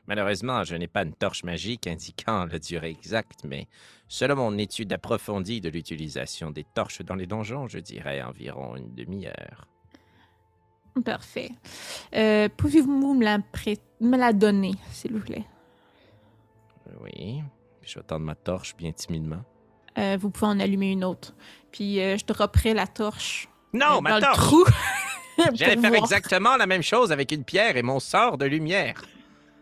[0.08, 3.68] Malheureusement, je n'ai pas une torche magique indiquant la durée exacte, mais
[4.10, 8.94] selon mon étude approfondie de l'utilisation des torches dans les donjons, je dirais environ une
[8.94, 9.68] demi-heure.
[11.04, 11.50] Parfait.
[12.16, 15.46] Euh, Pouvez-vous me la, prê- me la donner, s'il vous plaît?
[17.02, 17.42] Oui.
[17.82, 19.44] Je vais tendre ma torche bien timidement.
[19.98, 21.34] Euh, vous pouvez en allumer une autre.
[21.72, 24.38] Puis euh, je dropperai la torche Non, euh, ma dans le torche!
[24.38, 24.64] trou.
[25.54, 26.04] J'allais faire voir.
[26.04, 29.02] exactement la même chose avec une pierre et mon sort de lumière.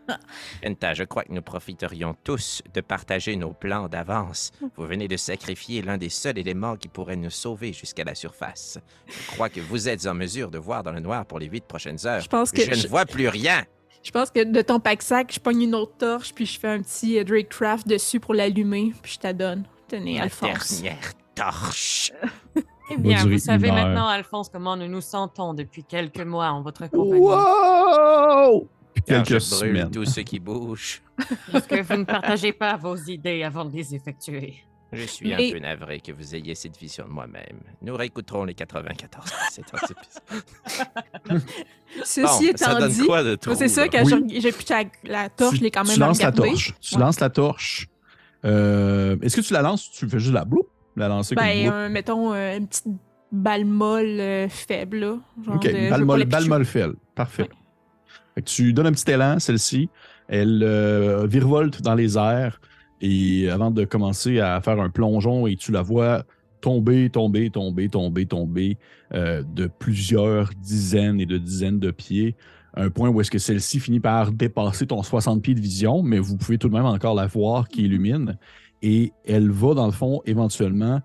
[0.62, 4.50] Penta, je crois que nous profiterions tous de partager nos plans d'avance.
[4.76, 8.78] Vous venez de sacrifier l'un des seuls éléments qui pourrait nous sauver jusqu'à la surface.
[9.06, 11.64] Je crois que vous êtes en mesure de voir dans le noir pour les huit
[11.64, 12.20] prochaines heures.
[12.20, 13.62] Je pense que Je je, ne vois plus rien.
[14.02, 16.82] je pense que de ton pack-sac, je pogne une autre torche, puis je fais un
[16.82, 19.64] petit euh, Drake Craft dessus pour l'allumer, puis je te la donne.
[19.88, 20.80] Tenez, La Alphonse.
[20.82, 22.12] dernière torche.
[22.90, 26.88] Eh bien, vous savez maintenant, Alphonse, comment nous nous sentons depuis quelques mois en votre
[26.88, 27.20] compagnie.
[27.20, 28.68] Wow!
[29.06, 29.90] Puis Car quelques je brûle semaines.
[29.90, 31.02] tout ce qui bouge.
[31.52, 34.54] Est-ce que vous ne partagez pas vos idées avant de les effectuer?
[34.92, 37.60] Je suis un peu navré que vous ayez cette vision de moi-même.
[37.80, 41.42] Nous réécouterons les 94 précédents épisodes.
[42.04, 43.54] Ceci Bon, étant ça donne dit, quoi de trop?
[43.54, 44.40] c'est ça que Oui.
[44.40, 46.74] j'ai pitché la, la torche, tu, je l'ai quand même tu lances la torche.
[46.80, 47.00] Tu Ouais.
[47.00, 47.88] lances la torche.
[48.44, 50.66] Euh, Est-ce que tu la lances ou tu fais juste la bloup?
[50.96, 51.72] La lancer comme Ben, bloup?
[51.74, 52.86] un- mettons euh, une petite
[53.30, 55.16] balle molle euh, faible, là.
[55.44, 56.96] Genre OK, de- balle molle, balle molle faible.
[57.14, 57.42] Parfait.
[57.44, 57.48] Ouais.
[58.34, 59.88] Fait que tu donnes un petit élan, celle-ci.
[60.28, 62.60] Elle euh, virevolte dans les airs.
[63.00, 66.24] Et avant de commencer à faire un plongeon et tu la vois
[66.60, 68.78] tomber, tomber, tomber, tomber, tomber
[69.12, 72.36] euh, de plusieurs dizaines et de dizaines de pieds.
[72.74, 76.18] Un point où est-ce que celle-ci finit par dépasser ton 60 pieds de vision, mais
[76.18, 78.38] vous pouvez tout de même encore la voir qui illumine.
[78.80, 81.02] Et elle va, dans le fond, éventuellement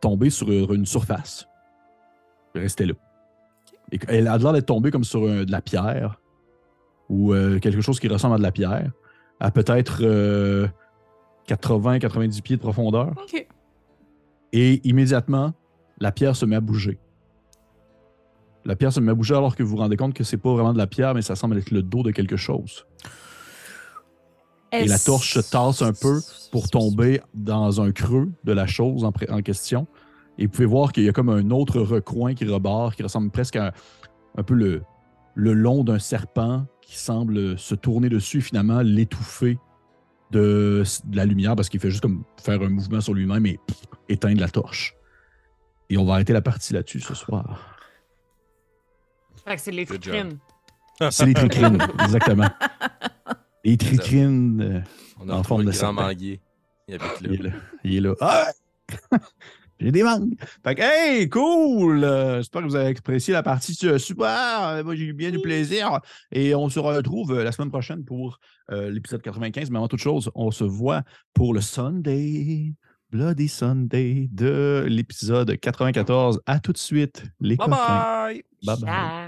[0.00, 1.48] tomber sur une surface.
[2.54, 2.94] Restez là.
[3.90, 6.20] Et elle a l'air d'être tombée comme sur euh, de la pierre
[7.08, 8.90] ou euh, quelque chose qui ressemble à de la pierre,
[9.40, 10.02] à peut-être
[11.48, 13.14] 80-90 pieds de profondeur.
[13.22, 13.46] OK.
[14.52, 15.52] Et immédiatement,
[15.98, 16.98] la pierre se met à bouger.
[18.64, 20.52] La pierre se met à bouger alors que vous vous rendez compte que c'est pas
[20.52, 22.86] vraiment de la pierre, mais ça semble être le dos de quelque chose.
[24.72, 26.20] Et la torche se tasse un peu
[26.52, 29.86] pour tomber dans un creux de la chose en, question.
[30.36, 33.30] Et vous pouvez voir qu'il y a comme un autre recoin qui rebord, qui ressemble
[33.30, 33.72] presque à
[34.36, 34.82] un peu le,
[35.34, 39.58] le long d'un serpent qui semble se tourner dessus et finalement l'étouffer
[40.30, 43.58] de, de la lumière parce qu'il fait juste comme faire un mouvement sur lui-même et
[43.66, 43.76] pff,
[44.08, 44.94] éteindre la torche.
[45.90, 47.76] Et on va arrêter la partie là-dessus ce soir.
[49.58, 50.38] C'est les tricrines.
[51.10, 52.48] C'est les tricrines, exactement.
[53.64, 54.60] Les tricrines.
[54.62, 54.80] euh,
[55.20, 56.40] On a En forme de grand manguier.
[56.88, 57.50] Il est là.
[57.50, 57.50] là.
[57.84, 58.14] Il est là.
[58.20, 58.46] Ah!
[59.80, 60.34] J'ai des mangues.
[60.64, 62.02] Fait que, hey, cool!
[62.02, 63.74] Euh, J'espère que vous avez apprécié la partie.
[63.74, 64.68] super!
[64.68, 66.00] Euh, Moi, j'ai eu bien du plaisir.
[66.32, 68.40] Et on se retrouve euh, la semaine prochaine pour
[68.70, 69.70] euh, l'épisode 95.
[69.70, 71.02] Mais avant toute chose, on se voit
[71.32, 72.72] pour le Sunday,
[73.10, 76.40] Bloody Sunday de l'épisode 94.
[76.46, 78.44] À tout de suite, les Bye bye!
[78.64, 78.78] Bye bye.
[78.80, 79.27] Ciao.